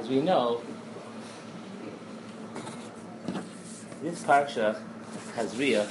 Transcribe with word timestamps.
as 0.00 0.08
we 0.08 0.20
know, 0.22 0.62
this 4.02 4.22
parsha, 4.22 4.80
Tazria, 5.36 5.86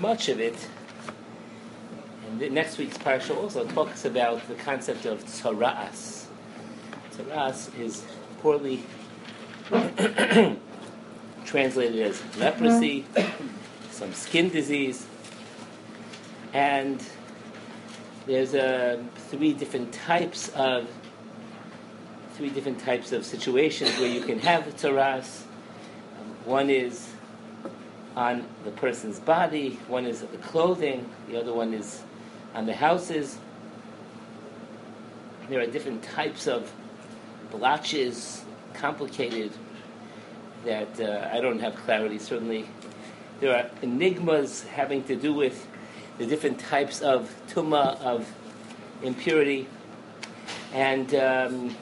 much 0.00 0.28
of 0.28 0.38
it, 0.38 0.68
and 2.28 2.52
next 2.52 2.78
week's 2.78 2.96
parsha 2.98 3.36
also 3.36 3.66
talks 3.66 4.04
about 4.04 4.46
the 4.46 4.54
concept 4.54 5.04
of 5.04 5.24
tzara'as. 5.24 6.26
Tzara'as 7.12 7.76
is 7.76 8.04
poorly 8.40 8.84
translated 11.44 12.00
as 12.00 12.22
leprosy, 12.36 13.04
some 13.90 14.12
skin 14.12 14.48
disease, 14.48 15.06
and 16.52 17.02
there's 18.26 18.54
uh, 18.54 19.02
three 19.28 19.52
different 19.52 19.92
types 19.92 20.50
of 20.50 20.88
three 22.36 22.50
different 22.50 22.78
types 22.78 23.12
of 23.12 23.24
situations 23.24 23.98
where 23.98 24.08
you 24.10 24.20
can 24.20 24.38
have 24.38 24.64
tzara'as. 24.76 25.42
Um, 26.20 26.26
one 26.44 26.68
is 26.68 27.08
on 28.14 28.46
the 28.64 28.70
person's 28.72 29.18
body, 29.18 29.78
one 29.88 30.04
is 30.04 30.20
the 30.20 30.36
clothing, 30.38 31.08
the 31.30 31.40
other 31.40 31.54
one 31.54 31.72
is 31.72 32.02
on 32.54 32.66
the 32.66 32.74
houses. 32.74 33.38
There 35.48 35.60
are 35.60 35.66
different 35.66 36.02
types 36.02 36.46
of 36.46 36.70
blotches, 37.50 38.44
complicated, 38.74 39.52
that 40.66 41.00
uh, 41.00 41.30
I 41.32 41.40
don't 41.40 41.60
have 41.60 41.74
clarity, 41.76 42.18
certainly. 42.18 42.68
There 43.40 43.56
are 43.56 43.70
enigmas 43.80 44.62
having 44.64 45.04
to 45.04 45.16
do 45.16 45.32
with 45.32 45.66
the 46.18 46.26
different 46.26 46.58
types 46.58 47.00
of 47.00 47.34
tuma, 47.48 47.98
of 48.02 48.30
impurity. 49.02 49.68
And 50.74 51.14
um, 51.14 51.76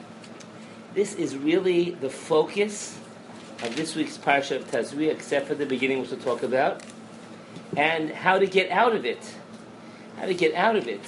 this 0.95 1.13
is 1.15 1.35
really 1.35 1.91
the 1.91 2.09
focus 2.09 2.97
of 3.61 3.75
this 3.75 3.95
week's 3.95 4.17
parsha 4.17 4.55
of 4.55 4.71
Tazria, 4.71 5.11
except 5.11 5.47
for 5.47 5.53
the 5.53 5.65
beginning, 5.65 5.99
which 5.99 6.09
we'll 6.09 6.21
talk 6.21 6.41
about, 6.41 6.83
and 7.75 8.09
how 8.09 8.39
to 8.39 8.47
get 8.47 8.71
out 8.71 8.95
of 8.95 9.05
it. 9.05 9.35
How 10.17 10.25
to 10.25 10.33
get 10.33 10.55
out 10.55 10.77
of 10.77 10.87
it. 10.87 11.01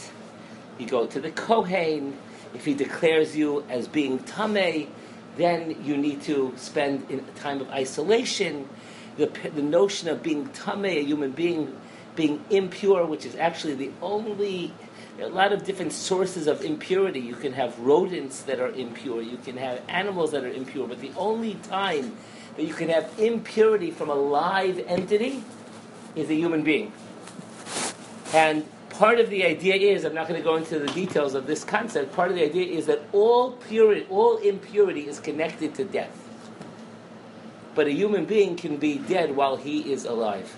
You 0.78 0.88
go 0.88 1.08
to 1.08 1.22
the 1.22 1.32
Kohen. 1.32 2.18
If 2.54 2.66
he 2.66 2.74
declares 2.74 3.38
you 3.38 3.64
as 3.70 3.88
being 3.88 4.20
Tameh, 4.20 4.90
then 5.38 5.82
you 5.84 5.96
need 5.96 6.22
to 6.24 6.54
spend 6.58 7.10
in 7.10 7.20
a 7.20 7.40
time 7.40 7.62
of 7.62 7.70
isolation. 7.70 8.68
The, 9.16 9.28
the 9.28 9.62
notion 9.62 10.10
of 10.10 10.22
being 10.22 10.50
Tameh, 10.50 10.98
a 10.98 11.04
human 11.04 11.32
being, 11.32 11.78
being 12.16 12.44
impure, 12.50 13.06
which 13.06 13.26
is 13.26 13.38
actually 13.38 13.76
the 13.76 13.92
only 14.02 14.74
a 15.20 15.28
lot 15.28 15.52
of 15.52 15.64
different 15.64 15.94
sources 15.94 16.48
of 16.48 16.64
impurity. 16.64 17.20
You 17.20 17.36
can 17.36 17.54
have 17.54 17.78
rodents 17.80 18.44
that 18.44 18.60
are 18.60 18.70
impure, 18.70 19.22
you 19.22 19.38
can 19.38 19.58
have 19.58 19.82
animals 19.88 20.32
that 20.32 20.44
are 20.44 20.52
impure, 20.52 20.88
but 20.88 21.02
the 21.02 21.12
only 21.18 21.56
time 21.56 22.16
that 22.56 22.64
you 22.64 22.74
can 22.74 22.90
have 22.90 23.12
impurity 23.20 23.92
from 23.92 24.10
a 24.10 24.16
live 24.16 24.84
entity 24.88 25.44
is 26.16 26.30
a 26.30 26.36
human 26.36 26.64
being. 26.64 26.92
And 28.34 28.66
part 28.90 29.20
of 29.20 29.30
the 29.30 29.46
idea 29.46 29.76
is, 29.76 30.04
I'm 30.04 30.14
not 30.14 30.28
going 30.28 30.40
to 30.40 30.44
go 30.44 30.56
into 30.56 30.80
the 30.80 30.88
details 30.88 31.34
of 31.36 31.48
this 31.48 31.64
concept, 31.64 32.14
part 32.14 32.30
of 32.30 32.36
the 32.36 32.44
idea 32.44 32.66
is 32.66 32.88
that 32.88 33.02
all 33.14 33.52
purity, 33.52 34.06
all 34.10 34.38
impurity 34.38 35.08
is 35.08 35.20
connected 35.20 35.76
to 35.76 35.86
death. 35.86 36.24
But 37.76 37.88
a 37.88 37.92
human 37.92 38.26
being 38.26 38.56
can 38.56 38.78
be 38.78 38.98
dead 38.98 39.36
while 39.36 39.56
he 39.56 39.92
is 39.92 40.06
alive. 40.06 40.58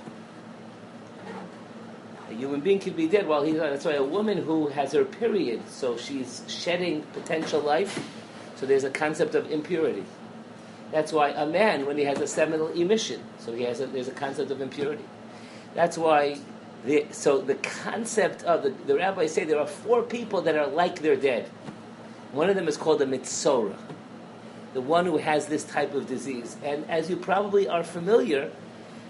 A 2.30 2.34
human 2.34 2.60
being 2.60 2.80
can 2.80 2.94
be 2.94 3.08
dead 3.08 3.28
while 3.28 3.44
he's. 3.44 3.56
That's 3.56 3.86
why 3.86 3.94
a 3.94 4.04
woman 4.04 4.38
who 4.38 4.68
has 4.68 4.92
her 4.94 5.04
period, 5.04 5.68
so 5.68 5.98
she's 5.98 6.44
shedding 6.48 7.02
potential 7.14 7.60
life, 7.60 8.00
so 8.56 8.66
there's 8.66 8.84
a 8.84 8.90
concept 8.92 9.36
of 9.36 9.52
impurity. 9.52 10.04
That's 10.92 11.12
why 11.12 11.30
a 11.30 11.46
man, 11.46 11.86
when 11.86 11.98
he 11.98 12.04
has 12.04 12.20
a 12.20 12.28
seminal 12.28 12.68
emission, 12.70 13.22
so 13.40 13.54
he 13.54 13.64
has 13.64 13.80
a, 13.80 13.88
there's 13.88 14.08
a 14.08 14.14
concept 14.14 14.52
of 14.52 14.62
impurity. 14.62 15.06
That's 15.74 15.98
why 15.98 16.40
the, 16.86 17.06
so 17.12 17.40
the 17.40 17.56
concept 17.56 18.44
of 18.44 18.64
the, 18.64 18.70
the 18.86 18.96
rabbis 18.96 19.34
say 19.34 19.44
there 19.44 19.60
are 19.60 19.68
four 19.68 20.04
people 20.04 20.42
that 20.42 20.56
are 20.56 20.68
like 20.68 21.02
they're 21.02 21.16
dead. 21.16 21.50
One 22.32 22.50
of 22.50 22.56
them 22.56 22.68
is 22.68 22.78
called 22.78 23.02
a 23.02 23.06
mitzora, 23.06 23.76
the 24.74 24.82
one 24.82 25.06
who 25.06 25.18
has 25.18 25.48
this 25.48 25.64
type 25.64 25.94
of 25.94 26.08
disease. 26.08 26.58
And 26.64 26.90
as 26.90 27.10
you 27.10 27.16
probably 27.16 27.68
are 27.68 27.84
familiar, 27.84 28.52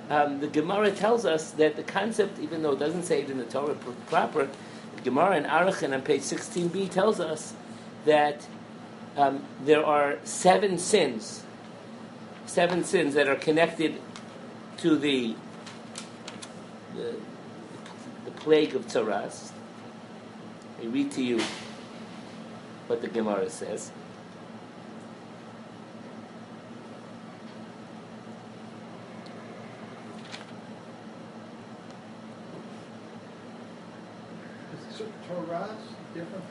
um, 0.09 0.39
the 0.39 0.47
Gemara 0.47 0.91
tells 0.91 1.25
us 1.25 1.51
that 1.51 1.75
the 1.75 1.83
concept, 1.83 2.39
even 2.39 2.63
though 2.63 2.71
it 2.71 2.79
doesn't 2.79 3.03
say 3.03 3.21
it 3.21 3.29
in 3.29 3.37
the 3.37 3.45
Torah 3.45 3.75
proper, 4.07 4.49
the 4.95 5.01
Gemara 5.03 5.37
in 5.37 5.43
Arachin 5.43 5.93
on 5.93 6.01
page 6.01 6.21
16b 6.21 6.89
tells 6.89 7.19
us 7.19 7.53
that 8.05 8.47
um, 9.15 9.43
there 9.65 9.85
are 9.85 10.17
seven 10.23 10.79
sins, 10.79 11.43
seven 12.45 12.83
sins 12.83 13.13
that 13.13 13.27
are 13.27 13.35
connected 13.35 14.01
to 14.77 14.97
the, 14.97 15.35
the 16.95 18.31
plague 18.37 18.75
of 18.75 18.87
Tzaras. 18.87 19.51
I 20.81 20.85
read 20.85 21.11
to 21.11 21.23
you 21.23 21.41
what 22.87 23.01
the 23.01 23.07
Gemara 23.07 23.49
says. 23.49 23.91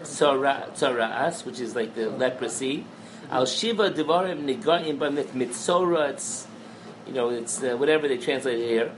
Tzoras, 0.03 1.45
which 1.45 1.61
is 1.61 1.75
like 1.75 1.95
the 1.95 2.11
leprosy. 2.11 2.85
Al 3.31 3.47
Shiva 3.47 3.91
Devarim 3.91 4.45
Nigaim 4.45 4.99
Bamit 4.99 5.29
Mitzora, 5.29 6.11
it's, 6.11 6.47
you 7.07 7.13
know, 7.13 7.29
it's 7.31 7.63
uh, 7.63 7.77
whatever 7.77 8.09
they 8.09 8.17
translate 8.17 8.59
here. 8.59 8.93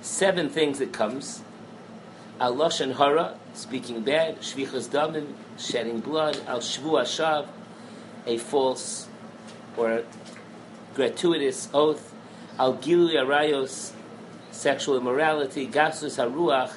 Seven 0.00 0.48
things 0.48 0.78
that 0.78 0.92
comes. 0.92 1.42
Al 2.40 2.54
Lashon 2.54 2.96
Hara, 2.96 3.38
speaking 3.54 4.02
bad, 4.02 4.40
Shvichas 4.40 4.88
Damim, 4.88 5.32
shedding 5.58 6.00
blood, 6.00 6.40
Al 6.46 6.60
Shvu 6.60 7.00
Ashav, 7.00 7.48
a 8.26 8.38
false 8.38 9.08
or 9.76 10.04
gratuitous 10.94 11.68
oath, 11.74 12.14
Al 12.58 12.74
Gilu 12.74 13.14
Arayos, 13.14 13.92
sexual 14.50 14.96
immorality, 14.96 15.66
Gasus 15.66 16.16
Haruach, 16.16 16.72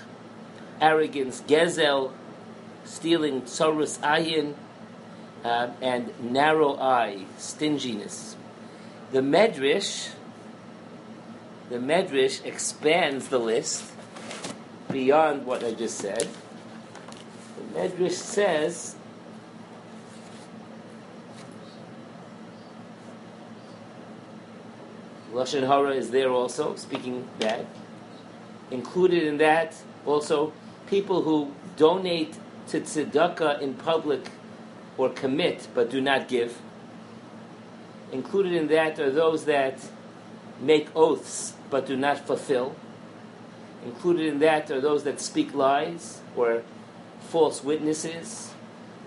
arrogance, 0.82 1.42
Gezel, 1.42 2.12
stealing, 2.90 3.44
Tsorus 3.44 4.00
Ayin, 4.00 4.56
uh, 5.44 5.70
and 5.82 6.12
narrow 6.20 6.76
eye, 6.78 7.26
stinginess. 7.38 8.36
The 9.12 9.22
Medrash, 9.22 10.10
the 11.70 11.78
Medrash 11.78 12.44
expands 12.44 13.30
the 13.30 13.40
list 13.40 13.84
beyond 14.92 15.46
what 15.46 15.64
I 15.64 15.74
just 15.74 15.98
said. 15.98 16.28
The 17.74 17.80
Medrash 17.80 18.12
says 18.12 18.96
Lashon 25.32 25.68
Hara 25.68 25.92
is 25.92 26.10
there 26.10 26.32
also, 26.32 26.76
speaking 26.76 27.28
that. 27.40 27.66
Included 28.72 29.24
in 29.24 29.38
that 29.38 29.76
also 30.06 30.54
people 30.88 31.22
who 31.22 31.54
donate 31.78 32.36
to 32.70 32.82
tzedakah 32.82 33.62
in 33.62 33.74
public 33.74 34.30
or 34.98 35.10
commit 35.10 35.68
but 35.74 35.90
do 35.90 36.02
not 36.02 36.28
give. 36.28 36.60
Included 38.12 38.54
in 38.54 38.68
that 38.68 39.00
are 39.00 39.12
those 39.12 39.46
that 39.46 39.80
make 40.60 40.88
oaths 40.96 41.54
but 41.70 41.86
do 41.86 41.96
not 41.96 42.26
fulfill. 42.26 42.76
Included 43.86 44.26
in 44.26 44.40
that 44.40 44.70
are 44.72 44.82
those 44.82 45.04
that 45.04 45.22
speak 45.22 45.54
lies 45.54 46.22
or 46.36 46.64
false 47.20 47.64
witnesses, 47.64 48.54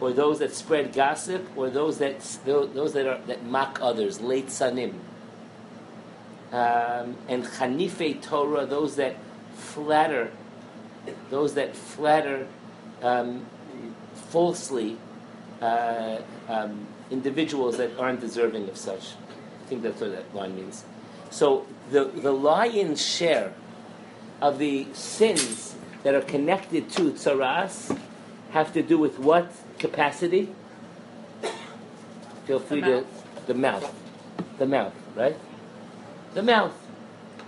or 0.01 0.13
those 0.13 0.39
that 0.39 0.55
spread 0.55 0.93
gossip, 0.93 1.47
or 1.57 1.69
those 1.71 1.99
that 1.99 2.21
those 2.45 2.93
that 2.93 3.07
are 3.07 3.21
that 3.27 3.45
mock 3.45 3.79
others, 3.83 4.21
late 4.21 4.47
sanim. 4.47 4.95
Um, 6.53 7.17
and 7.29 7.45
chanife 7.45 8.23
Torah, 8.23 8.67
those 8.67 8.97
that 8.97 9.17
flatter, 9.55 10.31
those 11.31 11.55
that 11.55 11.75
flatter 11.77 12.47
um, 13.03 13.47
falsely 14.31 14.97
uh, 15.61 16.19
um, 16.49 16.87
individuals 17.11 17.77
that 17.77 17.91
aren't 17.99 18.21
deserving 18.21 18.69
of 18.69 18.77
such. 18.77 19.15
I 19.65 19.69
think 19.69 19.83
that's 19.83 20.01
what 20.01 20.13
that 20.13 20.35
line 20.35 20.57
means. 20.57 20.85
So 21.31 21.67
the 21.91 22.05
the 22.05 22.33
lion's 22.33 23.05
share 23.05 23.53
of 24.41 24.59
the 24.59 24.87
sins 24.93 25.75
that 26.03 26.15
are 26.15 26.21
connected 26.21 26.91
to 26.91 27.13
tsaras 27.13 27.97
have 28.51 28.73
to 28.73 28.83
do 28.83 28.99
with 28.99 29.19
what 29.19 29.51
capacity? 29.79 30.55
Feel 32.47 32.59
free 32.59 32.81
the 32.81 32.87
to 32.87 33.07
the 33.47 33.55
mouth. 33.55 33.95
The 34.59 34.67
mouth, 34.67 34.95
right? 35.15 35.37
The 36.35 36.43
mouth. 36.43 36.75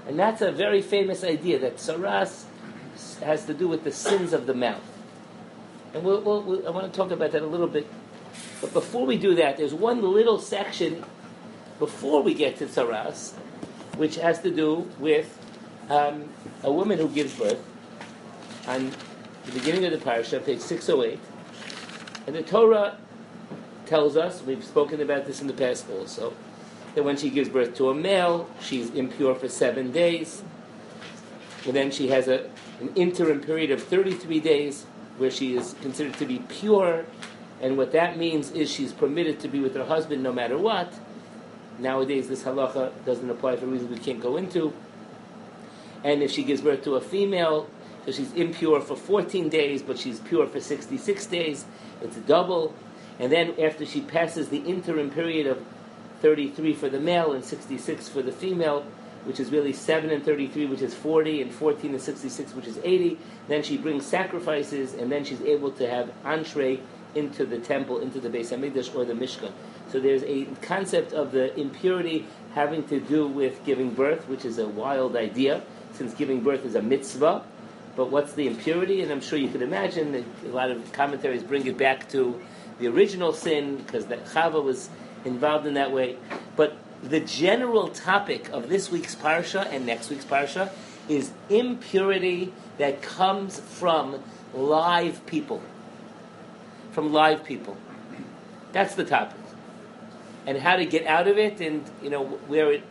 And 0.06 0.18
that's 0.18 0.42
a 0.42 0.52
very 0.52 0.82
famous 0.82 1.24
idea 1.24 1.58
that 1.58 1.76
tsaras 1.76 2.44
has 3.22 3.44
to 3.46 3.54
do 3.54 3.68
with 3.68 3.84
the 3.84 3.92
sins 3.92 4.32
of 4.32 4.46
the 4.46 4.54
mouth. 4.54 4.82
And 5.94 6.02
we'll, 6.02 6.20
we'll, 6.20 6.42
we'll, 6.42 6.66
I 6.66 6.70
want 6.70 6.92
to 6.92 6.96
talk 6.96 7.12
about 7.12 7.30
that 7.32 7.42
a 7.42 7.46
little 7.46 7.68
bit 7.68 7.86
But 8.60 8.72
before 8.72 9.06
we 9.06 9.16
do 9.16 9.34
that, 9.36 9.56
there's 9.56 9.74
one 9.74 10.02
little 10.02 10.38
section 10.38 11.04
before 11.78 12.22
we 12.22 12.34
get 12.34 12.56
to 12.58 12.66
Tzaras, 12.66 13.32
which 13.96 14.16
has 14.16 14.40
to 14.42 14.50
do 14.50 14.90
with 14.98 15.38
um, 15.90 16.28
a 16.62 16.72
woman 16.72 16.98
who 16.98 17.08
gives 17.08 17.38
birth. 17.38 17.62
On 18.66 18.90
the 19.44 19.52
beginning 19.52 19.84
of 19.84 19.92
the 19.92 19.98
parasha, 19.98 20.40
page 20.40 20.60
608, 20.60 21.18
and 22.26 22.34
the 22.34 22.42
Torah 22.42 22.96
tells 23.86 24.16
us, 24.16 24.42
we've 24.42 24.64
spoken 24.64 25.00
about 25.00 25.26
this 25.26 25.42
in 25.42 25.46
the 25.46 25.52
past 25.52 25.88
also, 25.90 26.32
that 26.94 27.04
when 27.04 27.16
she 27.16 27.28
gives 27.28 27.48
birth 27.48 27.74
to 27.76 27.90
a 27.90 27.94
male, 27.94 28.48
she's 28.60 28.90
impure 28.90 29.34
for 29.34 29.48
seven 29.48 29.92
days. 29.92 30.42
And 31.66 31.74
then 31.74 31.90
she 31.90 32.08
has 32.08 32.28
a, 32.28 32.50
an 32.80 32.92
interim 32.94 33.40
period 33.40 33.70
of 33.70 33.82
33 33.82 34.40
days 34.40 34.86
where 35.18 35.30
she 35.30 35.56
is 35.56 35.74
considered 35.80 36.14
to 36.14 36.26
be 36.26 36.38
pure. 36.48 37.04
And 37.60 37.76
what 37.76 37.92
that 37.92 38.18
means 38.18 38.50
is 38.50 38.70
she's 38.70 38.92
permitted 38.92 39.40
to 39.40 39.48
be 39.48 39.60
with 39.60 39.74
her 39.74 39.84
husband 39.84 40.22
no 40.22 40.32
matter 40.32 40.58
what. 40.58 40.92
Nowadays, 41.78 42.28
this 42.28 42.44
halacha 42.44 42.92
doesn't 43.04 43.28
apply 43.28 43.56
for 43.56 43.66
reasons 43.66 43.90
we 43.90 44.04
can't 44.04 44.20
go 44.20 44.36
into. 44.36 44.72
And 46.04 46.22
if 46.22 46.30
she 46.30 46.44
gives 46.44 46.60
birth 46.60 46.84
to 46.84 46.94
a 46.94 47.00
female, 47.00 47.68
so 48.04 48.12
she's 48.12 48.32
impure 48.34 48.80
for 48.80 48.96
14 48.96 49.48
days, 49.48 49.82
but 49.82 49.98
she's 49.98 50.20
pure 50.20 50.46
for 50.46 50.60
66 50.60 51.26
days, 51.26 51.64
it's 52.02 52.16
a 52.16 52.20
double. 52.20 52.74
And 53.18 53.32
then 53.32 53.54
after 53.58 53.86
she 53.86 54.02
passes 54.02 54.50
the 54.50 54.58
interim 54.58 55.10
period 55.10 55.46
of 55.46 55.64
33 56.20 56.74
for 56.74 56.88
the 56.88 57.00
male 57.00 57.32
and 57.32 57.44
66 57.44 58.08
for 58.08 58.22
the 58.22 58.32
female, 58.32 58.84
which 59.24 59.40
is 59.40 59.50
really 59.50 59.72
7 59.72 60.10
and 60.10 60.24
33, 60.24 60.66
which 60.66 60.82
is 60.82 60.94
40, 60.94 61.42
and 61.42 61.52
14 61.52 61.92
and 61.92 62.00
66, 62.00 62.54
which 62.54 62.66
is 62.66 62.78
80. 62.82 63.18
Then 63.48 63.62
she 63.62 63.76
brings 63.76 64.06
sacrifices, 64.06 64.94
and 64.94 65.10
then 65.10 65.24
she's 65.24 65.40
able 65.42 65.70
to 65.72 65.88
have 65.88 66.12
entree 66.24 66.80
into 67.14 67.46
the 67.46 67.58
temple, 67.58 68.00
into 68.00 68.20
the 68.20 68.28
Beis 68.28 68.50
Hamikdash 68.50 68.94
or 68.94 69.04
the 69.04 69.14
Mishkan. 69.14 69.52
So 69.90 70.00
there's 70.00 70.24
a 70.24 70.46
concept 70.62 71.12
of 71.12 71.32
the 71.32 71.58
impurity 71.58 72.26
having 72.54 72.84
to 72.88 73.00
do 73.00 73.26
with 73.26 73.64
giving 73.64 73.94
birth, 73.94 74.28
which 74.28 74.44
is 74.44 74.58
a 74.58 74.66
wild 74.66 75.16
idea, 75.16 75.62
since 75.92 76.14
giving 76.14 76.40
birth 76.40 76.64
is 76.64 76.74
a 76.74 76.82
mitzvah. 76.82 77.44
But 77.96 78.10
what's 78.10 78.32
the 78.32 78.48
impurity? 78.48 79.02
And 79.02 79.12
I'm 79.12 79.20
sure 79.20 79.38
you 79.38 79.48
could 79.48 79.62
imagine 79.62 80.12
that 80.12 80.24
a 80.44 80.48
lot 80.48 80.70
of 80.70 80.92
commentaries 80.92 81.44
bring 81.44 81.66
it 81.66 81.78
back 81.78 82.08
to 82.10 82.40
the 82.80 82.88
original 82.88 83.32
sin, 83.32 83.76
because 83.76 84.04
Chava 84.06 84.62
was 84.62 84.90
involved 85.24 85.66
in 85.66 85.74
that 85.74 85.92
way. 85.92 86.16
But 86.56 86.76
the 87.04 87.20
general 87.20 87.88
topic 87.88 88.48
of 88.50 88.68
this 88.68 88.90
week's 88.90 89.14
parsha 89.14 89.70
and 89.70 89.84
next 89.84 90.08
week's 90.08 90.24
parsha 90.24 90.72
is 91.08 91.32
impurity 91.50 92.52
that 92.78 93.02
comes 93.02 93.60
from 93.60 94.22
live 94.54 95.24
people. 95.26 95.62
From 96.92 97.12
live 97.12 97.44
people. 97.44 97.76
That's 98.72 98.94
the 98.94 99.04
topic. 99.04 99.36
And 100.46 100.58
how 100.58 100.76
to 100.76 100.86
get 100.86 101.06
out 101.06 101.28
of 101.28 101.36
it 101.36 101.60
and, 101.60 101.84
you 102.02 102.10
know, 102.10 102.24
where 102.24 102.72
it, 102.72 102.82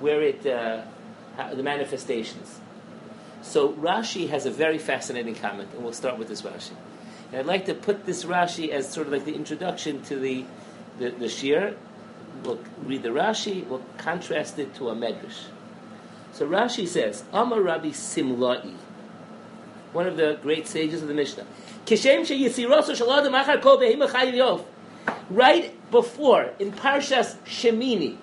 where 0.00 0.22
it, 0.22 0.46
uh, 0.46 0.82
how, 1.36 1.54
the 1.54 1.62
manifestations. 1.62 2.60
So 3.42 3.72
Rashi 3.72 4.28
has 4.28 4.44
a 4.44 4.50
very 4.50 4.78
fascinating 4.78 5.34
comment, 5.34 5.70
and 5.74 5.82
we'll 5.82 5.94
start 5.94 6.18
with 6.18 6.28
this 6.28 6.42
Rashi. 6.42 6.72
And 7.30 7.40
I'd 7.40 7.46
like 7.46 7.66
to 7.66 7.74
put 7.74 8.04
this 8.04 8.24
Rashi 8.24 8.68
as 8.68 8.90
sort 8.92 9.06
of 9.06 9.12
like 9.14 9.24
the 9.24 9.34
introduction 9.34 10.02
to 10.04 10.16
the, 10.16 10.44
the, 10.98 11.10
the 11.10 11.26
shiur, 11.26 11.76
we'll 12.44 12.60
read 12.84 13.02
the 13.02 13.10
Rashi, 13.10 13.66
we'll 13.66 13.82
contrast 13.98 14.58
it 14.58 14.74
to 14.76 14.88
a 14.88 14.94
Medrash. 14.94 15.46
So 16.32 16.46
Rashi 16.46 16.86
says, 16.86 17.24
Amar 17.32 17.60
Rabbi 17.60 17.88
Simlai, 17.88 18.74
one 19.92 20.06
of 20.06 20.16
the 20.16 20.38
great 20.42 20.68
sages 20.68 21.02
of 21.02 21.08
the 21.08 21.14
Mishnah. 21.14 21.46
Kishem 21.86 22.24
Right 25.30 25.90
before, 25.90 26.50
in 26.58 26.72
Parshas 26.72 27.36
Shemini, 27.44 28.16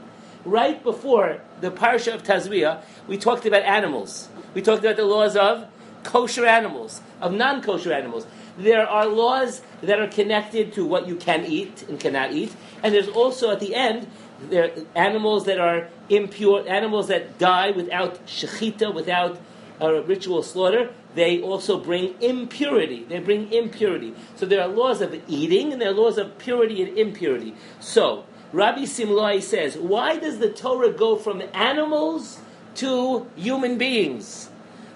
right 0.46 0.84
before 0.84 1.42
the 1.62 1.72
Parsha 1.72 2.14
of 2.14 2.24
Tazria, 2.24 2.82
we 3.08 3.18
talked 3.18 3.46
about 3.46 3.64
animals. 3.64 4.30
We 4.54 4.62
talked 4.62 4.84
about 4.84 4.96
the 4.96 5.06
laws 5.06 5.36
of 5.36 5.68
kosher 6.04 6.46
animals, 6.46 7.02
of 7.22 7.34
non 7.34 7.62
kosher 7.62 7.92
animals. 7.92 8.26
There 8.58 8.88
are 8.88 9.06
laws 9.06 9.62
that 9.82 10.00
are 10.00 10.08
connected 10.08 10.74
to 10.74 10.86
what 10.86 11.08
you 11.08 11.16
can 11.16 11.46
eat 11.46 11.84
and 11.88 12.00
cannot 12.00 12.34
eat, 12.34 12.56
and 12.82 12.94
there's 12.94 13.08
also 13.08 13.52
at 13.52 13.60
the 13.60 13.76
end 13.76 14.08
there 14.50 14.72
animals 14.96 15.46
that 15.46 15.60
are 15.60 15.90
impure, 16.10 16.68
animals 16.68 17.08
that 17.08 17.38
die 17.38 17.72
without 17.72 18.26
shechita, 18.26 18.94
without 18.94 19.40
a 19.80 20.02
ritual 20.02 20.44
slaughter. 20.44 20.92
They 21.16 21.42
also 21.42 21.80
bring 21.80 22.16
impurity. 22.22 23.04
They 23.04 23.20
bring 23.20 23.52
impurity. 23.52 24.14
So 24.36 24.46
there 24.46 24.62
are 24.62 24.68
laws 24.68 25.02
of 25.02 25.20
eating 25.28 25.74
and 25.74 25.82
there 25.82 25.90
are 25.90 25.94
laws 25.94 26.18
of 26.18 26.38
purity 26.38 26.84
and 26.84 26.98
impurity. 26.98 27.56
So 27.80 28.26
Rabbi 28.54 28.84
Simlai 28.84 29.42
says, 29.42 29.78
why 29.78 30.18
does 30.18 30.40
the 30.40 30.50
Torah 30.50 30.92
go 30.92 31.16
from 31.16 31.42
animals 31.54 32.40
to 32.76 33.28
human 33.36 33.78
beings? 33.78 34.50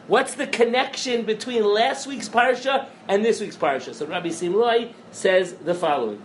What's 0.07 0.33
the 0.33 0.47
connection 0.47 1.23
between 1.23 1.63
last 1.63 2.07
week's 2.07 2.27
parsha 2.27 2.87
and 3.07 3.23
this 3.23 3.39
week's 3.39 3.55
parsha? 3.55 3.93
So 3.93 4.05
Rabbi 4.05 4.29
Simlai 4.29 4.93
says 5.11 5.53
the 5.53 5.73
following: 5.73 6.21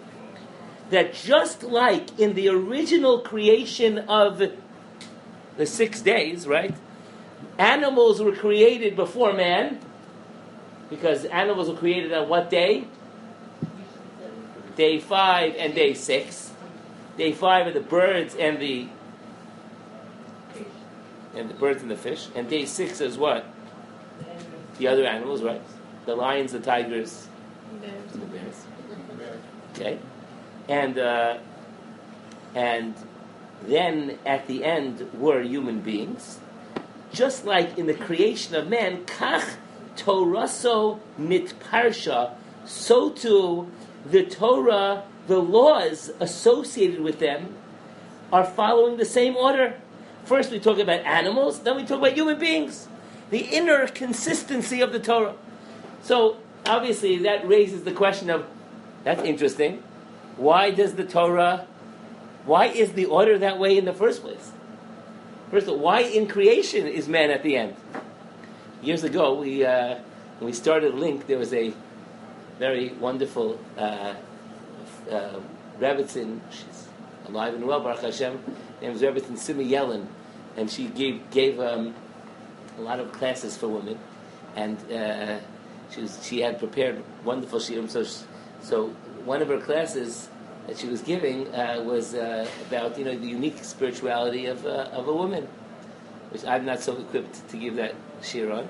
that 0.91 1.15
just 1.15 1.63
like 1.63 2.19
in 2.19 2.35
the 2.35 2.49
original 2.49 3.21
creation 3.21 3.99
of 3.99 4.43
the 5.57 5.67
six 5.67 6.01
days, 6.01 6.47
right? 6.47 6.75
Animals 7.59 8.21
were 8.21 8.35
created 8.35 8.97
before 8.97 9.33
man, 9.33 9.79
because 10.91 11.25
animals 11.27 11.69
were 11.69 11.77
created 11.77 12.13
on 12.13 12.29
what 12.29 12.51
day? 12.51 12.87
Day 14.75 14.99
five 14.99 15.55
and 15.57 15.75
day 15.75 15.95
six. 15.95 16.53
Day 17.17 17.33
five 17.33 17.67
are 17.67 17.73
the 17.73 17.81
birds 17.81 18.35
and 18.35 18.59
the 18.59 18.89
and 21.35 21.51
the 21.51 21.55
birds 21.55 21.83
and 21.83 21.91
the 21.91 21.97
fish, 21.97 22.29
and 22.35 22.49
day 22.49 22.65
six 22.65 23.01
is 23.01 23.17
what? 23.19 23.47
The 24.79 24.89
other 24.89 25.05
animals, 25.05 25.43
right? 25.43 25.63
The 26.05 26.15
lions, 26.15 26.53
the 26.53 26.61
tigers, 26.61 27.29
bears. 27.81 28.13
the 28.13 28.19
bears. 28.19 28.65
Okay, 29.75 29.99
and 30.69 30.99
uh, 30.99 31.39
and 32.55 32.95
then 33.63 34.19
at 34.25 34.47
the 34.47 34.65
end 34.65 35.11
were 35.15 35.43
human 35.43 35.81
beings, 35.81 36.39
just 37.13 37.45
like 37.45 37.79
in 37.79 37.87
the 37.87 37.95
creation 37.95 38.55
of 38.55 38.69
man. 38.69 39.05
Kach 39.05 39.57
Toraso 39.97 41.01
mitparsha, 41.19 42.33
so 42.65 43.11
too 43.11 43.71
the 44.05 44.25
Torah, 44.25 45.03
the 45.27 45.39
laws 45.39 46.13
associated 46.21 47.01
with 47.01 47.19
them, 47.19 47.55
are 48.33 48.45
following 48.45 48.97
the 48.97 49.05
same 49.05 49.37
order. 49.37 49.75
First, 50.25 50.51
we 50.51 50.59
talk 50.59 50.79
about 50.79 51.01
animals, 51.01 51.61
then 51.61 51.77
we 51.77 51.85
talk 51.85 51.99
about 51.99 52.13
human 52.13 52.39
beings 52.39 52.89
the 53.31 53.41
inner 53.41 53.87
consistency 53.89 54.81
of 54.81 54.93
the 54.93 55.01
Torah. 55.01 55.35
So 56.03 56.39
obviously 56.65 57.19
that 57.19 57.47
raises 57.47 57.85
the 57.85 57.93
question 57.93 58.31
of 58.31 58.47
that's 59.05 59.23
interesting. 59.23 59.83
Why 60.37 60.71
does 60.71 60.95
the 60.95 61.05
Torah 61.05 61.67
why 62.47 62.67
is 62.67 62.93
the 62.93 63.07
order 63.07 63.39
that 63.39 63.59
way 63.59 63.77
in 63.77 63.85
the 63.85 63.93
first 63.93 64.23
place? 64.23 64.53
First 65.51 65.67
of 65.67 65.75
all, 65.75 65.79
why 65.81 66.01
in 66.01 66.29
creation 66.29 66.87
is 66.87 67.09
man 67.09 67.31
at 67.31 67.43
the 67.43 67.57
end? 67.57 67.77
Years 68.83 69.03
ago, 69.03 69.35
we 69.35 69.65
uh, 69.65 69.97
when 70.39 70.47
we 70.47 70.53
started 70.53 70.95
Link, 70.95 71.27
there 71.27 71.39
was 71.39 71.53
a 71.53 71.73
very 72.59 72.91
wonderful 72.95 73.59
uh, 73.77 74.15
uh, 75.11 75.41
Rebbitzin, 75.81 76.41
she's 76.51 76.89
alive 77.27 77.55
and 77.55 77.67
well, 77.67 77.81
Baruch 77.81 78.01
Hashem, 78.03 78.39
named 78.81 79.01
Rebbitzin 79.01 79.37
Simi 79.37 79.69
Yellen, 79.69 80.07
and 80.57 80.71
she 80.71 80.87
gave 80.87 81.29
gave 81.31 81.59
um, 81.59 81.95
a 82.79 82.81
lot 82.81 83.01
of 83.01 83.13
classes 83.13 83.57
for 83.57 83.69
women, 83.69 83.99
and 84.55 84.77
uh, 84.93 85.39
she 85.91 86.03
was 86.03 86.25
she 86.25 86.41
had 86.41 86.59
prepared 86.59 87.03
wonderful 87.25 87.59
shiurim. 87.59 87.89
So 87.89 88.05
so 88.63 88.89
one 89.25 89.43
of 89.43 89.49
her 89.49 89.61
classes 89.61 90.29
that 90.67 90.79
she 90.79 90.89
was 90.89 91.01
giving 91.03 91.53
uh, 91.55 91.83
was 91.85 92.15
uh, 92.15 92.49
about 92.69 92.99
you 92.99 93.05
know 93.05 93.17
the 93.17 93.27
unique 93.27 93.63
spirituality 93.63 94.47
of 94.47 94.67
uh, 94.67 94.91
of 94.93 95.09
a 95.09 95.13
woman, 95.13 95.47
which 96.31 96.45
I'm 96.45 96.65
not 96.65 96.81
so 96.81 96.97
equipped 96.97 97.49
to 97.49 97.57
give 97.57 97.77
that 97.77 97.95
shiur 98.23 98.53
on. 98.53 98.69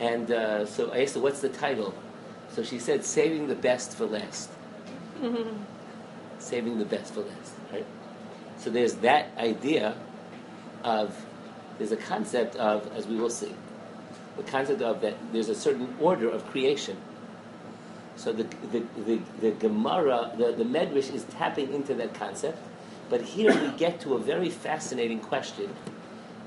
And 0.00 0.30
uh, 0.30 0.66
so 0.66 0.90
I 0.90 1.02
asked 1.02 1.14
her, 1.14 1.20
"What's 1.20 1.40
the 1.40 1.48
title?" 1.48 1.94
So 2.52 2.62
she 2.62 2.78
said, 2.78 3.04
"Saving 3.04 3.48
the 3.48 3.54
best 3.54 3.96
for 3.96 4.06
last." 4.06 4.50
Mm-hmm. 5.20 5.62
Saving 6.38 6.78
the 6.78 6.84
best 6.84 7.14
for 7.14 7.20
last, 7.20 7.54
right? 7.72 7.86
So 8.58 8.70
there's 8.70 8.94
that 8.94 9.30
idea 9.36 9.96
of 10.84 11.26
there's 11.78 11.92
a 11.92 11.96
concept 11.96 12.56
of, 12.56 12.90
as 12.94 13.06
we 13.06 13.16
will 13.16 13.30
see, 13.30 13.54
the 14.36 14.42
concept 14.44 14.82
of 14.82 15.00
that 15.00 15.14
there's 15.32 15.48
a 15.48 15.54
certain 15.54 15.94
order 16.00 16.28
of 16.28 16.46
creation. 16.46 16.96
So 18.16 18.32
the, 18.32 18.44
the, 18.72 18.84
the, 19.06 19.20
the 19.40 19.50
Gemara, 19.52 20.32
the, 20.36 20.52
the 20.52 20.64
Medrash 20.64 21.12
is 21.14 21.24
tapping 21.24 21.72
into 21.72 21.94
that 21.94 22.14
concept. 22.14 22.58
But 23.10 23.22
here 23.22 23.54
we 23.54 23.70
get 23.76 24.00
to 24.00 24.14
a 24.14 24.18
very 24.18 24.50
fascinating 24.50 25.20
question, 25.20 25.74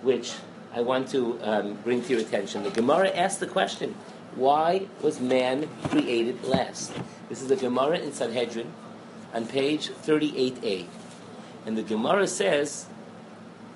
which 0.01 0.33
I 0.73 0.81
want 0.81 1.09
to 1.09 1.39
um, 1.41 1.73
bring 1.83 2.03
to 2.03 2.09
your 2.09 2.21
attention. 2.21 2.63
The 2.63 2.69
Gemara 2.69 3.09
asks 3.09 3.39
the 3.39 3.47
question, 3.47 3.95
why 4.35 4.87
was 5.01 5.19
man 5.19 5.67
created 5.85 6.43
last? 6.43 6.93
This 7.29 7.41
is 7.41 7.47
the 7.47 7.55
Gemara 7.55 7.97
in 7.99 8.13
Sanhedrin, 8.13 8.71
on 9.33 9.47
page 9.47 9.89
38a. 9.89 10.85
And 11.65 11.77
the 11.77 11.83
Gemara 11.83 12.27
says 12.27 12.85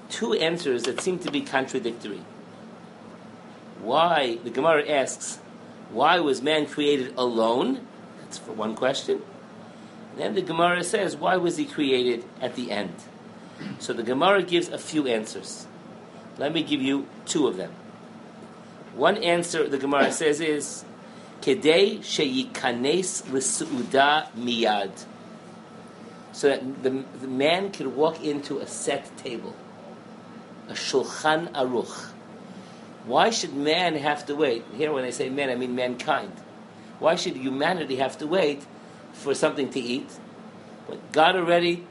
two 0.09 0.33
answers 0.33 0.83
that 0.83 1.01
seem 1.01 1.19
to 1.19 1.31
be 1.31 1.41
contradictory. 1.41 2.21
Why, 3.81 4.37
the 4.43 4.49
Gemara 4.49 4.89
asks, 4.89 5.39
why 5.91 6.19
was 6.19 6.41
man 6.41 6.65
created 6.65 7.13
alone? 7.17 7.85
That's 8.19 8.37
for 8.37 8.51
one 8.51 8.75
question. 8.75 9.21
And 10.11 10.19
then 10.21 10.35
the 10.35 10.41
Gemara 10.41 10.83
says, 10.83 11.15
why 11.15 11.37
was 11.37 11.57
he 11.57 11.65
created 11.65 12.23
at 12.41 12.55
the 12.55 12.71
end? 12.71 12.95
So 13.79 13.93
the 13.93 14.03
Gemara 14.03 14.43
gives 14.43 14.69
a 14.69 14.77
few 14.77 15.07
answers. 15.07 15.67
Let 16.37 16.53
me 16.53 16.63
give 16.63 16.81
you 16.81 17.07
two 17.25 17.47
of 17.47 17.57
them. 17.57 17.71
One 18.95 19.17
answer 19.17 19.67
the 19.67 19.77
Gemara 19.77 20.11
says 20.11 20.39
is, 20.39 20.83
Kedei 21.41 21.99
sheyikanes 21.99 23.31
l'su'uda 23.31 24.31
miyad. 24.31 25.05
So 26.31 26.49
that 26.49 26.83
the, 26.83 27.03
the 27.21 27.27
man 27.27 27.71
could 27.71 27.87
walk 27.87 28.23
into 28.23 28.59
a 28.59 28.67
set 28.67 29.17
table, 29.17 29.55
a 30.69 30.73
shulchan 30.73 31.51
aruch. 31.51 32.11
Why 33.05 33.29
should 33.29 33.53
man 33.53 33.95
have 33.95 34.25
to 34.25 34.35
wait? 34.35 34.63
Here, 34.75 34.91
when 34.91 35.03
I 35.03 35.11
say 35.11 35.29
man, 35.29 35.49
I 35.49 35.55
mean 35.55 35.75
mankind. 35.75 36.33
Why 36.99 37.15
should 37.15 37.35
humanity 37.35 37.97
have 37.97 38.17
to 38.19 38.27
wait 38.27 38.65
for 39.13 39.35
something 39.35 39.69
to 39.71 39.79
eat? 39.79 40.09
But 40.87 41.11
God 41.11 41.35
already 41.35 41.85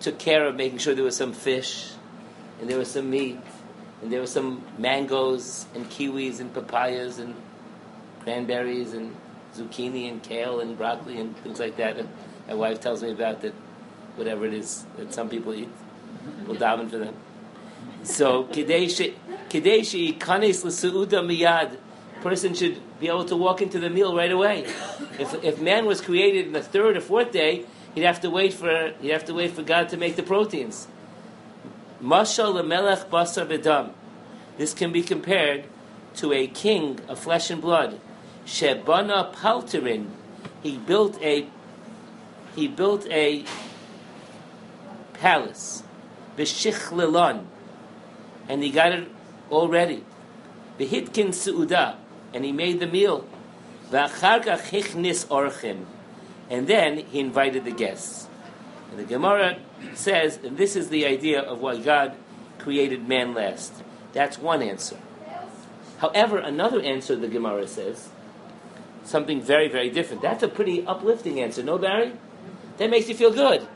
took 0.00 0.18
care 0.18 0.46
of 0.46 0.56
making 0.56 0.78
sure 0.78 0.94
there 0.94 1.04
was 1.04 1.16
some 1.16 1.32
fish, 1.32 1.90
and 2.60 2.70
there 2.70 2.78
was 2.78 2.90
some 2.90 3.10
meat, 3.10 3.38
and 4.02 4.10
there 4.10 4.20
were 4.20 4.26
some 4.26 4.64
mangoes, 4.78 5.66
and 5.74 5.88
kiwis, 5.90 6.40
and 6.40 6.52
papayas, 6.54 7.18
and 7.18 7.34
cranberries, 8.20 8.94
and 8.94 9.14
zucchini, 9.54 10.08
and 10.08 10.22
kale, 10.22 10.60
and 10.60 10.78
broccoli, 10.78 11.18
and 11.20 11.36
things 11.38 11.60
like 11.60 11.76
that. 11.76 11.98
And 11.98 12.08
my 12.48 12.54
wife 12.54 12.80
tells 12.80 13.02
me 13.02 13.10
about 13.10 13.42
that, 13.42 13.52
whatever 14.16 14.46
it 14.46 14.54
is 14.54 14.86
that 14.96 15.12
some 15.12 15.28
people 15.28 15.52
eat. 15.52 15.68
We'll 16.46 16.56
daven 16.56 16.88
for 16.88 16.98
them. 16.98 17.14
So, 18.02 18.44
Kedei 18.44 18.86
sheyikanes 19.48 20.64
l'su'uda 20.64 21.20
miyad. 21.24 21.76
Person 22.22 22.54
should 22.54 22.80
be 23.00 23.08
able 23.08 23.24
to 23.24 23.36
walk 23.36 23.62
into 23.62 23.78
the 23.78 23.88
meal 23.88 24.14
right 24.14 24.30
away. 24.30 24.64
If, 25.18 25.42
if 25.42 25.60
man 25.60 25.86
was 25.86 26.00
created 26.00 26.46
in 26.46 26.52
the 26.52 26.62
third 26.62 26.96
or 26.96 27.00
fourth 27.00 27.32
day, 27.32 27.64
he'd 27.94 28.02
have 28.02 28.20
to 28.20 28.30
wait 28.30 28.52
for 28.52 28.92
he'd 29.00 29.10
have 29.10 29.24
to 29.26 29.34
wait 29.34 29.52
for 29.52 29.62
God 29.62 29.88
to 29.90 29.96
make 29.96 30.16
the 30.16 30.22
proteins. 30.22 30.86
Mashal 32.02 32.54
lemelech 32.54 33.08
basar 33.08 33.46
v'dam. 33.46 33.92
This 34.58 34.74
can 34.74 34.92
be 34.92 35.02
compared 35.02 35.64
to 36.16 36.32
a 36.32 36.46
king 36.46 37.00
of 37.08 37.18
flesh 37.18 37.50
and 37.50 37.60
blood. 37.60 38.00
Shebana 38.46 39.32
palterin. 39.34 40.10
He 40.62 40.76
built 40.76 41.20
a 41.22 41.46
he 42.54 42.68
built 42.68 43.06
a 43.10 43.44
palace. 45.14 45.82
V'shichlelon. 46.36 47.46
And 48.48 48.62
he 48.62 48.70
got 48.70 48.92
it 48.92 49.08
all 49.48 49.68
ready. 49.68 50.04
The 50.78 50.86
hitkin 50.86 51.28
su'uda. 51.28 51.96
And 52.32 52.44
he 52.44 52.52
made 52.52 52.80
the 52.80 52.86
meal. 52.86 53.26
Orchim. 53.90 55.84
And 56.48 56.66
then 56.66 56.98
he 56.98 57.20
invited 57.20 57.64
the 57.64 57.70
guests. 57.70 58.28
And 58.90 58.98
the 58.98 59.04
Gemara 59.04 59.58
says, 59.94 60.38
and 60.42 60.56
this 60.56 60.74
is 60.76 60.88
the 60.88 61.06
idea 61.06 61.40
of 61.40 61.60
why 61.60 61.76
God 61.78 62.14
created 62.58 63.08
man 63.08 63.34
last. 63.34 63.72
That's 64.12 64.38
one 64.38 64.62
answer. 64.62 64.96
However, 65.98 66.38
another 66.38 66.80
answer 66.80 67.14
the 67.14 67.28
Gemara 67.28 67.68
says, 67.68 68.08
something 69.04 69.40
very, 69.40 69.68
very 69.68 69.90
different. 69.90 70.22
That's 70.22 70.42
a 70.42 70.48
pretty 70.48 70.84
uplifting 70.86 71.40
answer, 71.40 71.62
no, 71.62 71.78
Barry? 71.78 72.12
That 72.78 72.90
makes 72.90 73.08
you 73.08 73.14
feel 73.14 73.32
good. 73.32 73.66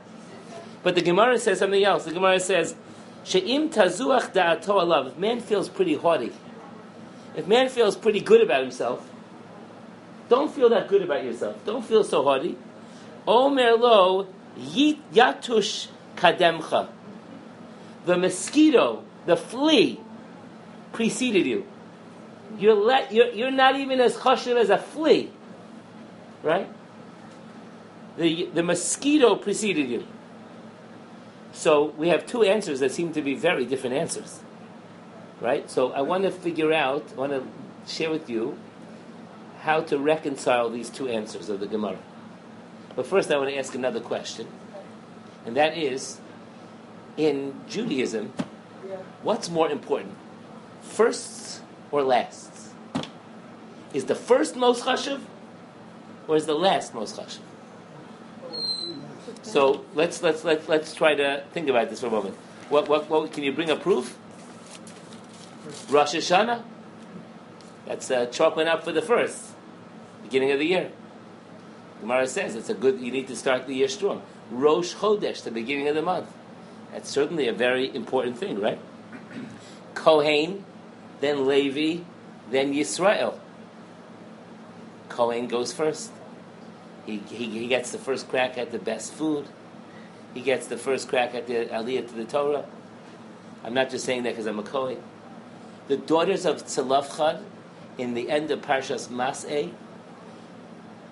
But 0.82 0.94
the 0.94 1.02
Gemara 1.02 1.38
says 1.38 1.58
something 1.58 1.84
else. 1.84 2.04
The 2.04 2.12
Gemara 2.12 2.40
says, 2.40 2.74
She'im 3.24 3.70
tazuach 3.70 4.32
da'ato 4.32 4.66
alav. 4.66 5.08
If 5.08 5.18
man 5.18 5.40
feels 5.40 5.68
pretty 5.68 5.94
haughty, 5.94 6.32
if 7.34 7.46
man 7.46 7.68
feels 7.68 7.96
pretty 7.96 8.20
good 8.20 8.42
about 8.42 8.62
himself, 8.62 9.10
don't 10.28 10.52
feel 10.54 10.68
that 10.70 10.88
good 10.88 11.02
about 11.02 11.24
yourself. 11.24 11.56
Don't 11.64 11.84
feel 11.84 12.04
so 12.04 12.22
haughty. 12.22 12.56
Omer 13.26 13.72
lo 13.72 14.28
yatush 14.58 15.88
kademcha. 16.16 16.88
The 18.06 18.18
mosquito, 18.18 19.02
the 19.26 19.36
flea, 19.36 20.00
preceded 20.92 21.46
you. 21.46 21.66
You're, 22.58 22.74
let, 22.74 23.12
you're, 23.12 23.32
you're 23.32 23.50
not 23.50 23.76
even 23.76 24.00
as 24.00 24.16
chashiv 24.16 24.56
as 24.56 24.70
a 24.70 24.78
flea. 24.78 25.30
Right? 26.42 26.68
The, 28.18 28.46
the 28.52 28.62
mosquito 28.62 29.36
preceded 29.36 29.88
you. 29.88 30.06
So 31.54 31.86
we 31.96 32.08
have 32.08 32.26
two 32.26 32.42
answers 32.42 32.80
that 32.80 32.92
seem 32.92 33.12
to 33.12 33.22
be 33.22 33.34
very 33.34 33.64
different 33.64 33.96
answers. 33.96 34.40
Right? 35.40 35.70
So 35.70 35.92
I 35.92 36.02
want 36.02 36.24
to 36.24 36.30
figure 36.30 36.72
out, 36.72 37.04
I 37.16 37.20
want 37.20 37.32
to 37.32 37.46
share 37.90 38.10
with 38.10 38.28
you 38.28 38.58
how 39.60 39.80
to 39.82 39.98
reconcile 39.98 40.68
these 40.68 40.90
two 40.90 41.08
answers 41.08 41.48
of 41.48 41.60
the 41.60 41.66
Gemara. 41.66 41.98
But 42.96 43.06
first, 43.06 43.30
I 43.30 43.38
want 43.38 43.50
to 43.50 43.56
ask 43.56 43.74
another 43.74 44.00
question, 44.00 44.46
and 45.46 45.56
that 45.56 45.76
is 45.76 46.20
in 47.16 47.54
Judaism, 47.68 48.32
what's 49.22 49.48
more 49.48 49.70
important, 49.70 50.14
firsts 50.82 51.60
or 51.90 52.02
lasts? 52.02 52.70
Is 53.92 54.04
the 54.04 54.14
first 54.14 54.56
most 54.56 54.84
chashuv, 54.84 55.20
or 56.28 56.36
is 56.36 56.46
the 56.46 56.54
last 56.54 56.94
most 56.94 57.16
chashuv? 57.16 57.40
So 59.44 59.84
let's 59.94 60.22
let's 60.22 60.42
let's 60.42 60.68
let's 60.68 60.94
try 60.94 61.14
to 61.14 61.44
think 61.52 61.68
about 61.68 61.90
this 61.90 62.00
for 62.00 62.06
a 62.06 62.10
moment. 62.10 62.34
What 62.70 62.88
what, 62.88 63.10
what 63.10 63.30
can 63.30 63.44
you 63.44 63.52
bring 63.52 63.70
a 63.70 63.76
proof? 63.76 64.16
Rosh 65.90 66.14
Hashanah. 66.14 66.62
That's 67.86 68.10
uh, 68.10 68.26
chalking 68.26 68.66
up 68.66 68.82
for 68.84 68.92
the 68.92 69.02
first 69.02 69.52
beginning 70.22 70.50
of 70.50 70.58
the 70.58 70.64
year. 70.64 70.90
Gemara 72.00 72.26
says 72.26 72.56
it's 72.56 72.70
a 72.70 72.74
good. 72.74 73.00
You 73.00 73.12
need 73.12 73.28
to 73.28 73.36
start 73.36 73.66
the 73.66 73.74
year 73.74 73.88
strong. 73.88 74.22
Rosh 74.50 74.94
Chodesh, 74.94 75.42
the 75.42 75.50
beginning 75.50 75.88
of 75.88 75.94
the 75.94 76.02
month. 76.02 76.32
That's 76.92 77.10
certainly 77.10 77.46
a 77.46 77.52
very 77.52 77.94
important 77.94 78.38
thing, 78.38 78.60
right? 78.60 78.78
Kohen, 79.94 80.64
then 81.20 81.46
Levi, 81.46 82.02
then 82.50 82.72
Yisrael. 82.72 83.38
Kohen 85.10 85.48
goes 85.48 85.72
first. 85.72 86.10
He, 87.06 87.18
he, 87.18 87.46
he 87.46 87.66
gets 87.66 87.92
the 87.92 87.98
first 87.98 88.28
crack 88.28 88.56
at 88.56 88.72
the 88.72 88.78
best 88.78 89.12
food. 89.12 89.46
He 90.32 90.40
gets 90.40 90.66
the 90.66 90.76
first 90.76 91.08
crack 91.08 91.34
at 91.34 91.46
the 91.46 91.66
aliyah 91.66 92.08
to 92.08 92.14
the 92.14 92.24
Torah. 92.24 92.64
I'm 93.62 93.74
not 93.74 93.90
just 93.90 94.04
saying 94.04 94.24
that 94.24 94.30
because 94.30 94.46
I'm 94.46 94.58
a 94.58 94.62
Kohen. 94.62 95.02
The 95.88 95.96
daughters 95.96 96.44
of 96.44 96.64
Tzalafchad, 96.64 97.42
in 97.98 98.14
the 98.14 98.30
end 98.30 98.50
of 98.50 98.62
Parshas 98.62 99.08
Mas'eh, 99.08 99.70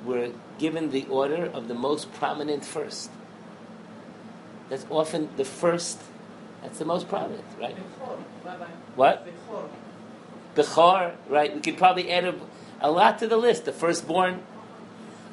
were 0.05 0.31
given 0.59 0.91
the 0.91 1.07
order 1.07 1.47
of 1.47 1.69
the 1.69 1.75
most 1.75 2.13
prominent 2.13 2.65
first. 2.65 3.11
That's 4.69 4.87
often 4.91 5.29
the 5.37 5.45
first, 5.45 6.01
that's 6.63 6.79
the 6.79 6.85
most 6.85 7.09
prominent, 7.09 7.45
right? 7.61 7.77
What? 8.97 9.27
Bechor, 10.55 11.15
right? 11.29 11.55
We 11.55 11.61
could 11.61 11.77
probably 11.77 12.11
add 12.11 12.25
a, 12.25 12.35
a 12.81 12.91
lot 12.91 13.19
to 13.21 13.27
the 13.27 13.37
list. 13.37 13.65
The 13.65 13.73
firstborn, 13.73 14.43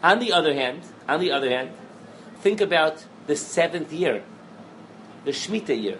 on 0.02 0.20
the 0.20 0.32
other 0.32 0.54
hand, 0.54 0.82
on 1.08 1.20
the 1.20 1.32
other 1.32 1.50
hand, 1.50 1.72
think 2.40 2.62
about 2.62 3.06
the 3.28 3.36
seventh 3.36 3.92
year, 3.92 4.24
the 5.26 5.32
Shemitah 5.32 5.82
year. 5.82 6.00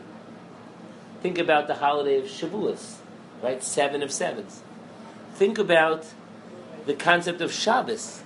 Think 1.22 1.38
about 1.38 1.68
the 1.68 1.76
holiday 1.76 2.18
of 2.18 2.26
Shavuos, 2.26 2.96
right? 3.44 3.62
Seven 3.62 4.02
of 4.02 4.12
sevens. 4.12 4.62
Think 5.36 5.58
about 5.58 6.06
the 6.86 6.94
concept 6.94 7.42
of 7.42 7.52
Shabbos. 7.52 8.22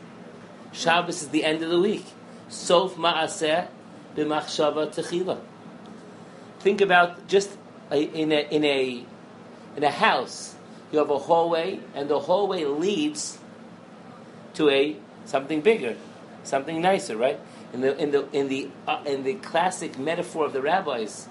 Shabbos 0.72 1.24
is 1.24 1.30
the 1.30 1.44
end 1.44 1.64
of 1.64 1.70
the 1.70 1.80
week. 1.80 2.06
Sof 2.50 2.96
ma'aseh 2.96 3.68
b'machshava 4.16 4.94
techila. 4.94 5.40
Think 6.60 6.82
about 6.82 7.28
just 7.28 7.58
in 7.92 8.32
a 8.32 8.48
in 8.50 8.64
a 8.64 9.06
in 9.76 9.84
a 9.84 9.92
house. 9.92 10.56
You 10.92 11.00
have 11.00 11.10
a 11.10 11.18
hallway, 11.18 11.80
and 11.96 12.08
the 12.08 12.20
hallway 12.20 12.66
leads 12.66 13.40
to 14.54 14.70
a 14.70 14.96
something 15.26 15.62
bigger, 15.62 15.96
something 16.44 16.82
nicer, 16.82 17.18
right? 17.18 17.40
In 17.74 17.82
the 17.82 17.98
in 17.98 18.12
the 18.12 18.30
in 18.32 18.48
the 18.48 18.70
uh, 18.88 19.04
in 19.06 19.24
the 19.24 19.36
classic 19.36 19.98
metaphor 19.98 20.46
of 20.46 20.54
the 20.54 20.62
rabbis, 20.62 21.28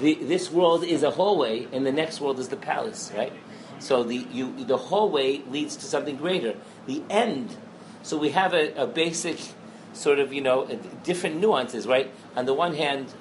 the, 0.00 0.14
this 0.14 0.50
world 0.50 0.84
is 0.84 1.02
a 1.02 1.10
hallway, 1.10 1.66
and 1.72 1.86
the 1.86 1.92
next 1.92 2.20
world 2.20 2.38
is 2.38 2.48
the 2.48 2.56
palace, 2.56 3.12
right? 3.16 3.32
So 3.78 4.02
the 4.02 4.26
you 4.32 4.64
the 4.64 4.76
hallway 4.76 5.42
leads 5.48 5.76
to 5.76 5.84
something 5.84 6.16
greater. 6.16 6.54
The 6.86 7.02
end. 7.08 7.56
So 8.02 8.16
we 8.16 8.30
have 8.30 8.54
a, 8.54 8.72
a 8.74 8.86
basic 8.86 9.38
sort 9.92 10.18
of 10.18 10.32
you 10.32 10.40
know 10.40 10.66
different 11.02 11.40
nuances, 11.40 11.86
right? 11.86 12.10
On 12.36 12.46
the 12.46 12.54
one 12.54 12.74
hand, 12.74 13.12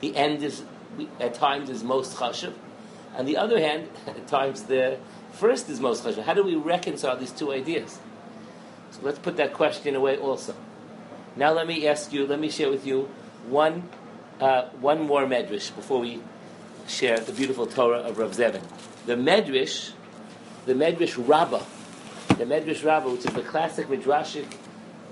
the 0.00 0.16
end 0.16 0.42
is 0.42 0.62
at 1.20 1.34
times 1.34 1.70
is 1.70 1.82
most 1.82 2.16
chashuv. 2.16 2.54
On 3.16 3.24
the 3.24 3.36
other 3.36 3.58
hand, 3.60 3.88
at 4.06 4.26
times 4.26 4.64
the 4.64 4.98
first 5.32 5.68
is 5.68 5.80
most 5.80 6.04
chashuv. 6.04 6.22
How 6.22 6.34
do 6.34 6.42
we 6.42 6.54
reconcile 6.54 7.16
these 7.16 7.32
two 7.32 7.52
ideas? 7.52 7.98
So 8.96 9.02
let's 9.04 9.18
put 9.18 9.36
that 9.36 9.52
question 9.52 9.94
away 9.94 10.16
also. 10.16 10.54
Now 11.36 11.52
let 11.52 11.66
me 11.66 11.86
ask 11.86 12.14
you, 12.14 12.26
let 12.26 12.40
me 12.40 12.48
share 12.48 12.70
with 12.70 12.86
you 12.86 13.10
one, 13.46 13.90
uh, 14.40 14.68
one 14.80 15.06
more 15.06 15.26
medrash 15.26 15.74
before 15.74 16.00
we 16.00 16.20
share 16.88 17.20
the 17.20 17.32
beautiful 17.32 17.66
Torah 17.66 17.98
of 17.98 18.16
Rav 18.16 18.32
Zevin. 18.32 18.62
The 19.04 19.16
medrash, 19.16 19.92
the 20.64 20.72
medrash 20.72 21.16
Rabbah, 21.16 21.62
the 22.38 22.44
medrash 22.46 22.82
Rabbah, 22.82 23.10
which 23.10 23.26
is 23.26 23.34
the 23.34 23.42
classic 23.42 23.88
midrashic 23.88 24.46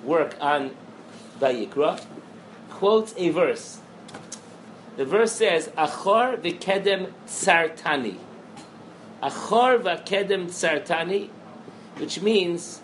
work 0.03 0.35
on 0.41 0.75
Vayikra, 1.39 2.03
quotes 2.71 3.13
a 3.19 3.29
verse. 3.31 3.81
The 4.97 5.05
verse 5.05 5.33
says, 5.33 5.69
"Achor 5.77 6.39
v'kedem 6.39 7.13
sartani." 7.27 8.17
Achor 9.23 9.79
v'kedem 9.79 10.47
sartani, 10.47 11.29
which 11.99 12.23
means 12.23 12.81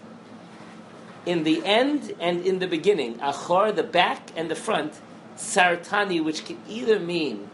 in 1.27 1.45
the 1.45 1.65
end 1.65 2.15
and 2.21 2.45
in 2.45 2.59
the 2.59 2.67
beginning. 2.67 3.21
Achor, 3.23 3.73
the 3.73 3.83
back 3.83 4.31
and 4.37 4.51
the 4.51 4.55
front. 4.55 5.01
Sartani, 5.37 6.23
which 6.23 6.45
can 6.45 6.59
either 6.69 6.99
mean 6.99 7.51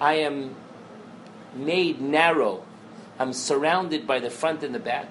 I 0.00 0.14
am 0.14 0.54
made 1.54 2.00
narrow, 2.00 2.64
I'm 3.18 3.32
surrounded 3.32 4.06
by 4.06 4.18
the 4.18 4.30
front 4.30 4.62
and 4.62 4.74
the 4.74 4.78
back. 4.78 5.08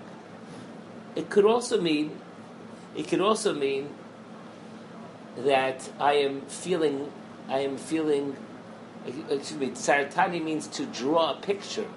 It 1.16 1.30
could 1.30 1.46
also 1.46 1.82
mean, 1.82 2.20
it 2.96 3.08
could 3.08 3.22
also 3.22 3.54
mean 3.54 3.90
that 5.38 5.90
I 6.00 6.14
am 6.14 6.42
feeling, 6.42 7.12
I 7.48 7.60
am 7.60 7.78
feeling, 7.78 8.36
excuse 9.06 9.60
me, 9.60 9.70
Sartani 9.70 10.44
means 10.44 10.68
to 10.68 10.86
draw 10.86 11.38
a 11.38 11.42
picture. 11.42 11.88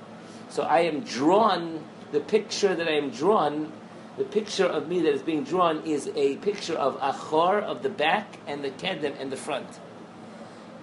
So 0.48 0.62
I 0.64 0.80
am 0.80 1.00
drawn, 1.00 1.84
the 2.10 2.20
picture 2.20 2.74
that 2.74 2.88
I 2.88 2.92
am 2.92 3.10
drawn 3.10 3.72
the 4.18 4.24
picture 4.24 4.66
of 4.66 4.88
me 4.88 5.00
that 5.00 5.12
is 5.12 5.22
being 5.22 5.44
drawn 5.44 5.82
is 5.84 6.10
a 6.14 6.36
picture 6.36 6.74
of 6.74 6.96
achor, 7.02 7.58
of 7.58 7.82
the 7.82 7.88
back, 7.88 8.38
and 8.46 8.62
the 8.62 8.70
kedem, 8.70 9.18
and 9.18 9.32
the 9.32 9.36
front. 9.36 9.80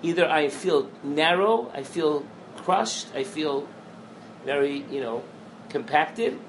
Either 0.01 0.27
I 0.27 0.49
feel 0.49 0.89
narrow, 1.03 1.71
I 1.73 1.83
feel 1.83 2.25
crushed, 2.57 3.07
I 3.13 3.23
feel 3.23 3.67
very, 4.45 4.85
you 4.89 5.01
know, 5.01 5.23
compacted, 5.69 6.39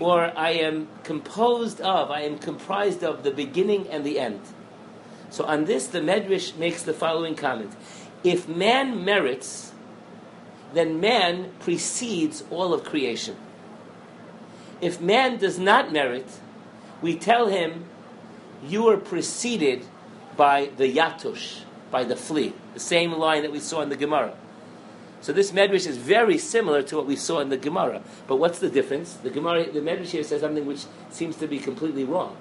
or 0.00 0.32
I 0.36 0.50
am 0.50 0.88
composed 1.04 1.80
of, 1.80 2.10
I 2.10 2.22
am 2.22 2.38
comprised 2.38 3.04
of 3.04 3.22
the 3.22 3.30
beginning 3.30 3.88
and 3.88 4.04
the 4.04 4.18
end. 4.18 4.40
So 5.30 5.44
on 5.44 5.66
this, 5.66 5.86
the 5.86 6.00
Medrash 6.00 6.56
makes 6.56 6.82
the 6.82 6.94
following 6.94 7.34
comment. 7.34 7.72
If 8.24 8.48
man 8.48 9.04
merits, 9.04 9.72
then 10.72 11.00
man 11.00 11.52
precedes 11.60 12.44
all 12.50 12.72
of 12.74 12.84
creation. 12.84 13.36
If 14.80 15.00
man 15.00 15.38
does 15.38 15.58
not 15.58 15.92
merit, 15.92 16.26
we 17.02 17.16
tell 17.16 17.48
him, 17.48 17.84
you 18.64 18.88
are 18.88 18.96
preceded 18.96 19.84
by 20.36 20.70
the 20.76 20.92
yatush, 20.92 21.60
by 21.90 22.04
the 22.04 22.16
flea, 22.16 22.52
the 22.74 22.80
same 22.80 23.12
line 23.12 23.42
that 23.42 23.52
we 23.52 23.60
saw 23.60 23.80
in 23.82 23.88
the 23.88 23.96
Gemara. 23.96 24.34
So 25.20 25.32
this 25.32 25.50
medrash 25.50 25.86
is 25.86 25.96
very 25.96 26.38
similar 26.38 26.82
to 26.84 26.96
what 26.96 27.06
we 27.06 27.16
saw 27.16 27.40
in 27.40 27.48
the 27.48 27.56
Gemara. 27.56 28.02
But 28.28 28.36
what's 28.36 28.60
the 28.60 28.70
difference? 28.70 29.14
The 29.14 29.30
Gemara, 29.30 29.70
the 29.70 29.80
medrash 29.80 30.06
here 30.06 30.22
says 30.22 30.40
something 30.40 30.64
which 30.64 30.84
seems 31.10 31.36
to 31.36 31.48
be 31.48 31.58
completely 31.58 32.04
wrong. 32.04 32.36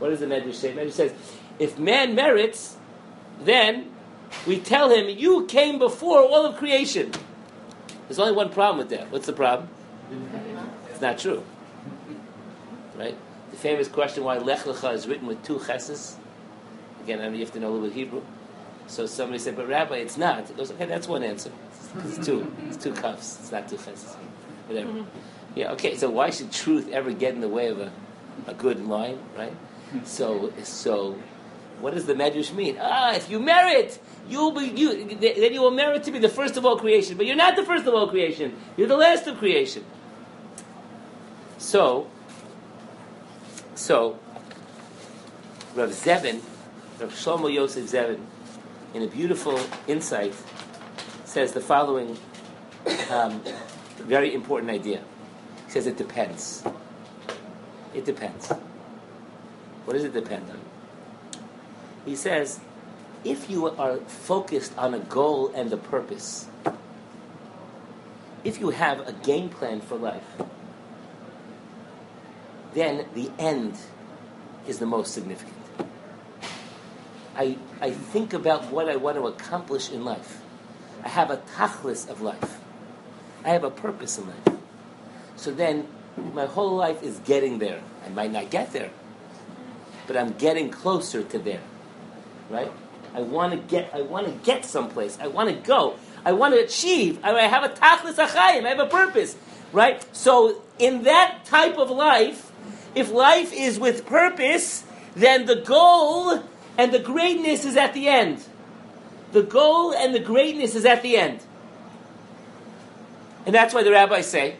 What 0.00 0.08
does 0.08 0.20
the 0.20 0.26
medrash 0.26 0.54
say? 0.54 0.72
The 0.72 0.80
medrash 0.80 0.92
says, 0.92 1.12
if 1.58 1.78
man 1.78 2.16
merits, 2.16 2.76
then 3.40 3.90
we 4.46 4.58
tell 4.58 4.90
him, 4.90 5.08
you 5.08 5.46
came 5.46 5.78
before 5.78 6.20
all 6.20 6.44
of 6.44 6.56
creation. 6.56 7.12
There's 8.08 8.18
only 8.18 8.32
one 8.32 8.50
problem 8.50 8.78
with 8.78 8.90
that. 8.90 9.10
What's 9.12 9.26
the 9.26 9.32
problem? 9.32 9.68
It's 10.94 11.02
not 11.02 11.18
true. 11.18 11.42
Right? 12.96 13.16
The 13.50 13.56
famous 13.56 13.88
question 13.88 14.22
why 14.22 14.38
Lech 14.38 14.60
Lecha 14.60 14.94
is 14.94 15.08
written 15.08 15.26
with 15.26 15.42
two 15.42 15.60
cheses. 15.66 16.16
Again, 17.02 17.20
I 17.20 17.26
know 17.26 17.34
you 17.34 17.40
have 17.40 17.52
to 17.54 17.58
know 17.58 17.70
a 17.70 17.72
little 17.72 17.88
bit 17.88 17.96
Hebrew. 17.96 18.22
So 18.86 19.06
somebody 19.06 19.40
said, 19.40 19.56
but 19.56 19.66
Rabbi, 19.66 19.96
it's 19.96 20.16
not. 20.16 20.50
It 20.50 20.56
goes, 20.56 20.70
okay, 20.70 20.86
that's 20.86 21.08
one 21.08 21.24
answer. 21.24 21.50
It's 22.04 22.24
two. 22.24 22.54
It's 22.68 22.76
two 22.76 22.92
cuffs. 22.92 23.40
It's 23.40 23.50
not 23.50 23.68
two 23.68 23.76
cheses. 23.76 24.14
Whatever. 24.68 24.90
Mm-hmm. 24.90 25.58
Yeah, 25.58 25.72
okay, 25.72 25.96
so 25.96 26.10
why 26.10 26.30
should 26.30 26.52
truth 26.52 26.88
ever 26.92 27.10
get 27.12 27.34
in 27.34 27.40
the 27.40 27.48
way 27.48 27.68
of 27.70 27.80
a, 27.80 27.90
a 28.46 28.54
good 28.54 28.86
line, 28.86 29.18
right? 29.36 29.52
So, 30.04 30.52
so 30.62 31.18
what 31.80 31.94
does 31.94 32.06
the 32.06 32.14
Medrash 32.14 32.54
mean? 32.54 32.78
Ah, 32.80 33.14
if 33.14 33.28
you 33.28 33.40
merit, 33.40 33.98
you'll 34.28 34.52
be 34.52 34.66
you. 34.66 35.16
Then 35.16 35.52
you 35.52 35.60
will 35.60 35.72
merit 35.72 36.04
to 36.04 36.12
be 36.12 36.20
the 36.20 36.28
first 36.28 36.56
of 36.56 36.64
all 36.64 36.78
creation. 36.78 37.16
But 37.16 37.26
you're 37.26 37.36
not 37.36 37.56
the 37.56 37.64
first 37.64 37.84
of 37.86 37.94
all 37.94 38.08
creation. 38.08 38.54
You're 38.76 38.88
the 38.88 38.96
last 38.96 39.26
of 39.26 39.38
creation. 39.38 39.84
So, 41.64 42.08
so 43.74 44.18
Rav 45.74 45.88
Zevin, 45.88 46.42
Rav 47.00 47.10
Shlomo 47.10 47.52
Yosef 47.52 47.90
Zevin, 47.90 48.20
in 48.92 49.02
a 49.02 49.06
beautiful 49.06 49.58
insight, 49.88 50.34
says 51.24 51.52
the 51.52 51.62
following 51.62 52.18
um, 53.10 53.42
very 53.96 54.34
important 54.34 54.70
idea. 54.72 55.00
He 55.64 55.72
says 55.72 55.86
it 55.86 55.96
depends. 55.96 56.62
It 57.94 58.04
depends. 58.04 58.50
What 59.86 59.94
does 59.94 60.04
it 60.04 60.12
depend 60.12 60.50
on? 60.50 60.60
He 62.04 62.14
says, 62.14 62.60
if 63.24 63.48
you 63.48 63.68
are 63.68 63.96
focused 64.00 64.76
on 64.76 64.92
a 64.92 64.98
goal 64.98 65.50
and 65.54 65.72
a 65.72 65.78
purpose, 65.78 66.46
if 68.44 68.60
you 68.60 68.68
have 68.68 69.08
a 69.08 69.12
game 69.12 69.48
plan 69.48 69.80
for 69.80 69.96
life, 69.96 70.22
then 72.74 73.06
the 73.14 73.30
end 73.38 73.76
is 74.66 74.78
the 74.78 74.86
most 74.86 75.14
significant. 75.14 75.54
I, 77.36 77.56
I 77.80 77.90
think 77.90 78.32
about 78.32 78.70
what 78.70 78.88
I 78.88 78.96
want 78.96 79.16
to 79.16 79.26
accomplish 79.26 79.90
in 79.90 80.04
life. 80.04 80.40
I 81.02 81.08
have 81.08 81.30
a 81.30 81.38
tachlis 81.56 82.08
of 82.08 82.20
life. 82.20 82.58
I 83.44 83.50
have 83.50 83.64
a 83.64 83.70
purpose 83.70 84.18
in 84.18 84.26
life. 84.26 84.58
So 85.36 85.50
then 85.50 85.86
my 86.32 86.46
whole 86.46 86.76
life 86.76 87.02
is 87.02 87.18
getting 87.20 87.58
there. 87.58 87.80
I 88.06 88.08
might 88.10 88.32
not 88.32 88.50
get 88.50 88.72
there, 88.72 88.90
but 90.06 90.16
I'm 90.16 90.32
getting 90.32 90.70
closer 90.70 91.22
to 91.22 91.38
there. 91.38 91.60
Right? 92.48 92.72
I 93.14 93.22
want 93.22 93.52
to 93.52 93.58
get 93.58 93.90
I 93.94 94.02
want 94.02 94.26
to 94.26 94.32
get 94.44 94.64
someplace. 94.64 95.18
I 95.20 95.26
want 95.26 95.48
to 95.50 95.54
go. 95.54 95.96
I 96.24 96.32
want 96.32 96.54
to 96.54 96.60
achieve. 96.64 97.20
I 97.22 97.42
have 97.42 97.64
a 97.64 97.68
tachlis 97.68 98.14
achayim. 98.14 98.64
I 98.64 98.70
have 98.70 98.78
a 98.78 98.86
purpose. 98.86 99.36
Right? 99.72 100.04
So 100.14 100.62
in 100.78 101.02
that 101.02 101.44
type 101.44 101.78
of 101.78 101.90
life, 101.90 102.52
if 102.94 103.10
life 103.10 103.52
is 103.52 103.78
with 103.78 104.06
purpose, 104.06 104.84
then 105.14 105.46
the 105.46 105.56
goal 105.56 106.42
and 106.76 106.92
the 106.92 106.98
greatness 106.98 107.64
is 107.64 107.76
at 107.76 107.94
the 107.94 108.08
end. 108.08 108.44
The 109.32 109.42
goal 109.42 109.92
and 109.92 110.14
the 110.14 110.20
greatness 110.20 110.74
is 110.74 110.84
at 110.84 111.02
the 111.02 111.16
end. 111.16 111.40
And 113.46 113.54
that's 113.54 113.74
why 113.74 113.82
the 113.82 113.90
rabbis 113.90 114.26
say 114.26 114.56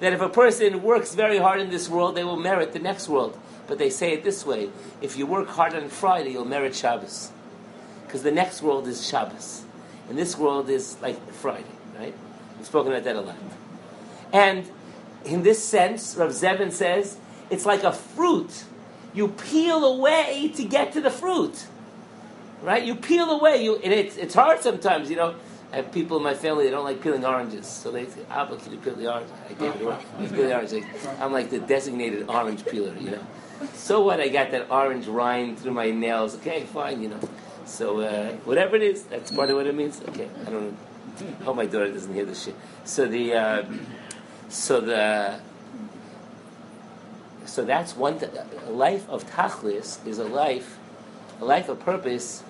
that 0.00 0.12
if 0.12 0.20
a 0.20 0.28
person 0.28 0.82
works 0.82 1.14
very 1.14 1.38
hard 1.38 1.60
in 1.60 1.70
this 1.70 1.88
world, 1.88 2.14
they 2.16 2.24
will 2.24 2.36
merit 2.36 2.72
the 2.72 2.78
next 2.78 3.08
world. 3.08 3.38
But 3.66 3.78
they 3.78 3.90
say 3.90 4.12
it 4.12 4.24
this 4.24 4.46
way 4.46 4.70
if 5.02 5.16
you 5.16 5.26
work 5.26 5.48
hard 5.48 5.74
on 5.74 5.88
Friday, 5.88 6.32
you'll 6.32 6.44
merit 6.44 6.74
Shabbos. 6.74 7.30
Because 8.06 8.22
the 8.22 8.30
next 8.30 8.62
world 8.62 8.88
is 8.88 9.06
Shabbos. 9.06 9.64
And 10.08 10.16
this 10.18 10.38
world 10.38 10.70
is 10.70 10.96
like 11.02 11.32
Friday, 11.32 11.64
right? 11.98 12.14
We've 12.56 12.66
spoken 12.66 12.92
about 12.92 13.04
that 13.04 13.16
a 13.16 13.20
lot. 13.20 13.36
And 14.32 14.70
in 15.24 15.42
this 15.42 15.62
sense, 15.62 16.16
Rav 16.16 16.30
Zevin 16.30 16.72
says, 16.72 17.18
it's 17.50 17.66
like 17.66 17.82
a 17.82 17.92
fruit. 17.92 18.64
You 19.14 19.28
peel 19.28 19.84
away 19.84 20.52
to 20.54 20.64
get 20.64 20.92
to 20.92 21.00
the 21.00 21.10
fruit. 21.10 21.66
Right? 22.62 22.84
You 22.84 22.94
peel 22.94 23.30
away. 23.30 23.62
You, 23.62 23.76
and 23.76 23.92
it's, 23.92 24.16
it's 24.16 24.34
hard 24.34 24.60
sometimes, 24.60 25.10
you 25.10 25.16
know. 25.16 25.34
I 25.72 25.76
have 25.76 25.92
people 25.92 26.16
in 26.16 26.22
my 26.22 26.34
family 26.34 26.64
that 26.64 26.70
don't 26.70 26.84
like 26.84 27.02
peeling 27.02 27.24
oranges. 27.24 27.66
So 27.66 27.90
they 27.90 28.06
say, 28.06 28.22
Abba, 28.30 28.56
can 28.56 28.72
you 28.72 28.78
peel 28.78 28.94
the 28.94 29.12
orange? 29.12 29.30
I 29.48 29.52
gave 29.52 29.74
it 29.74 29.82
away. 29.82 29.98
Peel 30.18 30.28
the 30.28 30.54
orange. 30.54 30.84
I'm 31.20 31.32
like 31.32 31.50
the 31.50 31.58
designated 31.58 32.28
orange 32.28 32.64
peeler, 32.64 32.94
you 32.98 33.10
know. 33.10 33.26
So 33.74 34.02
what? 34.02 34.20
I 34.20 34.28
got 34.28 34.50
that 34.52 34.70
orange 34.70 35.06
rind 35.06 35.58
through 35.58 35.72
my 35.72 35.90
nails. 35.90 36.36
Okay, 36.36 36.64
fine, 36.64 37.02
you 37.02 37.08
know. 37.08 37.20
So 37.66 38.00
uh, 38.00 38.32
whatever 38.44 38.76
it 38.76 38.82
is, 38.82 39.02
that's 39.04 39.30
part 39.30 39.50
of 39.50 39.56
what 39.56 39.66
it 39.66 39.74
means. 39.74 40.00
Okay, 40.08 40.28
I 40.46 40.50
don't 40.50 40.70
know. 40.70 40.76
Hope 41.44 41.56
my 41.56 41.66
daughter 41.66 41.92
doesn't 41.92 42.14
hear 42.14 42.24
this 42.24 42.44
shit. 42.44 42.54
So 42.84 43.06
the... 43.06 43.34
Uh, 43.34 43.64
so 44.48 44.80
the 44.80 45.40
so 47.44 47.64
that's 47.64 47.96
one 47.96 48.18
th- 48.18 48.32
a 48.66 48.70
life 48.70 49.08
of 49.08 49.24
tachlis 49.30 50.06
is 50.06 50.18
a 50.18 50.24
life 50.24 50.78
a 51.40 51.44
life 51.44 51.68
of 51.68 51.80
purpose 51.80 52.42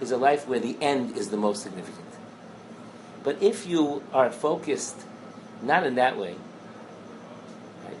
is 0.00 0.10
a 0.10 0.16
life 0.16 0.46
where 0.46 0.60
the 0.60 0.76
end 0.80 1.16
is 1.16 1.28
the 1.28 1.36
most 1.36 1.62
significant. 1.62 2.06
But 3.22 3.42
if 3.42 3.66
you 3.66 4.02
are 4.12 4.30
focused 4.30 4.96
not 5.62 5.84
in 5.84 5.94
that 5.94 6.18
way, 6.18 6.36
right, 7.84 7.96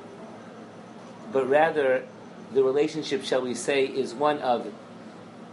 but 1.32 1.48
rather 1.48 2.04
the 2.52 2.62
relationship, 2.62 3.24
shall 3.24 3.42
we 3.42 3.54
say, 3.54 3.86
is 3.86 4.14
one 4.14 4.38
of 4.38 4.72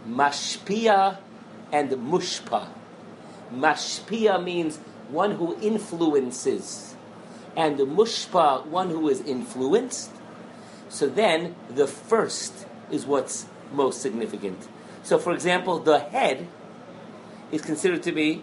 mashpia 0.06 1.18
and 1.72 1.90
mushpa. 1.90 2.68
Mashpia 3.52 4.42
means 4.42 4.76
one 5.08 5.32
who 5.32 5.56
influences 5.60 6.93
and 7.56 7.78
the 7.78 7.84
mushpa, 7.84 8.66
one 8.66 8.90
who 8.90 9.08
is 9.08 9.20
influenced. 9.20 10.10
So 10.88 11.08
then 11.08 11.54
the 11.68 11.86
first 11.86 12.66
is 12.90 13.06
what's 13.06 13.46
most 13.72 14.00
significant. 14.00 14.68
So, 15.02 15.18
for 15.18 15.32
example, 15.32 15.78
the 15.78 15.98
head 15.98 16.46
is 17.52 17.62
considered 17.62 18.02
to 18.04 18.12
be, 18.12 18.42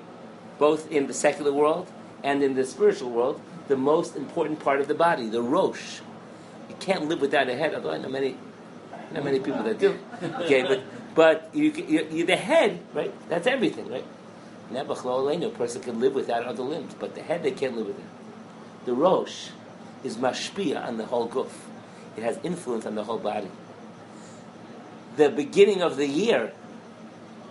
both 0.60 0.92
in 0.92 1.08
the 1.08 1.14
secular 1.14 1.52
world 1.52 1.92
and 2.24 2.44
in 2.44 2.56
the 2.56 2.66
spiritual 2.66 3.10
world, 3.10 3.42
the 3.68 3.78
most 3.78 4.16
important 4.16 4.60
part 4.60 4.80
of 4.80 4.88
the 4.88 4.94
body, 4.94 5.28
the 5.28 5.42
rosh. 5.42 6.02
You 6.70 6.76
can't 6.80 7.08
live 7.08 7.22
without 7.22 7.50
a 7.50 7.56
head, 7.56 7.74
although 7.74 7.92
I 7.92 7.98
know 7.98 8.10
many, 8.10 8.38
not 9.12 9.24
many 9.24 9.40
people 9.40 9.64
that 9.64 9.80
do. 9.80 9.98
Okay, 10.42 10.64
but 10.64 10.84
but 11.14 11.50
you, 11.54 11.72
you, 11.72 12.08
you 12.12 12.26
the 12.26 12.38
head, 12.38 12.80
right? 12.94 13.14
That's 13.28 13.48
everything, 13.48 13.90
right? 13.90 14.06
Nebuchadnezzar, 14.72 15.48
a 15.48 15.50
person 15.50 15.82
can 15.82 16.00
live 16.00 16.16
without 16.16 16.46
other 16.46 16.64
limbs, 16.64 16.94
but 16.98 17.16
the 17.16 17.22
head 17.22 17.44
they 17.44 17.52
can't 17.52 17.76
live 17.76 17.88
without. 17.88 18.06
The 18.86 18.94
rosh 18.94 19.50
is 20.04 20.18
mashpia 20.18 20.86
on 20.86 20.98
the 20.98 21.06
whole 21.06 21.28
guf. 21.28 21.52
It 22.18 22.24
has 22.24 22.40
influence 22.44 22.86
on 22.86 22.96
the 22.96 23.04
whole 23.04 23.20
body. 23.20 23.50
The 25.18 25.30
beginning 25.30 25.82
of 25.82 25.98
the 25.98 26.08
year 26.08 26.54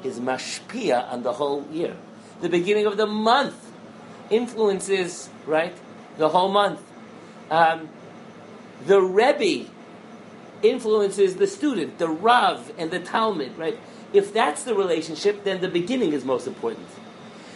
is 0.02 0.18
mashpia 0.18 1.10
on 1.12 1.22
the 1.22 1.34
whole 1.34 1.66
year. 1.70 1.96
The 2.40 2.48
beginning 2.48 2.86
of 2.86 2.96
the 2.96 3.06
month 3.06 3.70
influences, 4.30 5.28
right, 5.46 5.74
the 6.16 6.30
whole 6.30 6.50
month. 6.50 6.80
Um, 7.50 7.88
the 8.86 9.00
Rebbe 9.00 9.68
influences 10.62 11.36
the 11.36 11.46
student, 11.46 11.98
the 11.98 12.08
Rav 12.08 12.72
and 12.78 12.90
the 12.90 13.00
talmid, 13.00 13.56
right? 13.58 13.78
If 14.12 14.32
that's 14.32 14.64
the 14.64 14.74
relationship, 14.74 15.44
then 15.44 15.60
the 15.60 15.68
beginning 15.68 16.12
is 16.12 16.24
most 16.24 16.46
important. 16.46 16.88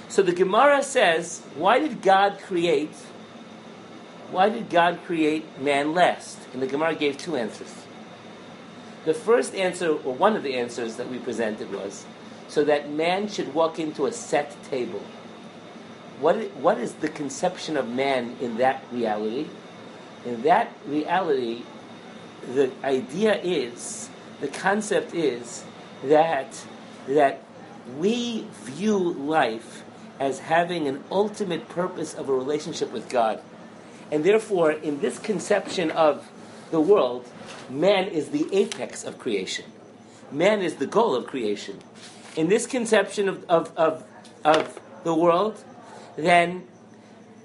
So 0.08 0.22
the 0.22 0.32
Gemara 0.32 0.82
says, 0.82 1.42
why 1.56 1.78
did 1.78 2.02
God 2.02 2.38
create 2.40 2.94
why 4.30 4.48
did 4.48 4.70
God 4.70 5.00
create 5.04 5.60
man 5.60 5.94
last? 5.94 6.38
And 6.52 6.62
the 6.62 6.66
Gemara 6.66 6.94
gave 6.94 7.16
two 7.16 7.36
answers. 7.36 7.72
The 9.04 9.14
first 9.14 9.54
answer, 9.54 9.90
or 9.90 10.14
one 10.14 10.34
of 10.36 10.42
the 10.42 10.54
answers 10.54 10.96
that 10.96 11.10
we 11.10 11.18
presented 11.18 11.72
was, 11.72 12.06
so 12.48 12.64
that 12.64 12.90
man 12.90 13.28
should 13.28 13.54
walk 13.54 13.78
into 13.78 14.06
a 14.06 14.12
set 14.12 14.56
table. 14.64 15.02
What, 16.20 16.36
what 16.52 16.78
is 16.78 16.94
the 16.94 17.08
conception 17.08 17.76
of 17.76 17.88
man 17.88 18.36
in 18.40 18.56
that 18.58 18.84
reality? 18.92 19.48
In 20.24 20.42
that 20.42 20.72
reality, 20.86 21.62
the 22.54 22.70
idea 22.82 23.40
is, 23.42 24.08
the 24.40 24.48
concept 24.48 25.14
is 25.14 25.64
that, 26.04 26.64
that 27.08 27.42
we 27.98 28.46
view 28.62 28.98
life 28.98 29.82
as 30.18 30.38
having 30.38 30.86
an 30.88 31.02
ultimate 31.10 31.68
purpose 31.68 32.14
of 32.14 32.28
a 32.28 32.32
relationship 32.32 32.92
with 32.92 33.08
God. 33.08 33.42
And 34.10 34.24
therefore, 34.24 34.72
in 34.72 35.00
this 35.00 35.18
conception 35.18 35.90
of 35.90 36.30
the 36.70 36.80
world, 36.80 37.26
man 37.70 38.08
is 38.08 38.30
the 38.30 38.46
apex 38.52 39.04
of 39.04 39.18
creation. 39.18 39.64
Man 40.30 40.62
is 40.62 40.76
the 40.76 40.86
goal 40.86 41.14
of 41.14 41.26
creation. 41.26 41.78
In 42.36 42.48
this 42.48 42.66
conception 42.66 43.28
of, 43.28 43.44
of, 43.48 43.72
of, 43.76 44.04
of 44.44 44.80
the 45.04 45.14
world, 45.14 45.62
then 46.16 46.66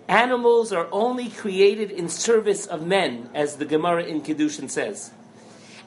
animals 0.07 0.71
are 0.73 0.87
only 0.91 1.29
created 1.29 1.91
in 1.91 2.09
service 2.09 2.65
of 2.65 2.85
men, 2.85 3.29
as 3.33 3.57
the 3.57 3.65
Gemara 3.65 4.03
in 4.03 4.21
Kiddushin 4.21 4.69
says. 4.69 5.11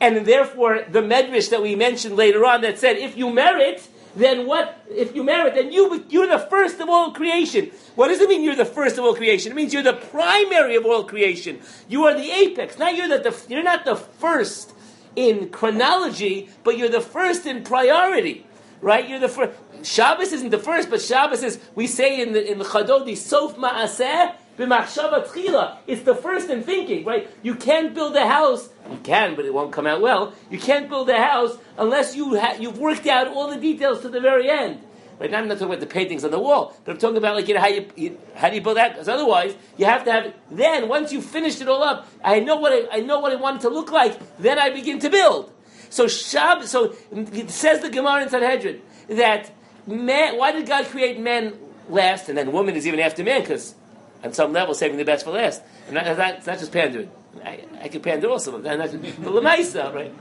And 0.00 0.26
therefore, 0.26 0.84
the 0.88 1.00
medrash 1.00 1.50
that 1.50 1.62
we 1.62 1.74
mentioned 1.74 2.16
later 2.16 2.44
on 2.44 2.60
that 2.62 2.78
said, 2.78 2.96
if 2.96 3.16
you 3.16 3.30
merit, 3.30 3.86
then 4.14 4.46
what, 4.46 4.84
if 4.90 5.14
you 5.14 5.24
merit, 5.24 5.54
then 5.54 5.72
you, 5.72 6.04
you're 6.08 6.26
the 6.26 6.38
first 6.38 6.80
of 6.80 6.88
all 6.88 7.12
creation. 7.12 7.70
What 7.94 8.08
does 8.08 8.20
it 8.20 8.28
mean 8.28 8.42
you're 8.42 8.56
the 8.56 8.64
first 8.64 8.98
of 8.98 9.04
all 9.04 9.14
creation? 9.14 9.52
It 9.52 9.54
means 9.54 9.72
you're 9.72 9.82
the 9.82 9.94
primary 9.94 10.76
of 10.76 10.84
all 10.84 11.04
creation. 11.04 11.60
You 11.88 12.04
are 12.04 12.14
the 12.14 12.30
apex. 12.30 12.78
Not 12.78 12.94
you're, 12.94 13.08
the, 13.08 13.36
you're 13.48 13.62
not 13.62 13.84
the 13.84 13.96
first 13.96 14.74
in 15.16 15.48
chronology, 15.50 16.50
but 16.64 16.76
you're 16.76 16.88
the 16.88 17.00
first 17.00 17.46
in 17.46 17.64
priority. 17.64 18.46
Right? 18.80 19.08
You're 19.08 19.20
the 19.20 19.28
first. 19.28 19.58
Shabbos 19.82 20.32
isn't 20.32 20.50
the 20.50 20.58
first, 20.58 20.90
but 20.90 21.00
Shabbos 21.00 21.42
is, 21.42 21.58
we 21.74 21.86
say 21.86 22.20
in 22.20 22.32
the, 22.32 22.50
in 22.50 22.58
the 22.58 22.64
Lecha 22.64 22.86
Dodi, 22.86 23.16
Sof 23.16 23.56
Ma'aseh, 23.56 24.34
it's 24.58 26.02
the 26.02 26.14
first 26.14 26.50
in 26.50 26.62
thinking, 26.62 27.04
right? 27.04 27.28
You 27.42 27.54
can't 27.54 27.94
build 27.94 28.14
a 28.16 28.26
house. 28.26 28.68
You 28.90 28.98
can, 29.02 29.34
but 29.34 29.44
it 29.44 29.54
won't 29.54 29.72
come 29.72 29.86
out 29.86 30.00
well. 30.00 30.34
You 30.50 30.58
can't 30.58 30.88
build 30.88 31.08
a 31.08 31.16
house 31.16 31.56
unless 31.78 32.14
you 32.14 32.38
ha- 32.38 32.56
you've 32.58 32.78
worked 32.78 33.06
out 33.06 33.28
all 33.28 33.48
the 33.48 33.56
details 33.56 34.00
to 34.02 34.08
the 34.08 34.20
very 34.20 34.50
end. 34.50 34.82
Right 35.18 35.30
now, 35.30 35.38
I'm 35.38 35.48
not 35.48 35.54
talking 35.54 35.68
about 35.68 35.80
the 35.80 35.86
paintings 35.86 36.24
on 36.24 36.32
the 36.32 36.38
wall, 36.38 36.76
but 36.84 36.92
I'm 36.92 36.98
talking 36.98 37.16
about 37.16 37.36
like 37.36 37.46
you 37.46 37.54
know, 37.54 37.60
how 37.60 37.68
you, 37.68 37.88
you 37.96 38.18
how 38.34 38.48
do 38.48 38.56
you 38.56 38.60
build 38.60 38.76
that? 38.76 38.92
Because 38.92 39.08
otherwise, 39.08 39.54
you 39.76 39.84
have 39.84 40.04
to 40.04 40.12
have. 40.12 40.34
Then, 40.50 40.88
once 40.88 41.12
you 41.12 41.22
finished 41.22 41.60
it 41.60 41.68
all 41.68 41.82
up, 41.82 42.08
I 42.24 42.40
know 42.40 42.56
what 42.56 42.72
I, 42.72 42.98
I 42.98 43.00
know 43.00 43.20
what 43.20 43.32
I 43.32 43.36
want 43.36 43.58
it 43.58 43.62
to 43.62 43.68
look 43.68 43.92
like. 43.92 44.18
Then 44.38 44.58
I 44.58 44.70
begin 44.70 44.98
to 44.98 45.08
build. 45.08 45.52
So 45.90 46.06
Shab, 46.06 46.64
so 46.64 46.96
it 47.12 47.50
says 47.50 47.80
the 47.80 47.90
Gemara 47.90 48.22
in 48.22 48.30
Sanhedrin 48.30 48.82
that 49.08 49.52
man. 49.86 50.36
Why 50.38 50.52
did 50.52 50.66
God 50.66 50.86
create 50.86 51.20
man 51.20 51.54
last, 51.88 52.28
and 52.28 52.36
then 52.36 52.50
woman 52.50 52.74
is 52.74 52.86
even 52.86 52.98
after 52.98 53.22
man? 53.22 53.42
Because 53.42 53.76
on 54.22 54.32
some 54.32 54.52
level, 54.52 54.74
saving 54.74 54.98
the 54.98 55.04
best 55.04 55.24
for 55.24 55.32
last. 55.32 55.62
And 55.88 55.96
that, 55.96 56.16
that, 56.16 56.46
not 56.46 56.58
just 56.58 56.72
pandering. 56.72 57.10
I, 57.44 57.64
I 57.80 57.88
can 57.88 58.02
pander 58.02 58.28
also, 58.28 58.52
but 58.52 58.62
not 58.78 58.90
just, 58.90 59.02
Lamaisa, 59.20 59.94
right? 59.94 60.14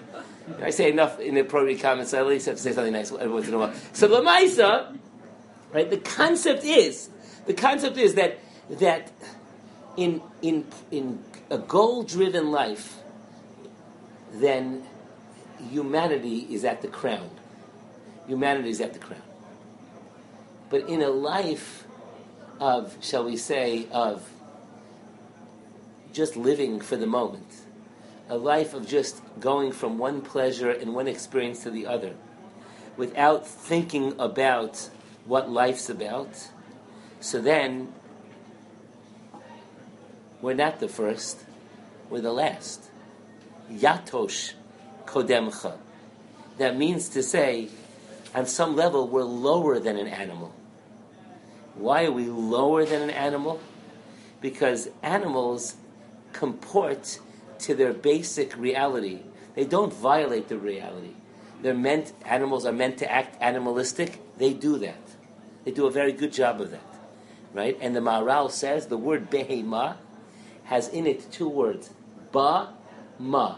I 0.62 0.70
say 0.72 0.90
enough 0.90 1.20
in 1.20 1.36
the 1.36 1.42
appropriate 1.42 1.82
comments, 1.82 2.14
I 2.14 2.20
at 2.20 2.28
least 2.28 2.48
have 2.48 2.56
to 2.56 2.62
say 2.62 2.74
something 2.74 2.94
nice 2.94 3.12
every 3.12 3.30
once 3.30 3.48
in 3.48 3.54
a 3.54 3.58
while. 3.58 3.74
So 3.94 4.08
Lamaisa, 4.08 4.98
right, 5.72 5.90
the 5.90 5.98
concept 5.98 6.64
is, 6.64 7.10
the 7.46 7.54
concept 7.54 7.98
is 7.98 8.16
that, 8.16 8.40
that 8.70 9.12
in, 9.98 10.22
in, 10.42 10.66
in 10.90 11.24
a 11.50 11.58
goal-driven 11.58 12.52
life, 12.52 12.98
then 14.34 14.84
humanity 15.70 16.48
is 16.50 16.64
at 16.64 16.82
the 16.82 16.88
crown. 16.88 17.30
Humanity 18.28 18.70
is 18.70 18.82
at 18.82 18.94
the 18.94 19.00
crown. 19.00 19.22
But 20.70 20.88
in 20.88 21.02
a 21.02 21.10
life 21.10 21.81
of, 22.62 22.95
shall 23.02 23.26
we 23.26 23.36
say, 23.36 23.88
of 23.91 24.30
just 26.13 26.38
living 26.38 26.80
for 26.80 26.95
the 26.95 27.08
moment, 27.08 27.47
a 28.30 28.38
life 28.38 28.74
of 28.76 28.88
just 28.88 29.21
going 29.39 29.71
from 29.71 29.97
one 29.97 30.21
pleasure 30.21 30.69
and 30.69 30.93
one 30.93 31.08
experience 31.08 31.63
to 31.63 31.71
the 31.71 31.88
other, 31.88 32.13
without 32.95 33.47
thinking 33.47 34.13
about 34.19 34.89
what 35.26 35.50
life's 35.50 35.89
about. 35.89 36.50
So 37.19 37.41
then, 37.41 37.91
we're 40.39 40.54
not 40.54 40.80
the 40.80 40.88
first, 40.88 41.43
we're 42.10 42.21
the 42.21 42.32
last. 42.32 42.89
Yatush 43.71 44.54
kodemcha. 45.06 45.78
That 46.58 46.78
means 46.78 47.10
to 47.10 47.24
say, 47.24 47.69
on 48.36 48.45
some 48.45 48.76
level, 48.76 49.08
we're 49.08 49.24
lower 49.24 49.80
than 49.80 49.97
an 49.97 50.08
animal. 50.08 50.54
Why 51.76 52.06
are 52.06 52.12
we 52.12 52.26
lower 52.26 52.86
than 52.86 53.02
an 53.02 53.10
animal? 53.10 53.60
Because 54.42 54.90
animals 55.02 55.76
comport 56.34 57.20
to 57.60 57.76
their 57.76 57.94
basic 57.94 58.58
reality. 58.58 59.22
They 59.56 59.66
don't 59.66 59.94
violate 59.94 60.48
the 60.48 60.58
reality. 60.58 61.14
They're 61.62 61.74
meant 61.74 62.14
animals 62.26 62.66
are 62.66 62.72
meant 62.72 62.98
to 63.00 63.12
act 63.12 63.38
animalistic. 63.42 64.20
They 64.38 64.54
do 64.54 64.78
that. 64.80 65.02
They 65.64 65.72
do 65.72 65.86
a 65.86 65.92
very 65.92 66.12
good 66.12 66.34
job 66.34 66.60
of 66.60 66.72
that. 66.72 66.82
Right? 67.54 67.78
And 67.82 67.96
the 67.96 68.00
Maharal 68.00 68.50
says 68.50 68.88
the 68.88 68.98
word 68.98 69.30
behema 69.30 69.98
has 70.66 70.88
in 70.88 71.06
it 71.06 71.32
two 71.32 71.50
words. 71.50 71.92
Ba 72.32 72.74
ma. 73.20 73.58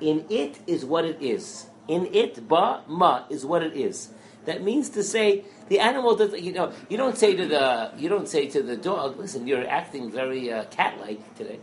In 0.00 0.24
it 0.28 0.60
is 0.66 0.84
what 0.84 1.04
it 1.04 1.20
is. 1.20 1.66
In 1.88 2.06
it, 2.12 2.46
ba 2.48 2.82
ma 2.86 3.24
is 3.30 3.44
what 3.44 3.62
it 3.62 3.74
is. 3.74 4.10
That 4.46 4.62
means 4.62 4.90
to 4.90 5.02
say 5.02 5.44
the 5.68 5.80
animal 5.80 6.16
does. 6.16 6.32
You 6.40 6.52
know, 6.52 6.72
you 6.88 6.96
don't 6.96 7.18
say 7.18 7.34
to 7.36 7.46
the 7.46 7.90
you 7.98 8.08
don't 8.08 8.28
say 8.28 8.46
to 8.46 8.62
the 8.62 8.76
dog, 8.76 9.18
"Listen, 9.18 9.46
you're 9.46 9.66
acting 9.68 10.10
very 10.10 10.52
uh, 10.52 10.64
cat-like 10.66 11.34
today," 11.34 11.58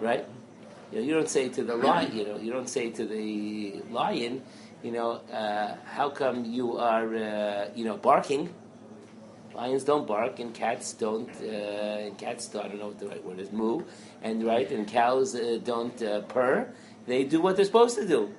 right? 0.00 0.26
You, 0.90 0.98
know, 0.98 1.06
you 1.06 1.14
don't 1.14 1.28
say 1.28 1.48
to 1.48 1.62
the 1.62 1.76
lion. 1.76 2.16
You 2.16 2.24
know, 2.24 2.36
you 2.36 2.52
don't 2.52 2.68
say 2.68 2.90
to 2.90 3.06
the 3.06 3.80
lion, 3.90 4.42
you 4.82 4.90
know, 4.92 5.12
uh, 5.32 5.76
how 5.86 6.10
come 6.10 6.44
you 6.44 6.78
are, 6.78 7.14
uh, 7.14 7.68
you 7.74 7.84
know, 7.84 7.96
barking? 7.96 8.52
Lions 9.54 9.84
don't 9.84 10.06
bark, 10.06 10.40
and 10.40 10.52
cats 10.52 10.92
don't. 10.94 11.30
Uh, 11.40 12.06
and 12.06 12.18
cats, 12.18 12.48
don't, 12.48 12.64
I 12.64 12.68
don't 12.68 12.80
know 12.80 12.88
what 12.88 12.98
the 12.98 13.06
right 13.06 13.24
word 13.24 13.38
is. 13.38 13.52
Moo, 13.52 13.84
and 14.20 14.44
right, 14.44 14.68
and 14.70 14.88
cows 14.88 15.36
uh, 15.36 15.60
don't 15.62 16.02
uh, 16.02 16.22
purr. 16.22 16.68
They 17.06 17.22
do 17.22 17.40
what 17.40 17.54
they're 17.54 17.64
supposed 17.64 17.96
to 17.98 18.06
do, 18.06 18.34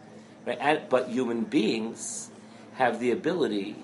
right? 0.45 0.57
And, 0.59 0.81
but 0.89 1.07
human 1.07 1.45
beings 1.45 2.31
have 2.75 2.99
the 2.99 3.11
ability 3.11 3.75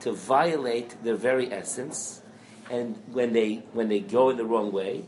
to 0.00 0.12
violate 0.12 1.02
their 1.02 1.16
very 1.16 1.52
essence, 1.52 2.22
and 2.70 2.96
when 3.12 3.32
they 3.32 3.62
when 3.72 3.88
they 3.88 4.00
go 4.00 4.30
in 4.30 4.36
the 4.36 4.44
wrong 4.44 4.72
way, 4.72 5.04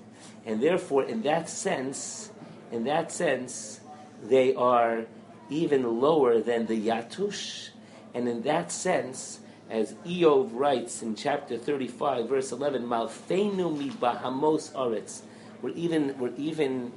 and 0.46 0.62
therefore, 0.62 1.05
in 1.05 1.22
that 1.22 1.48
sense, 1.48 2.31
in 2.72 2.85
that 2.85 3.12
sense, 3.12 3.81
they 4.22 4.55
are 4.55 5.07
even 5.48 6.00
lower 6.00 6.40
than 6.40 6.66
the 6.66 6.88
Yatush, 6.88 7.70
and 8.14 8.29
in 8.29 8.42
that 8.42 8.72
sense, 8.72 9.40
as 9.68 9.94
Iyov 10.05 10.50
writes 10.53 11.03
in 11.03 11.14
chapter 11.14 11.57
35, 11.57 12.29
verse 12.29 12.53
11, 12.53 12.83
Malfeinu 12.83 13.76
mi 13.76 13.90
bahamos 13.90 14.72
aretz, 14.72 15.22
we're 15.62 15.70
even, 15.70 16.18
we're 16.18 16.35
even, 16.37 16.92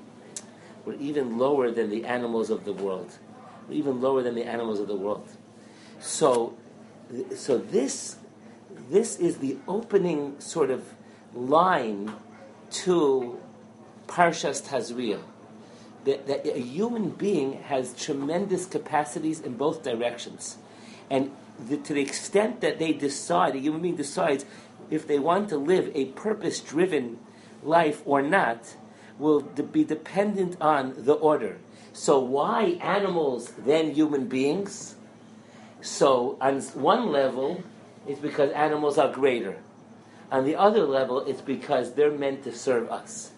we're 0.85 0.95
even 0.95 1.37
lower 1.37 1.69
than 1.69 1.89
the 1.89 2.05
animals 2.05 2.49
of 2.49 2.65
the 2.65 2.73
world. 2.73 3.11
We're 3.67 3.75
even 3.75 4.01
lower 4.01 4.23
than 4.23 4.35
the 4.35 4.45
animals 4.45 4.79
of 4.79 4.87
the 4.87 4.95
world. 4.95 5.29
So, 6.03 6.53
so 7.33 7.57
this 7.57 8.17
this 8.89 9.17
is 9.17 9.37
the 9.37 9.57
opening 9.69 10.37
sort 10.41 10.69
of 10.69 10.83
line 11.33 12.11
to 12.83 13.39
Parshas 14.07 14.61
Tazria. 14.67 15.21
That, 16.03 16.27
that 16.27 16.45
a 16.45 16.59
human 16.59 17.11
being 17.11 17.53
has 17.53 17.93
tremendous 17.95 18.65
capacities 18.65 19.39
in 19.39 19.55
both 19.55 19.83
directions. 19.83 20.57
And 21.09 21.31
the, 21.57 21.77
to 21.77 21.93
the 21.93 22.01
extent 22.01 22.59
that 22.59 22.77
they 22.77 22.91
decide, 22.91 23.55
a 23.55 23.59
human 23.59 23.81
being 23.81 23.95
decides 23.95 24.45
if 24.91 25.07
they 25.07 25.19
want 25.19 25.47
to 25.49 25.57
live 25.57 25.89
a 25.95 26.07
purpose 26.07 26.59
driven 26.59 27.17
life 27.63 28.01
or 28.03 28.21
not, 28.21 28.75
will 29.17 29.39
be 29.39 29.85
dependent 29.85 30.57
on 30.59 30.93
the 30.97 31.13
order. 31.13 31.59
So, 31.93 32.19
why 32.19 32.77
animals, 32.81 33.53
then 33.65 33.93
human 33.93 34.27
beings? 34.27 34.95
So, 35.83 36.37
on 36.39 36.61
one 36.61 37.11
level, 37.11 37.61
it's 38.07 38.21
because 38.21 38.51
animals 38.51 38.97
are 38.97 39.11
greater. 39.11 39.57
On 40.31 40.45
the 40.45 40.55
other 40.55 40.85
level, 40.85 41.19
it's 41.19 41.41
because 41.41 41.93
they're 41.93 42.09
meant 42.09 42.45
to 42.45 42.55
serve 42.55 42.89
us. 42.89 43.31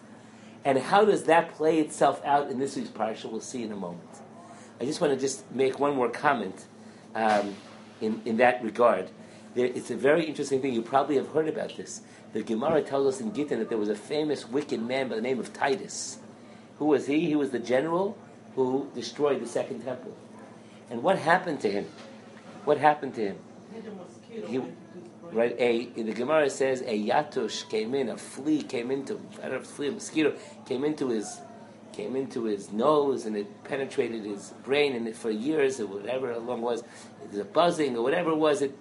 And 0.64 0.78
how 0.78 1.04
does 1.04 1.24
that 1.24 1.54
play 1.56 1.80
itself 1.80 2.24
out 2.24 2.48
in 2.48 2.60
this 2.60 2.76
week's 2.76 2.90
parsha? 2.90 3.28
We'll 3.28 3.40
see 3.40 3.64
in 3.64 3.72
a 3.72 3.76
moment. 3.76 4.08
I 4.80 4.84
just 4.84 5.00
want 5.00 5.12
to 5.12 5.18
just 5.18 5.50
make 5.50 5.80
one 5.80 5.96
more 5.96 6.08
comment 6.08 6.66
um, 7.16 7.56
in, 8.00 8.22
in 8.24 8.36
that 8.36 8.62
regard. 8.62 9.10
There, 9.56 9.66
it's 9.66 9.90
a 9.90 9.96
very 9.96 10.24
interesting 10.24 10.62
thing. 10.62 10.72
You 10.72 10.82
probably 10.82 11.16
have 11.16 11.28
heard 11.30 11.48
about 11.48 11.76
this. 11.76 12.02
The 12.32 12.44
Gemara 12.44 12.80
tells 12.80 13.12
us 13.12 13.20
in 13.20 13.32
Gittin 13.32 13.58
that 13.58 13.70
there 13.70 13.78
was 13.78 13.88
a 13.88 13.96
famous 13.96 14.48
wicked 14.48 14.80
man 14.80 15.08
by 15.08 15.16
the 15.16 15.20
name 15.20 15.40
of 15.40 15.52
Titus. 15.52 16.18
Who 16.78 16.84
was 16.84 17.08
he? 17.08 17.26
He 17.26 17.34
was 17.34 17.50
the 17.50 17.58
general 17.58 18.16
who 18.54 18.88
destroyed 18.94 19.42
the 19.42 19.48
second 19.48 19.82
temple. 19.82 20.16
And 20.90 21.02
what 21.02 21.18
happened 21.18 21.60
to 21.62 21.70
him? 21.70 21.86
What 22.66 22.78
happened 22.78 23.14
to 23.14 23.20
him? 23.20 23.38
He, 24.28 24.60
right? 25.30 25.54
A 25.60 25.88
in 25.94 26.06
the 26.06 26.12
Gemara 26.12 26.50
says 26.50 26.80
a 26.82 27.06
yatush 27.06 27.68
came 27.68 27.94
in, 27.94 28.08
a 28.08 28.16
flea 28.16 28.60
came 28.60 28.90
into 28.90 29.20
I 29.38 29.42
don't 29.42 29.52
know 29.52 29.56
if 29.58 29.66
flea, 29.66 29.88
a 29.88 29.92
mosquito 29.92 30.34
came 30.66 30.84
into 30.84 31.10
his 31.10 31.38
came 31.92 32.16
into 32.16 32.42
his 32.42 32.72
nose 32.72 33.24
and 33.24 33.36
it 33.36 33.62
penetrated 33.62 34.24
his 34.24 34.52
brain 34.64 34.96
and 34.96 35.06
it, 35.06 35.14
for 35.14 35.30
years 35.30 35.78
or 35.78 35.86
whatever 35.86 36.32
how 36.32 36.40
long 36.40 36.58
it 36.58 36.62
was, 36.62 36.80
it 37.22 37.30
was 37.30 37.38
a 37.38 37.44
buzzing 37.44 37.96
or 37.96 38.02
whatever 38.02 38.30
it 38.30 38.36
was, 38.36 38.62
it 38.62 38.76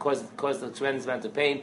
caused 0.00 0.36
caused 0.36 0.60
a 0.64 0.70
tremendous 0.70 1.04
amount 1.04 1.24
of 1.24 1.32
pain. 1.32 1.62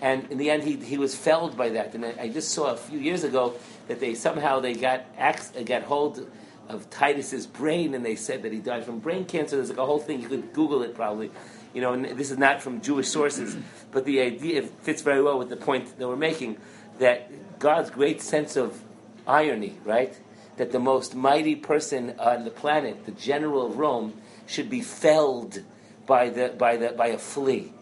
And 0.00 0.30
in 0.30 0.38
the 0.38 0.50
end, 0.50 0.62
he, 0.62 0.76
he 0.76 0.96
was 0.96 1.16
felled 1.16 1.56
by 1.56 1.70
that. 1.70 1.94
And 1.94 2.04
I, 2.04 2.14
I 2.20 2.28
just 2.28 2.50
saw 2.50 2.72
a 2.72 2.76
few 2.76 3.00
years 3.00 3.24
ago 3.24 3.54
that 3.88 3.98
they 3.98 4.14
somehow 4.14 4.60
they 4.60 4.74
got 4.74 5.04
got 5.16 5.82
hold 5.82 6.30
of 6.68 6.88
Titus's 6.90 7.46
brain, 7.46 7.94
and 7.94 8.04
they 8.04 8.16
said 8.16 8.42
that 8.42 8.52
he 8.52 8.58
died 8.58 8.84
from 8.84 8.98
brain 8.98 9.24
cancer. 9.24 9.56
There's 9.56 9.70
like 9.70 9.78
a 9.78 9.86
whole 9.86 9.98
thing. 9.98 10.20
You 10.20 10.28
could 10.28 10.52
Google 10.52 10.82
it 10.82 10.94
probably. 10.94 11.30
You 11.74 11.82
know, 11.82 11.92
and 11.92 12.04
this 12.04 12.30
is 12.30 12.38
not 12.38 12.62
from 12.62 12.80
Jewish 12.80 13.08
sources, 13.08 13.56
but 13.90 14.04
the 14.04 14.20
idea 14.20 14.62
fits 14.62 15.02
very 15.02 15.22
well 15.22 15.38
with 15.38 15.48
the 15.48 15.56
point 15.56 15.98
that 15.98 16.08
we're 16.08 16.16
making 16.16 16.58
that 16.98 17.58
God's 17.58 17.90
great 17.90 18.22
sense 18.22 18.56
of 18.56 18.82
irony, 19.26 19.78
right? 19.84 20.18
That 20.56 20.72
the 20.72 20.78
most 20.78 21.14
mighty 21.14 21.54
person 21.54 22.14
on 22.18 22.44
the 22.44 22.50
planet, 22.50 23.04
the 23.04 23.12
general 23.12 23.66
of 23.66 23.76
Rome, 23.76 24.14
should 24.46 24.70
be 24.70 24.80
felled 24.80 25.62
by 26.06 26.30
the 26.30 26.54
by 26.56 26.76
the 26.76 26.90
by 26.90 27.08
a 27.08 27.18
flea, 27.18 27.72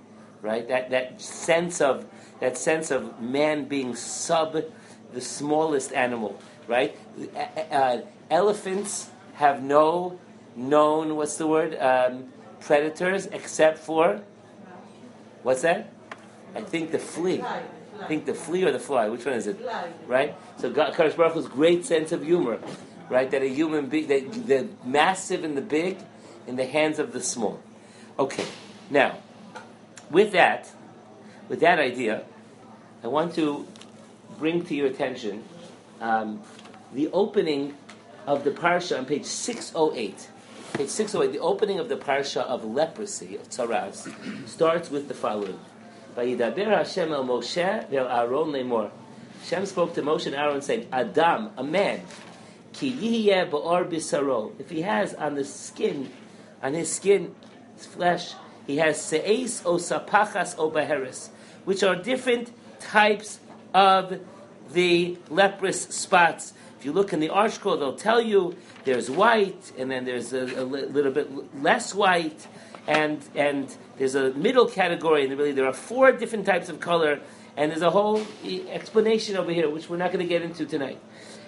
right? 0.42 0.66
That 0.66 0.90
that 0.90 1.20
sense 1.20 1.80
of 1.80 2.06
that 2.40 2.56
sense 2.58 2.90
of 2.90 3.20
man 3.20 3.66
being 3.66 3.94
sub 3.94 4.56
the 5.12 5.20
smallest 5.20 5.92
animal, 5.92 6.40
right? 6.66 6.96
Uh, 7.70 7.98
elephants 8.30 9.10
have 9.34 9.62
no 9.62 10.18
known 10.56 11.16
what's 11.16 11.36
the 11.36 11.46
word 11.46 11.76
um, 11.80 12.32
predators 12.60 13.26
except 13.26 13.78
for 13.78 14.22
what's 15.42 15.62
that? 15.62 15.92
I 16.54 16.62
think 16.62 16.92
the 16.92 16.98
flea. 16.98 17.42
I 17.42 18.06
think 18.06 18.26
the 18.26 18.34
flea 18.34 18.64
or 18.64 18.72
the 18.72 18.78
fly. 18.78 19.08
Which 19.08 19.24
one 19.24 19.34
is 19.34 19.46
it? 19.46 19.60
Right. 20.06 20.34
So 20.58 20.70
God, 20.70 20.94
Kadosh 20.94 21.16
Baruch 21.16 21.34
Hu's 21.34 21.48
great 21.48 21.84
sense 21.84 22.12
of 22.12 22.22
humor, 22.22 22.58
right? 23.08 23.30
That 23.30 23.42
a 23.42 23.48
human 23.48 23.88
being, 23.88 24.08
that 24.08 24.46
the 24.46 24.68
massive 24.84 25.44
and 25.44 25.56
the 25.56 25.62
big, 25.62 25.98
in 26.46 26.56
the 26.56 26.66
hands 26.66 26.98
of 26.98 27.12
the 27.12 27.20
small. 27.20 27.60
Okay. 28.18 28.44
Now, 28.90 29.18
with 30.10 30.32
that, 30.32 30.70
with 31.48 31.60
that 31.60 31.78
idea, 31.78 32.24
I 33.02 33.08
want 33.08 33.34
to 33.34 33.66
bring 34.38 34.64
to 34.66 34.74
your 34.74 34.86
attention 34.86 35.44
um, 36.00 36.42
the 36.92 37.08
opening 37.12 37.74
of 38.26 38.44
the 38.44 38.50
parsha 38.50 38.98
on 38.98 39.06
page 39.06 39.24
608. 39.24 40.30
Page 40.74 40.88
608, 40.88 41.32
the 41.32 41.42
opening 41.42 41.78
of 41.78 41.88
the 41.88 41.96
parsha 41.96 42.42
of 42.42 42.64
leprosy, 42.64 43.36
of 43.36 43.48
tzaras, 43.48 44.12
starts 44.48 44.90
with 44.90 45.08
the 45.08 45.14
following. 45.14 45.58
Vayidaber 46.16 46.66
Hashem 46.66 47.12
el 47.12 47.24
Moshe 47.24 47.88
vel 47.88 48.08
Aaron 48.08 48.52
lemor. 48.52 48.90
Hashem 49.42 49.66
spoke 49.66 49.94
to 49.94 50.02
Moshe 50.02 50.26
and 50.26 50.34
Aaron 50.34 50.62
saying, 50.62 50.88
Adam, 50.92 51.50
a 51.56 51.62
man, 51.62 52.00
ki 52.72 52.92
yihye 52.92 53.50
ba'or 53.50 53.88
bisaro. 53.88 54.52
If 54.58 54.70
he 54.70 54.82
has 54.82 55.14
on 55.14 55.34
the 55.34 55.44
skin, 55.44 56.10
on 56.62 56.74
his 56.74 56.90
skin, 56.92 57.34
his 57.76 57.86
flesh, 57.86 58.34
he 58.66 58.78
has 58.78 58.96
se'es 58.98 59.62
o 59.66 59.74
sapachas 59.74 60.56
o 60.58 60.70
baheres, 60.70 61.28
which 61.64 61.82
are 61.82 61.94
different 61.94 62.52
types 62.80 63.40
of 63.74 64.20
the 64.72 65.18
leprous 65.28 65.82
spots. 65.82 66.54
You 66.84 66.92
look 66.92 67.12
in 67.12 67.20
the 67.20 67.28
ArtScroll, 67.28 67.78
they'll 67.78 67.96
tell 67.96 68.20
you 68.20 68.56
there's 68.84 69.10
white, 69.10 69.72
and 69.78 69.90
then 69.90 70.04
there's 70.04 70.32
a, 70.32 70.42
a 70.42 70.64
little 70.64 71.12
bit 71.12 71.62
less 71.62 71.94
white, 71.94 72.46
and 72.86 73.24
and 73.34 73.74
there's 73.96 74.14
a 74.14 74.32
middle 74.34 74.66
category, 74.66 75.24
and 75.24 75.38
really 75.38 75.52
there 75.52 75.66
are 75.66 75.72
four 75.72 76.12
different 76.12 76.44
types 76.44 76.68
of 76.68 76.80
color, 76.80 77.20
and 77.56 77.70
there's 77.70 77.82
a 77.82 77.90
whole 77.90 78.20
explanation 78.70 79.36
over 79.36 79.50
here, 79.50 79.70
which 79.70 79.88
we're 79.88 79.96
not 79.96 80.12
going 80.12 80.24
to 80.24 80.28
get 80.28 80.42
into 80.42 80.66
tonight. 80.66 81.00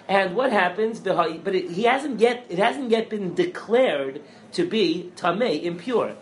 And 0.08 0.34
what 0.36 0.52
happens? 0.52 1.00
But 1.00 1.54
it, 1.54 1.70
he 1.70 1.82
hasn't 1.82 2.20
yet. 2.20 2.46
It 2.48 2.58
hasn't 2.58 2.90
yet 2.90 3.10
been 3.10 3.34
declared 3.34 4.22
to 4.52 4.66
be 4.66 5.12
tamei, 5.16 5.62
impure. 5.64 6.16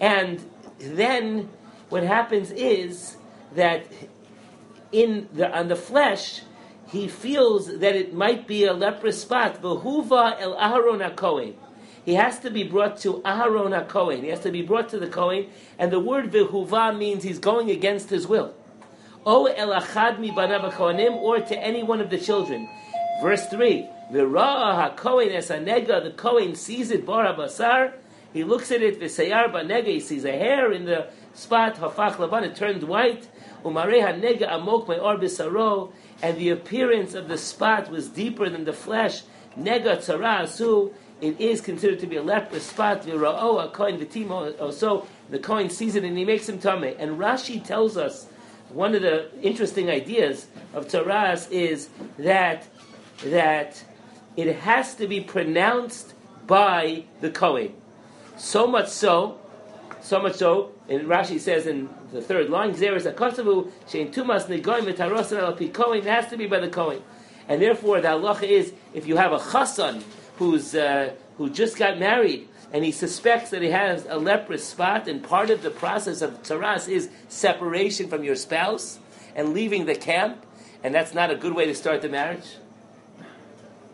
And 0.00 0.40
then 0.78 1.48
what 1.90 2.02
happens 2.02 2.50
is 2.50 3.16
that 3.54 3.86
in 4.92 5.28
the 5.32 5.50
on 5.56 5.68
the 5.68 5.76
flesh, 5.76 6.42
he 6.88 7.08
feels 7.08 7.78
that 7.78 7.96
it 7.96 8.14
might 8.14 8.46
be 8.46 8.64
a 8.64 8.72
leprous 8.72 9.22
spot. 9.22 9.60
V'huva 9.60 10.40
el 10.40 10.54
Aharon 10.54 11.14
HaKohen. 11.14 11.54
He 12.04 12.14
has 12.14 12.38
to 12.40 12.50
be 12.50 12.64
brought 12.64 12.98
to 12.98 13.14
Aharon 13.24 13.86
HaKohen. 13.86 14.22
He 14.22 14.28
has 14.28 14.40
to 14.40 14.50
be 14.50 14.62
brought 14.62 14.90
to 14.90 14.98
the 14.98 15.08
Kohen. 15.08 15.48
And 15.78 15.90
the 15.90 16.00
word 16.00 16.30
v'huva 16.30 16.96
means 16.96 17.24
he's 17.24 17.38
going 17.38 17.70
against 17.70 18.10
his 18.10 18.26
will. 18.26 18.54
O 19.24 19.46
el 19.46 19.68
achad 19.70 20.18
mi 20.18 20.30
banav 20.30 20.78
or 21.14 21.40
to 21.40 21.58
any 21.58 21.82
one 21.82 22.00
of 22.00 22.10
the 22.10 22.18
children. 22.18 22.68
Verse 23.22 23.46
3. 23.46 23.88
V'ra'a 24.12 24.96
HaKohen 24.96 25.32
es 25.32 25.48
anega. 25.48 26.02
The 26.02 26.12
Kohen 26.14 26.54
sees 26.54 26.90
it 26.90 27.06
bar 27.06 27.24
basar. 27.34 27.94
He 28.34 28.44
looks 28.44 28.70
at 28.70 28.82
it, 28.82 29.00
v'sayar 29.00 29.50
banega. 29.50 29.86
He 29.86 30.00
sees 30.00 30.26
a 30.26 30.32
hair 30.32 30.70
in 30.72 30.84
the 30.84 31.08
spot. 31.32 31.76
Hafach 31.76 32.18
laban. 32.18 32.44
It 32.44 32.54
turned 32.54 32.82
white. 32.82 33.26
Umarei 33.64 34.02
hanega 34.02 34.52
amok 34.52 34.88
my 34.88 34.98
or 34.98 35.16
bisaro 35.16 35.92
and 36.22 36.36
the 36.36 36.50
appearance 36.50 37.14
of 37.14 37.28
the 37.28 37.38
spot 37.38 37.90
was 37.90 38.08
deeper 38.08 38.48
than 38.48 38.64
the 38.64 38.72
flesh, 38.72 39.22
nega 39.58 39.96
tzara 39.96 40.46
it 41.20 41.40
is 41.40 41.60
considered 41.60 42.00
to 42.00 42.06
be 42.06 42.16
a 42.16 42.22
leprous 42.22 42.64
spot. 42.66 43.02
V'ra'o 43.02 43.64
a 43.64 43.68
kohen 43.70 43.98
v'timo. 43.98 44.72
So 44.72 45.06
the 45.30 45.38
Kohen 45.38 45.70
sees 45.70 45.96
it 45.96 46.04
and 46.04 46.18
he 46.18 46.24
makes 46.24 46.48
him 46.48 46.58
tame. 46.58 46.94
And 46.98 47.18
Rashi 47.18 47.64
tells 47.64 47.96
us 47.96 48.26
one 48.68 48.94
of 48.94 49.02
the 49.02 49.30
interesting 49.40 49.88
ideas 49.88 50.48
of 50.74 50.88
tzaras 50.88 51.50
is 51.50 51.88
that 52.18 52.66
that 53.24 53.84
it 54.36 54.56
has 54.56 54.94
to 54.96 55.06
be 55.06 55.20
pronounced 55.20 56.14
by 56.46 57.04
the 57.20 57.30
kohen. 57.30 57.72
So 58.36 58.66
much 58.66 58.88
so, 58.88 59.38
so 60.02 60.20
much 60.20 60.34
so, 60.34 60.72
and 60.88 61.02
Rashi 61.02 61.38
says 61.38 61.66
in 61.66 61.88
the 62.14 62.22
third 62.22 62.48
line, 62.48 62.72
Gezeiras 62.72 63.12
Hakasuv, 63.12 63.70
Shein 63.88 64.12
Tumas 64.14 64.46
Negoim 64.46 64.82
V'Tarosan 64.82 65.38
El 65.38 65.68
Kohen, 65.70 65.98
it 65.98 66.04
has 66.04 66.28
to 66.28 66.36
be 66.36 66.46
by 66.46 66.60
the 66.60 66.68
Kohen. 66.68 67.02
And 67.48 67.60
therefore, 67.60 68.00
the 68.00 68.08
halacha 68.08 68.44
is 68.44 68.72
if 68.94 69.06
you 69.06 69.16
have 69.16 69.32
a 69.32 69.38
chassan 69.38 70.02
who's 70.36 70.74
uh, 70.74 71.12
who 71.36 71.50
just 71.50 71.76
got 71.76 71.98
married 71.98 72.48
and 72.72 72.84
he 72.84 72.92
suspects 72.92 73.50
that 73.50 73.62
he 73.62 73.70
has 73.70 74.06
a 74.08 74.16
leprous 74.16 74.64
spot, 74.64 75.06
and 75.06 75.22
part 75.22 75.50
of 75.50 75.62
the 75.62 75.70
process 75.70 76.22
of 76.22 76.42
tzaras 76.42 76.88
is 76.88 77.08
separation 77.28 78.08
from 78.08 78.24
your 78.24 78.34
spouse 78.34 78.98
and 79.36 79.52
leaving 79.52 79.84
the 79.86 79.94
camp, 79.94 80.44
and 80.82 80.94
that's 80.94 81.14
not 81.14 81.30
a 81.30 81.36
good 81.36 81.54
way 81.54 81.66
to 81.66 81.74
start 81.74 82.00
the 82.00 82.08
marriage. 82.08 82.56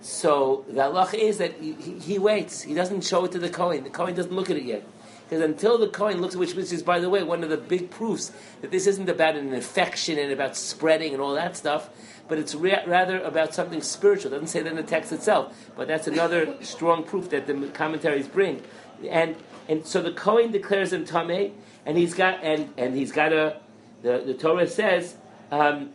So 0.02 0.64
the 0.68 0.82
halacha 0.82 1.14
is 1.14 1.38
that 1.38 1.54
he, 1.60 1.72
he, 1.72 1.98
he 1.98 2.18
waits. 2.18 2.62
He 2.62 2.74
doesn't 2.74 3.02
show 3.02 3.24
it 3.24 3.32
to 3.32 3.38
the 3.38 3.50
Kohen. 3.50 3.84
The 3.84 3.90
Kohen 3.90 4.14
doesn't 4.14 4.32
look 4.32 4.50
at 4.50 4.56
it 4.56 4.64
yet. 4.64 4.86
Because 5.30 5.44
until 5.44 5.78
the 5.78 5.86
Kohen 5.86 6.20
looks, 6.20 6.34
which, 6.34 6.56
which 6.56 6.72
is, 6.72 6.82
by 6.82 6.98
the 6.98 7.08
way, 7.08 7.22
one 7.22 7.44
of 7.44 7.50
the 7.50 7.56
big 7.56 7.88
proofs 7.88 8.32
that 8.62 8.72
this 8.72 8.88
isn't 8.88 9.08
about 9.08 9.36
an 9.36 9.54
infection 9.54 10.18
and 10.18 10.32
about 10.32 10.56
spreading 10.56 11.12
and 11.12 11.22
all 11.22 11.34
that 11.34 11.56
stuff, 11.56 11.88
but 12.26 12.36
it's 12.36 12.52
ra- 12.56 12.82
rather 12.84 13.20
about 13.20 13.54
something 13.54 13.80
spiritual. 13.80 14.32
It 14.32 14.34
doesn't 14.34 14.48
say 14.48 14.62
that 14.62 14.68
in 14.68 14.74
the 14.74 14.82
text 14.82 15.12
itself, 15.12 15.56
but 15.76 15.86
that's 15.86 16.08
another 16.08 16.56
strong 16.62 17.04
proof 17.04 17.30
that 17.30 17.46
the 17.46 17.54
commentaries 17.68 18.26
bring. 18.26 18.60
And 19.08 19.36
and 19.68 19.86
so 19.86 20.02
the 20.02 20.10
Kohen 20.10 20.50
declares 20.50 20.92
him 20.92 21.04
tameh, 21.04 21.52
and 21.86 21.96
he's 21.96 22.12
got 22.12 22.42
and 22.42 22.74
and 22.76 22.96
he's 22.96 23.12
got 23.12 23.32
a 23.32 23.60
the, 24.02 24.24
the 24.26 24.34
Torah 24.34 24.66
says 24.66 25.16
um, 25.52 25.90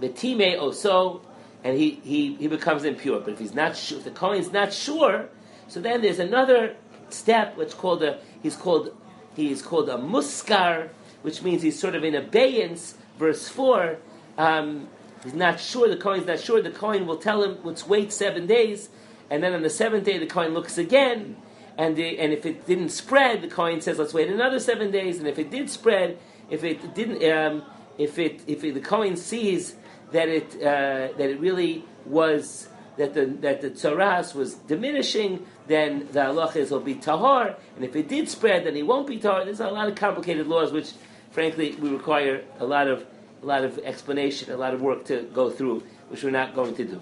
the 0.00 0.08
time 0.08 0.58
also, 0.58 1.20
and 1.62 1.78
he, 1.78 2.00
he 2.02 2.34
he 2.34 2.48
becomes 2.48 2.82
impure. 2.82 3.20
But 3.20 3.34
if 3.34 3.38
he's 3.38 3.54
not 3.54 3.76
sure, 3.76 3.98
if 3.98 4.04
the 4.04 4.10
Kohen's 4.10 4.50
not 4.50 4.72
sure, 4.72 5.28
so 5.68 5.80
then 5.80 6.02
there's 6.02 6.18
another 6.18 6.74
step 7.12 7.56
which 7.56 7.76
called 7.76 8.02
a 8.02 8.18
he's 8.42 8.56
called 8.56 8.94
he 9.34 9.50
is 9.50 9.62
called 9.62 9.88
a 9.88 9.96
musgar, 9.96 10.88
which 11.22 11.42
means 11.42 11.62
he's 11.62 11.78
sort 11.78 11.94
of 11.94 12.04
in 12.04 12.14
abeyance. 12.14 12.96
Verse 13.18 13.48
four. 13.48 13.98
Um, 14.36 14.88
he's 15.24 15.34
not 15.34 15.58
sure. 15.58 15.88
The 15.88 15.96
Kohen's 15.96 16.26
not 16.26 16.38
sure. 16.38 16.62
The 16.62 16.70
Kohen 16.70 17.06
will 17.06 17.16
tell 17.16 17.42
him, 17.42 17.58
let's 17.64 17.86
wait 17.86 18.12
seven 18.12 18.46
days, 18.46 18.88
and 19.30 19.42
then 19.42 19.52
on 19.52 19.62
the 19.62 19.70
seventh 19.70 20.04
day 20.04 20.18
the 20.18 20.26
Kohen 20.26 20.54
looks 20.54 20.78
again, 20.78 21.36
and 21.76 21.96
the, 21.96 22.18
and 22.18 22.32
if 22.32 22.46
it 22.46 22.66
didn't 22.66 22.90
spread, 22.90 23.42
the 23.42 23.48
Kohen 23.48 23.80
says, 23.80 23.98
let's 23.98 24.14
wait 24.14 24.28
another 24.28 24.60
seven 24.60 24.92
days, 24.92 25.18
and 25.18 25.26
if 25.26 25.38
it 25.38 25.50
did 25.50 25.68
spread, 25.68 26.18
if 26.50 26.62
it 26.62 26.94
didn't, 26.94 27.24
um, 27.30 27.64
if 27.98 28.18
it 28.18 28.42
if 28.46 28.62
it, 28.62 28.74
the 28.74 28.80
Kohen 28.80 29.16
sees 29.16 29.74
that 30.12 30.28
it 30.28 30.54
uh, 30.62 31.12
that 31.18 31.30
it 31.30 31.40
really 31.40 31.84
was 32.06 32.68
that 32.96 33.14
the 33.14 33.26
that 33.40 33.60
the 33.60 33.70
tzaras 33.70 34.34
was 34.34 34.54
diminishing, 34.54 35.44
then 35.68 36.08
the 36.12 36.20
halachas 36.20 36.70
will 36.70 36.80
be 36.80 36.94
tahor, 36.94 37.54
and 37.76 37.84
if 37.84 37.94
it 37.94 38.08
did 38.08 38.28
spread, 38.28 38.64
then 38.64 38.74
he 38.74 38.82
won't 38.82 39.06
be 39.06 39.18
tahor. 39.18 39.44
There's 39.44 39.60
a 39.60 39.68
lot 39.68 39.88
of 39.88 39.94
complicated 39.94 40.46
laws, 40.46 40.72
which 40.72 40.92
frankly 41.30 41.76
we 41.76 41.90
require 41.90 42.42
a 42.58 42.64
lot 42.64 42.88
of 42.88 43.06
a 43.42 43.46
lot 43.46 43.64
of 43.64 43.78
explanation, 43.78 44.52
a 44.52 44.56
lot 44.56 44.74
of 44.74 44.80
work 44.80 45.04
to 45.04 45.22
go 45.32 45.48
through, 45.50 45.84
which 46.08 46.24
we're 46.24 46.30
not 46.30 46.54
going 46.54 46.74
to 46.74 46.84
do. 46.84 47.00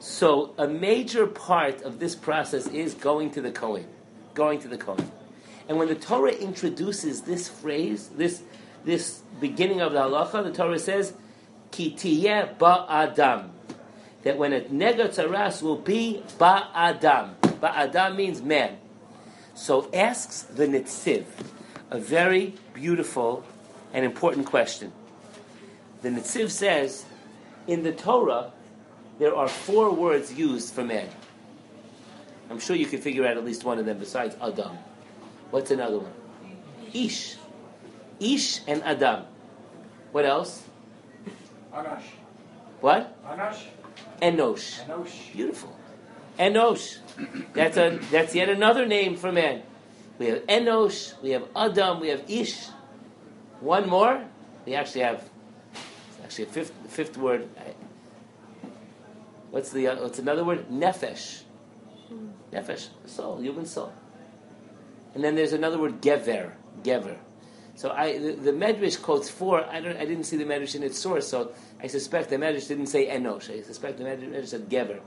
So 0.00 0.52
a 0.58 0.66
major 0.66 1.28
part 1.28 1.82
of 1.82 2.00
this 2.00 2.16
process 2.16 2.66
is 2.66 2.94
going 2.94 3.30
to 3.32 3.40
the 3.40 3.52
Kohen, 3.52 3.86
going 4.34 4.58
to 4.60 4.68
the 4.68 4.76
Kohen. 4.76 5.08
And 5.68 5.78
when 5.78 5.86
the 5.86 5.94
Torah 5.94 6.32
introduces 6.32 7.22
this 7.22 7.48
phrase, 7.48 8.08
this 8.08 8.42
this 8.84 9.22
beginning 9.40 9.80
of 9.80 9.92
the 9.92 10.00
halacha, 10.00 10.42
the 10.42 10.52
Torah 10.52 10.78
says, 10.78 11.14
"Ki 11.70 11.94
ba 12.58 12.86
adam," 12.88 13.52
that 14.24 14.36
when 14.36 14.52
a 14.52 14.62
nega 14.62 15.08
tzaras 15.08 15.62
will 15.62 15.78
be 15.78 16.22
ba 16.38 16.68
adam. 16.74 17.36
Ba 17.62 17.72
adam 17.78 18.16
means 18.16 18.42
man. 18.42 18.76
So 19.54 19.88
asks 19.94 20.42
the 20.42 20.66
Nitziv 20.66 21.26
a 21.92 21.98
very 21.98 22.54
beautiful 22.74 23.44
and 23.94 24.04
important 24.04 24.46
question. 24.46 24.92
The 26.02 26.08
Nitziv 26.08 26.50
says, 26.50 27.04
in 27.68 27.84
the 27.84 27.92
Torah, 27.92 28.50
there 29.20 29.36
are 29.36 29.46
four 29.46 29.92
words 29.94 30.34
used 30.34 30.74
for 30.74 30.82
man. 30.82 31.08
I'm 32.50 32.58
sure 32.58 32.74
you 32.74 32.86
can 32.86 33.00
figure 33.00 33.24
out 33.24 33.36
at 33.36 33.44
least 33.44 33.62
one 33.62 33.78
of 33.78 33.86
them 33.86 33.98
besides 33.98 34.34
Adam. 34.42 34.76
What's 35.52 35.70
another 35.70 36.00
one? 36.00 36.12
Ish. 36.92 37.36
Ish 38.18 38.62
and 38.66 38.82
Adam. 38.82 39.26
What 40.10 40.24
else? 40.24 40.64
Anash. 41.72 42.02
What? 42.80 43.24
Anash. 43.24 43.62
Enosh. 44.20 44.84
Enosh. 44.84 45.32
Beautiful. 45.32 45.76
Enosh. 46.42 46.98
That's 47.54 47.76
a 47.76 47.98
that's 48.10 48.34
yet 48.34 48.48
another 48.48 48.86
name 48.86 49.16
for 49.16 49.30
man. 49.30 49.62
We 50.18 50.26
have 50.26 50.46
Enosh, 50.46 51.20
we 51.22 51.30
have 51.30 51.44
Adam, 51.54 52.00
we 52.00 52.08
have 52.08 52.28
Ish. 52.28 52.68
One 53.60 53.88
more. 53.88 54.24
We 54.66 54.74
actually 54.74 55.02
have 55.02 55.28
actually 56.24 56.44
a 56.44 56.48
fifth 56.48 56.72
fifth 56.88 57.16
word. 57.16 57.48
What's 59.50 59.70
the 59.70 59.88
uh, 59.88 60.02
what's 60.02 60.18
another 60.18 60.44
word? 60.44 60.68
Nefesh. 60.68 61.42
Nefesh, 62.52 62.88
soul, 63.06 63.40
human 63.40 63.66
soul. 63.66 63.92
And 65.14 65.22
then 65.22 65.34
there's 65.34 65.52
another 65.52 65.78
word, 65.78 66.00
gever, 66.00 66.52
gever. 66.82 67.16
So 67.74 67.90
I, 67.90 68.18
the, 68.18 68.32
the 68.32 68.52
Medrash 68.52 69.00
quotes 69.00 69.30
four. 69.30 69.64
I 69.64 69.80
don't, 69.80 69.96
I 69.96 70.04
didn't 70.04 70.24
see 70.24 70.36
the 70.36 70.44
Medrash 70.44 70.74
in 70.74 70.82
its 70.82 70.98
source, 70.98 71.28
so 71.28 71.52
I 71.82 71.86
suspect 71.86 72.30
the 72.30 72.36
Medrash 72.36 72.68
didn't 72.68 72.86
say 72.86 73.08
enosh. 73.08 73.50
I 73.50 73.62
suspect 73.62 73.98
the 73.98 74.04
Medrash 74.04 74.48
said 74.48 74.68
gever. 74.68 75.00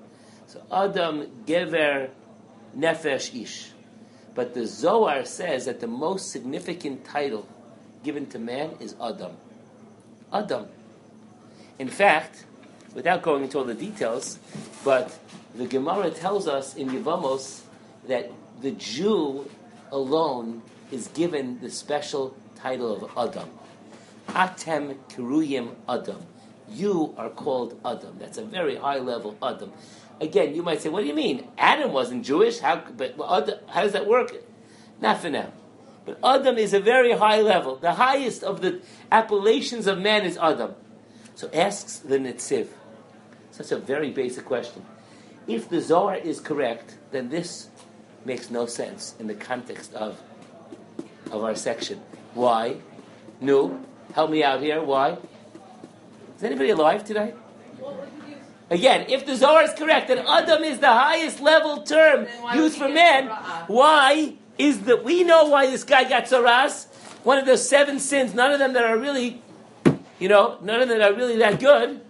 So 0.48 0.62
Adam, 0.72 1.28
gever, 1.46 2.10
nefesh, 2.78 3.42
ish. 3.42 3.72
But 4.34 4.54
the 4.54 4.68
Zohar 4.68 5.26
says 5.26 5.66
that 5.66 5.80
the 5.80 5.88
most 5.88 6.32
significant 6.32 7.06
title 7.06 7.48
given 8.04 8.28
to 8.28 8.40
man 8.40 8.72
is 8.80 8.96
Adam. 9.02 9.32
Adam. 10.32 10.68
In 11.80 11.88
fact, 11.88 12.46
without 12.94 13.22
going 13.22 13.44
into 13.44 13.58
all 13.58 13.64
the 13.64 13.74
details, 13.74 14.40
but 14.84 15.18
the 15.56 15.66
Gemara 15.66 16.12
tells 16.12 16.48
us 16.48 16.76
in 16.76 16.90
Yevamos 16.90 17.62
that 18.08 18.32
the 18.62 18.72
Jew 18.72 19.50
alone 19.92 20.62
is 20.92 21.08
given 21.10 21.60
the 21.62 21.70
special 21.70 22.36
title 22.56 23.06
of 23.06 23.12
Adam. 23.18 23.50
Atem 24.30 24.98
Kiruyim 25.10 25.76
Adam. 25.88 26.26
You 26.70 27.14
are 27.18 27.30
called 27.30 27.80
Adam. 27.86 28.18
That's 28.20 28.38
a 28.38 28.44
very 28.44 28.76
high 28.76 29.00
level 29.00 29.38
Adam. 29.42 29.72
Again, 30.22 30.56
you 30.56 30.64
might 30.64 30.82
say, 30.82 30.90
what 30.90 31.02
do 31.02 31.08
you 31.08 31.14
mean? 31.14 31.48
Adam 31.58 31.92
wasn't 31.92 32.26
Jewish. 32.26 32.60
How, 32.60 32.78
but 32.96 33.16
how 33.18 33.82
does 33.82 33.94
that 33.94 34.08
work? 34.08 34.32
Not 35.02 35.20
for 35.20 35.30
now. 35.30 35.52
But 36.06 36.20
Adam 36.24 36.58
is 36.58 36.74
a 36.74 36.80
very 36.80 37.12
high 37.14 37.42
level. 37.42 37.76
The 37.76 37.94
highest 37.94 38.44
of 38.44 38.62
the 38.62 38.82
appellations 39.12 39.88
of 39.88 40.00
man 40.00 40.24
is 40.24 40.38
Adam. 40.38 40.76
So 41.36 41.50
asks 41.54 41.98
the 41.98 42.18
Nitziv. 42.18 42.68
Such 43.52 43.72
a 43.72 43.78
very 43.78 44.12
basic 44.12 44.46
question. 44.46 44.86
If 45.48 45.70
the 45.70 45.82
Zohar 45.82 46.16
is 46.16 46.40
correct, 46.40 46.98
then 47.12 47.30
this 47.30 47.70
makes 48.24 48.50
no 48.50 48.66
sense 48.66 49.16
in 49.20 49.28
the 49.28 49.34
context 49.34 49.94
of, 49.94 50.22
of 51.32 51.44
our 51.44 51.56
section. 51.56 52.02
Why? 52.34 52.78
No. 53.42 53.84
Help 54.14 54.32
me 54.32 54.44
out 54.44 54.62
here. 54.62 54.82
Why? 54.82 55.18
Is 56.38 56.44
anybody 56.44 56.70
alive 56.70 57.04
today? 57.04 57.34
Again, 58.70 59.06
if 59.10 59.26
the 59.26 59.36
Zohar 59.36 59.64
is 59.64 59.74
correct, 59.74 60.08
then 60.08 60.26
Adam 60.28 60.64
is 60.64 60.80
the 60.80 60.92
highest 60.92 61.40
level 61.40 61.84
term 61.84 62.28
used 62.56 62.78
for 62.78 62.90
men. 62.90 63.28
Why 63.68 64.34
is 64.58 64.82
that 64.82 65.04
we 65.04 65.24
know 65.24 65.46
why 65.46 65.68
this 65.68 65.84
guy 65.84 66.10
got 66.10 66.26
tzaras? 66.26 66.88
One 67.24 67.38
of 67.38 67.46
the 67.46 67.58
seven 67.58 68.00
sins, 68.00 68.34
none 68.34 68.52
of 68.52 68.60
them 68.60 68.74
that 68.74 68.84
are 68.84 68.98
really, 68.98 69.42
you 70.20 70.30
know, 70.30 70.58
none 70.62 70.82
of 70.82 70.90
them 70.90 71.02
are 71.02 71.14
really 71.14 71.38
that 71.38 71.60
good, 71.60 72.02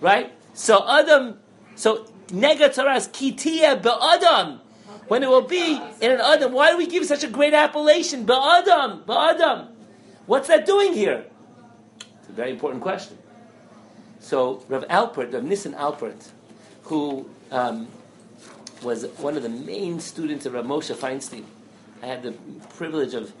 right? 0.00 0.32
So 0.52 0.86
Adam, 0.88 1.38
so 1.74 2.04
nega 2.28 2.68
tzaras 2.68 3.10
kitia 3.10 3.82
be'adam, 3.82 4.60
when 5.08 5.22
it 5.22 5.28
will 5.28 5.42
be 5.42 5.80
in 6.02 6.10
an 6.10 6.20
Adam. 6.20 6.52
Why 6.52 6.70
do 6.70 6.76
we 6.76 6.86
give 6.86 7.06
such 7.06 7.24
a 7.24 7.28
great 7.28 7.54
appellation? 7.54 8.26
Be'adam, 8.26 9.06
be'adam. 9.06 9.68
What's 10.26 10.48
that 10.48 10.66
doing 10.66 10.92
here? 10.92 11.24
It's 12.20 12.28
a 12.28 12.32
very 12.32 12.50
important 12.50 12.82
question. 12.82 13.16
So 14.20 14.62
Rav 14.68 14.84
Alpert, 14.88 15.32
Rav 15.32 15.44
Nissen 15.44 15.74
Alpert, 15.74 16.28
who 16.84 17.28
um, 17.50 17.88
was 18.82 19.04
one 19.18 19.36
of 19.36 19.42
the 19.42 19.48
main 19.48 20.00
students 20.00 20.46
of 20.46 20.54
Rav 20.54 20.64
Moshe 20.64 20.94
Feinstein. 20.94 21.44
I 22.02 22.06
had 22.06 22.22
the 22.22 22.32
privilege 22.76 23.14
of, 23.14 23.32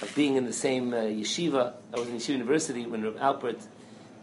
of 0.00 0.12
being 0.14 0.36
in 0.36 0.44
the 0.44 0.52
same 0.52 0.92
uh, 0.92 0.98
yeshiva. 0.98 1.74
I 1.94 1.98
was 1.98 2.08
in 2.08 2.16
Yeshiva 2.16 2.28
University 2.30 2.86
when 2.86 3.02
Rav 3.02 3.14
Alpert 3.16 3.60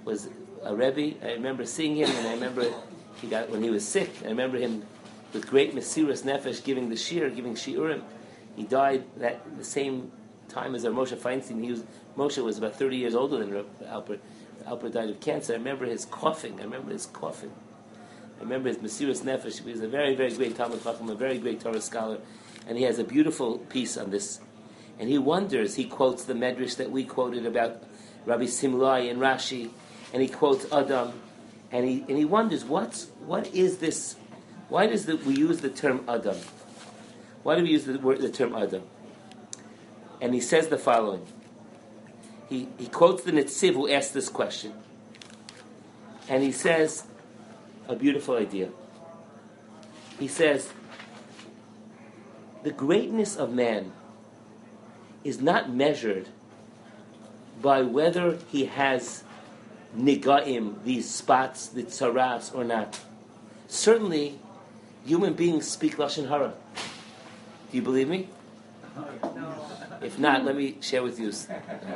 was 0.06 0.30
a 0.64 0.76
Rebbe. 0.76 1.26
I 1.26 1.34
remember 1.34 1.66
seeing 1.66 1.96
him, 1.96 2.10
and 2.10 2.28
I 2.28 2.34
remember 2.34 2.72
he 3.22 3.28
got 3.28 3.50
when 3.50 3.64
he 3.64 3.70
was 3.70 3.88
sick. 3.88 4.12
I 4.24 4.28
remember 4.28 4.58
him 4.58 4.84
with 5.34 5.48
great 5.48 5.76
Mesiras 5.76 6.24
Nefesh 6.24 6.64
giving 6.64 6.90
the 6.90 6.96
shiur, 6.96 7.34
giving 7.36 7.56
shiurim. 7.56 8.02
He 8.56 8.64
died 8.64 9.06
that 9.18 9.58
the 9.58 9.64
same 9.64 10.12
time 10.50 10.76
as 10.76 10.86
Rav 10.86 10.94
Moshe 10.94 11.18
Feinstein. 11.18 11.64
He 11.64 11.72
was 11.72 11.84
Moshe 12.18 12.44
was 12.44 12.58
about 12.58 12.76
thirty 12.76 12.98
years 12.98 13.16
older 13.16 13.38
than 13.38 13.54
Rav 13.54 13.66
Alpert. 13.84 14.20
Alpert 14.68 14.94
died 14.94 15.10
of 15.10 15.20
cancer. 15.20 15.54
I 15.54 15.58
remember 15.58 15.86
his 15.86 16.06
coughing. 16.06 16.60
I 16.60 16.64
remember 16.64 16.92
his 16.92 17.06
coughing. 17.06 17.52
I 18.40 18.44
remember 18.44 18.70
his 18.70 18.78
Mesiras 18.78 19.22
Nefesh. 19.22 19.64
He 19.64 19.72
was 19.72 19.82
a 19.82 19.88
very, 19.88 20.16
very 20.16 20.34
great 20.34 20.56
Talmid 20.56 20.84
Chacham, 20.84 21.10
a 21.10 21.16
very 21.16 21.38
great 21.38 21.60
Torah 21.60 21.82
scholar, 21.82 22.20
and 22.68 22.78
he 22.78 22.84
has 22.84 23.00
a 23.00 23.04
beautiful 23.04 23.58
piece 23.58 23.98
on 23.98 24.12
this. 24.12 24.40
And 24.98 25.10
he 25.10 25.18
wonders. 25.18 25.76
He 25.76 25.86
quotes 25.86 26.26
the 26.26 26.34
Medrash 26.34 26.78
that 26.78 26.92
we 26.92 27.04
quoted 27.04 27.46
about 27.46 27.84
Rabbi 28.26 28.44
Simlai 28.44 29.10
and 29.10 29.20
Rashi, 29.20 29.70
and 30.14 30.22
he 30.22 30.28
quotes 30.28 30.72
Adam, 30.72 31.14
and 31.72 31.88
he 31.88 32.06
and 32.08 32.18
he 32.18 32.26
wonders 32.26 32.66
what's 32.66 33.08
what 33.26 33.54
is 33.54 33.78
this? 33.78 34.16
Why 34.68 34.88
does 34.88 35.06
the, 35.06 35.18
we 35.18 35.36
use 35.36 35.62
the 35.62 35.70
term 35.70 36.04
Adam? 36.08 36.38
Why 37.44 37.56
do 37.56 37.64
we 37.64 37.72
use 37.72 37.86
the 37.86 37.98
word 37.98 38.22
the 38.22 38.30
term 38.30 38.56
Adam? 38.56 38.84
And 40.22 40.34
he 40.34 40.42
says 40.42 40.68
the 40.68 40.78
following 40.78 41.26
he, 42.50 42.68
he 42.78 42.88
quotes 42.88 43.24
the 43.24 43.32
Nitziv 43.32 43.74
who 43.74 43.88
asked 43.88 44.14
this 44.14 44.28
question. 44.28 44.74
And 46.28 46.44
he 46.44 46.52
says 46.52 47.06
a 47.88 47.96
beautiful 47.96 48.36
idea. 48.36 48.70
He 50.20 50.28
says, 50.28 50.72
the 52.64 52.72
greatness 52.72 53.36
of 53.38 53.54
man 53.54 53.94
is 55.24 55.42
not 55.42 55.72
measured 55.72 56.30
by 57.62 57.82
whether 57.82 58.38
he 58.50 58.66
has 58.66 59.24
nigaim, 59.96 60.84
these 60.84 61.10
spots, 61.10 61.68
the 61.68 61.84
tzaras, 61.84 62.54
or 62.54 62.64
not. 62.64 63.00
Certainly, 63.68 64.40
human 65.06 65.34
beings 65.34 65.68
speak 65.68 65.98
lashon 65.98 66.28
hara. 66.28 66.54
Do 67.72 67.78
you 67.78 67.82
believe 67.82 68.08
me? 68.08 68.28
No. 69.24 69.59
If 70.02 70.18
not, 70.18 70.46
let 70.46 70.56
me 70.56 70.78
share 70.82 71.04
with 71.04 71.20
you. 71.20 71.32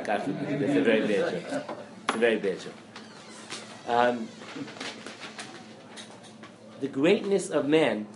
God 0.04 0.22
forbid, 0.22 0.62
a 0.62 0.82
very 0.82 1.06
bad 1.06 1.30
joke. 1.32 1.62
It's 2.04 2.14
a 2.14 2.18
very 2.18 2.36
bad 2.36 2.60
joke. 2.60 2.74
Um, 3.88 4.28
the 6.80 6.88
greatness 6.88 7.50
of 7.50 7.66
man, 7.66 8.06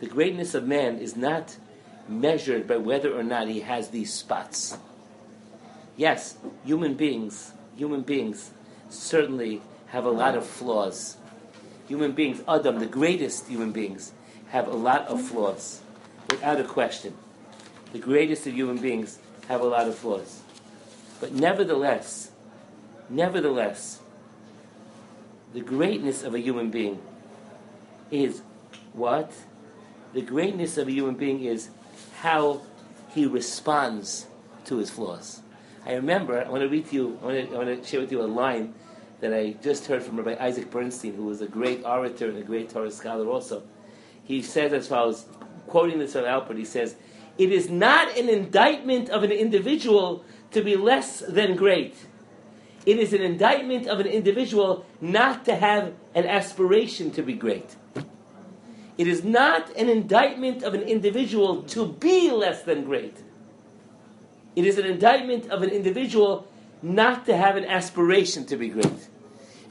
the 0.00 0.06
greatness 0.06 0.54
of 0.54 0.66
man 0.66 0.98
is 0.98 1.16
not 1.16 1.56
measured 2.08 2.66
by 2.66 2.78
whether 2.78 3.12
or 3.14 3.22
not 3.22 3.48
he 3.48 3.60
has 3.60 3.90
these 3.90 4.12
spots. 4.12 4.78
Yes, 5.96 6.38
human 6.64 6.94
beings, 6.94 7.52
human 7.76 8.02
beings 8.02 8.52
certainly 8.88 9.60
have 9.88 10.06
a 10.06 10.10
lot 10.10 10.34
of 10.34 10.46
flaws. 10.46 11.16
Human 11.88 12.12
beings, 12.12 12.42
Adam, 12.48 12.78
the 12.78 12.86
greatest 12.86 13.48
human 13.48 13.72
beings, 13.72 14.12
have 14.48 14.68
a 14.68 14.76
lot 14.76 15.06
of 15.08 15.20
flaws, 15.20 15.82
without 16.30 16.60
a 16.60 16.64
question. 16.64 17.14
The 17.92 17.98
greatest 17.98 18.46
of 18.46 18.54
human 18.54 18.78
beings 18.78 19.18
have 19.48 19.60
a 19.60 19.64
lot 19.64 19.88
of 19.88 19.94
flaws. 19.96 20.42
But 21.20 21.32
nevertheless, 21.32 22.30
nevertheless, 23.08 24.00
the 25.52 25.60
greatness 25.60 26.22
of 26.22 26.34
a 26.34 26.38
human 26.38 26.70
being 26.70 27.00
is 28.10 28.42
what? 28.92 29.32
The 30.12 30.22
greatness 30.22 30.76
of 30.76 30.88
a 30.88 30.92
human 30.92 31.14
being 31.14 31.44
is 31.44 31.70
how 32.20 32.62
he 33.10 33.26
responds 33.26 34.26
to 34.66 34.76
his 34.76 34.90
flaws. 34.90 35.40
I 35.86 35.94
remember, 35.94 36.44
I 36.44 36.48
want 36.48 36.62
to 36.62 36.68
read 36.68 36.86
to 36.90 36.94
you, 36.94 37.18
I 37.22 37.24
want 37.24 37.48
to, 37.48 37.54
I 37.54 37.58
want 37.58 37.82
to 37.82 37.88
share 37.88 38.00
with 38.00 38.12
you 38.12 38.20
a 38.20 38.28
line 38.28 38.74
that 39.20 39.32
I 39.32 39.52
just 39.62 39.86
heard 39.86 40.02
from 40.02 40.18
Rabbi 40.18 40.36
Isaac 40.42 40.70
Bernstein, 40.70 41.14
who 41.14 41.24
was 41.24 41.40
a 41.40 41.46
great 41.46 41.84
orator 41.84 42.28
and 42.28 42.38
a 42.38 42.42
great 42.42 42.68
Torah 42.68 42.90
scholar 42.90 43.26
also. 43.26 43.62
He 44.22 44.42
says 44.42 44.72
as 44.72 44.86
follows, 44.86 45.24
quoting 45.66 45.98
this 45.98 46.12
from 46.12 46.24
Alpert, 46.24 46.56
he 46.56 46.64
says, 46.64 46.94
It 47.38 47.52
is 47.52 47.70
not 47.70 48.16
an 48.18 48.28
indictment 48.28 49.08
of 49.08 49.22
an 49.22 49.30
individual 49.30 50.24
to 50.50 50.62
be 50.62 50.76
less 50.76 51.20
than 51.20 51.54
great. 51.56 51.94
It 52.84 52.98
is 52.98 53.12
an 53.12 53.22
indictment 53.22 53.86
of 53.86 54.00
an 54.00 54.06
individual 54.06 54.84
not 55.00 55.44
to 55.44 55.54
have 55.54 55.94
an 56.14 56.26
aspiration 56.26 57.10
to 57.12 57.22
be 57.22 57.34
great. 57.34 57.76
It 58.96 59.06
is 59.06 59.22
not 59.22 59.70
an 59.76 59.88
indictment 59.88 60.64
of 60.64 60.74
an 60.74 60.82
individual 60.82 61.62
to 61.64 61.86
be 61.86 62.30
less 62.32 62.62
than 62.62 62.84
great. 62.84 63.16
It 64.56 64.64
is 64.64 64.76
an 64.76 64.86
indictment 64.86 65.48
of 65.50 65.62
an 65.62 65.70
individual 65.70 66.48
not 66.82 67.26
to 67.26 67.36
have 67.36 67.56
an 67.56 67.64
aspiration 67.64 68.44
to 68.46 68.56
be 68.56 68.68
great. 68.68 69.08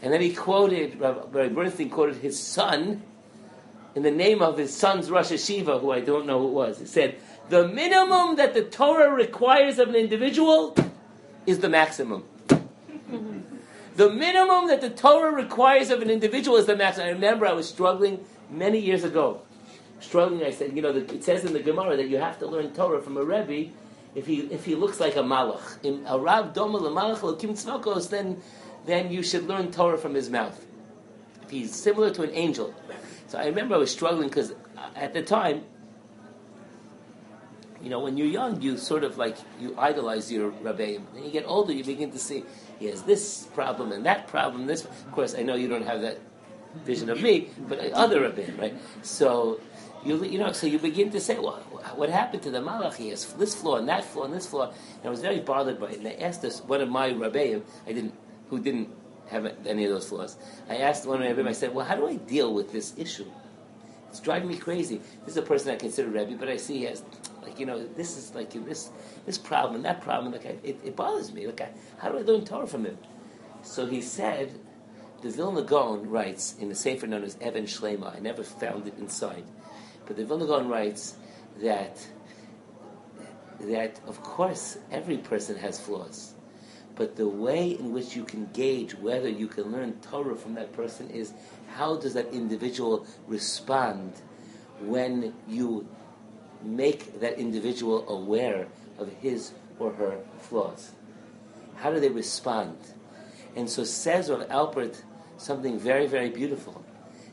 And 0.01 0.13
then 0.13 0.21
he 0.21 0.33
quoted, 0.33 0.99
Rabbi 0.99 1.49
Bernstein 1.49 1.89
quoted 1.89 2.17
his 2.17 2.39
son 2.39 3.01
in 3.95 4.03
the 4.03 4.11
name 4.11 4.41
of 4.41 4.57
his 4.57 4.73
son's 4.73 5.09
Rosh 5.09 5.31
Yeshiva, 5.31 5.81
who 5.81 5.91
I 5.91 6.01
don't 6.01 6.25
know 6.25 6.39
who 6.39 6.47
it 6.47 6.53
was. 6.53 6.79
He 6.79 6.85
said, 6.85 7.19
The 7.49 7.67
minimum 7.67 8.35
that 8.35 8.53
the 8.53 8.63
Torah 8.63 9.09
requires 9.09 9.79
of 9.79 9.89
an 9.89 9.95
individual 9.95 10.75
is 11.45 11.59
the 11.59 11.69
maximum. 11.69 12.25
the 13.95 14.09
minimum 14.09 14.67
that 14.67 14.81
the 14.81 14.89
Torah 14.89 15.31
requires 15.31 15.89
of 15.89 16.01
an 16.01 16.09
individual 16.09 16.57
is 16.57 16.65
the 16.65 16.75
maximum. 16.75 17.07
I 17.07 17.11
remember 17.11 17.45
I 17.45 17.53
was 17.53 17.69
struggling 17.69 18.25
many 18.51 18.79
years 18.79 19.05
ago. 19.05 19.41
Struggling, 20.01 20.43
I 20.43 20.51
said, 20.51 20.75
you 20.75 20.81
know, 20.81 20.89
it 20.89 21.23
says 21.23 21.45
in 21.45 21.53
the 21.53 21.61
Gemara 21.61 21.95
that 21.97 22.07
you 22.09 22.17
have 22.17 22.37
to 22.39 22.47
learn 22.47 22.73
Torah 22.73 23.01
from 23.01 23.17
a 23.17 23.23
Rebbe 23.23 23.71
if 24.13 24.27
he 24.27 24.39
if 24.51 24.65
he 24.65 24.75
looks 24.75 24.99
like 24.99 25.15
a 25.15 25.23
malach. 25.23 25.83
In 25.83 26.03
a 26.05 26.19
Rav 26.19 26.53
Doma 26.53 26.81
Malach 26.81 27.19
Lakim 27.19 27.51
Tzvakos, 27.51 28.09
then 28.09 28.41
then 28.85 29.11
you 29.11 29.23
should 29.23 29.47
learn 29.47 29.71
Torah 29.71 29.97
from 29.97 30.13
his 30.13 30.29
mouth. 30.29 30.65
If 31.43 31.49
he's 31.49 31.73
similar 31.73 32.11
to 32.11 32.23
an 32.23 32.31
angel. 32.33 32.73
So 33.27 33.37
I 33.37 33.45
remember 33.45 33.75
I 33.75 33.77
was 33.77 33.91
struggling 33.91 34.27
because 34.27 34.53
at 34.95 35.13
the 35.13 35.21
time, 35.21 35.63
you 37.87 37.91
know, 37.91 38.01
when 38.01 38.17
you're 38.17 38.27
young, 38.27 38.61
you 38.61 38.75
sort 38.75 39.05
of 39.05 39.17
like 39.17 39.37
you 39.61 39.73
idolize 39.77 40.29
your 40.29 40.51
rabbeim. 40.51 41.03
Then 41.13 41.23
you 41.23 41.31
get 41.31 41.45
older, 41.47 41.71
you 41.71 41.85
begin 41.85 42.11
to 42.11 42.19
see 42.19 42.43
he 42.79 42.87
has 42.87 43.03
this 43.03 43.47
problem 43.55 43.93
and 43.93 44.05
that 44.05 44.27
problem. 44.27 44.65
This, 44.65 44.83
of 44.83 45.11
course, 45.13 45.33
I 45.33 45.43
know 45.43 45.55
you 45.55 45.69
don't 45.69 45.87
have 45.87 46.01
that 46.01 46.19
vision 46.83 47.09
of 47.09 47.21
me, 47.21 47.47
but 47.65 47.79
other 47.93 48.29
rabbeim, 48.29 48.59
right? 48.59 48.75
So 49.03 49.61
you, 50.03 50.21
you 50.25 50.37
know, 50.37 50.51
so 50.51 50.67
you 50.67 50.79
begin 50.79 51.11
to 51.11 51.21
say, 51.21 51.39
well, 51.39 51.61
what 51.95 52.09
happened 52.09 52.43
to 52.43 52.51
the 52.51 52.59
Malach? 52.59 52.95
He 52.95 53.07
has 53.07 53.23
this 53.35 53.55
flaw 53.55 53.77
and 53.77 53.87
that 53.87 54.03
flaw 54.03 54.25
and 54.25 54.33
this 54.33 54.47
flaw. 54.47 54.65
And 54.65 55.05
I 55.05 55.09
was 55.09 55.21
very 55.21 55.39
bothered 55.39 55.79
by 55.79 55.91
it. 55.91 55.99
And 55.99 56.07
I 56.09 56.15
asked 56.15 56.41
this, 56.41 56.61
one 56.61 56.81
of 56.81 56.89
my 56.89 57.11
rabbeim, 57.11 57.61
I 57.87 57.93
didn't, 57.93 58.15
who 58.49 58.59
didn't 58.59 58.89
have 59.29 59.45
any 59.65 59.85
of 59.85 59.91
those 59.91 60.09
flaws. 60.09 60.35
I 60.69 60.79
asked 60.79 61.05
one 61.05 61.21
of 61.21 61.37
my 61.37 61.41
rabbeim, 61.41 61.47
I 61.47 61.53
said, 61.53 61.73
well, 61.73 61.85
how 61.85 61.95
do 61.95 62.05
I 62.05 62.15
deal 62.15 62.53
with 62.53 62.73
this 62.73 62.93
issue? 62.97 63.31
It's 64.09 64.19
driving 64.19 64.49
me 64.49 64.57
crazy. 64.57 64.97
This 65.25 65.35
is 65.35 65.37
a 65.37 65.41
person 65.41 65.71
I 65.71 65.77
consider 65.77 66.09
Rebbe, 66.09 66.35
but 66.37 66.49
I 66.49 66.57
see 66.57 66.79
he 66.79 66.83
has, 66.83 67.03
like, 67.47 67.59
you 67.59 67.65
know, 67.65 67.85
this 67.85 68.17
is 68.17 68.35
like 68.35 68.51
this 68.51 68.89
this 69.25 69.37
problem 69.37 69.75
and 69.75 69.85
that 69.85 70.01
problem. 70.01 70.33
Like, 70.33 70.45
I, 70.45 70.55
it, 70.63 70.79
it 70.83 70.95
bothers 70.95 71.31
me. 71.33 71.47
Like, 71.47 71.61
I, 71.61 71.69
how 71.97 72.09
do 72.09 72.17
I 72.17 72.21
learn 72.21 72.43
Torah 72.45 72.67
from 72.67 72.85
him? 72.85 72.97
So 73.63 73.85
he 73.85 74.01
said, 74.01 74.53
the 75.21 75.29
Vilna 75.29 75.63
Gaon 75.63 76.09
writes 76.09 76.55
in 76.59 76.69
the 76.69 76.75
Sefer 76.75 77.07
known 77.07 77.23
as 77.23 77.37
Even 77.41 77.65
Shlema. 77.65 78.15
I 78.15 78.19
never 78.19 78.43
found 78.43 78.87
it 78.87 78.97
inside. 78.97 79.43
But 80.05 80.17
the 80.17 80.25
Vilna 80.25 80.45
Gaon 80.45 80.69
writes 80.69 81.15
that 81.61 82.05
that 83.61 83.99
of 84.05 84.21
course 84.21 84.77
every 84.91 85.17
person 85.17 85.55
has 85.55 85.79
flaws, 85.79 86.35
but 86.95 87.15
the 87.15 87.27
way 87.27 87.71
in 87.71 87.91
which 87.91 88.15
you 88.15 88.23
can 88.23 88.45
gauge 88.53 88.93
whether 88.95 89.27
you 89.27 89.47
can 89.47 89.71
learn 89.71 89.93
Torah 90.01 90.35
from 90.35 90.53
that 90.53 90.73
person 90.73 91.09
is 91.09 91.33
how 91.75 91.97
does 91.97 92.13
that 92.13 92.27
individual 92.31 93.07
respond 93.27 94.13
when 94.81 95.33
you 95.47 95.87
make 96.63 97.19
that 97.19 97.37
individual 97.37 98.07
aware 98.09 98.67
of 98.97 99.11
his 99.21 99.51
or 99.79 99.93
her 99.93 100.19
flaws? 100.39 100.91
How 101.77 101.91
do 101.91 101.99
they 101.99 102.09
respond? 102.09 102.77
And 103.55 103.69
so 103.69 103.83
says 103.83 104.29
Rav 104.29 104.47
Alpert 104.49 105.01
something 105.37 105.79
very, 105.79 106.07
very 106.07 106.29
beautiful 106.29 106.83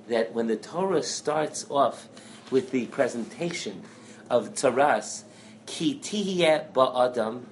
that 0.08 0.34
when 0.34 0.46
the 0.46 0.56
Torah 0.56 1.02
starts 1.02 1.66
off 1.70 2.08
with 2.50 2.70
the 2.70 2.86
presentation 2.86 3.82
of 4.28 4.54
tzaras, 4.54 5.24
ki 5.66 5.98
tihye 6.02 6.70
ba'adam, 6.72 7.44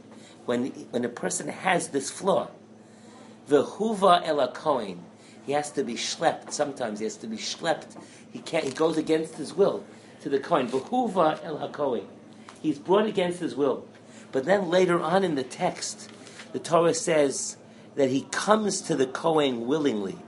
when, 0.45 0.67
when 0.91 1.05
a 1.05 1.09
person 1.09 1.49
has 1.49 1.89
this 1.89 2.11
flaw, 2.11 2.49
the 3.47 3.65
huva 3.65 4.25
elakoin, 4.25 4.99
he 5.47 5.53
has 5.53 5.71
to 5.73 5.83
be 5.83 5.95
schlepped. 5.95 6.53
Sometimes 6.53 6.99
he 7.01 7.05
has 7.05 7.17
to 7.17 7.27
be 7.27 7.37
schlepped. 7.37 7.97
He 8.31 8.39
can't. 8.39 8.65
He 8.65 8.71
goes 8.71 8.97
against 8.97 9.35
his 9.35 9.53
will 9.55 9.85
to 10.23 10.29
the 10.29 10.39
Kohen. 10.39 10.69
V'huva 10.69 11.45
el 11.45 11.59
hakoin. 11.59 12.07
He's 12.61 12.79
brought 12.79 13.07
against 13.07 13.41
his 13.41 13.55
will. 13.55 13.87
But 14.31 14.45
then 14.45 14.71
later 14.71 15.01
on 15.01 15.25
in 15.25 15.35
the 15.35 15.43
text, 15.43 16.11
the 16.53 16.59
Torah 16.59 16.95
says 16.95 17.57
that 17.97 18.11
he 18.11 18.23
comes 18.31 18.81
to 18.83 18.97
the 18.97 19.07
Kohen 19.07 19.67
willingly. 19.67 20.19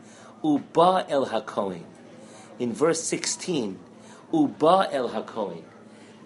Uba 0.42 1.06
el 1.08 1.26
hakoin. 1.26 1.84
In 2.58 2.72
verse 2.72 3.02
16, 3.02 3.78
Uba 4.32 4.88
el 4.92 5.10
hakoin. 5.10 5.62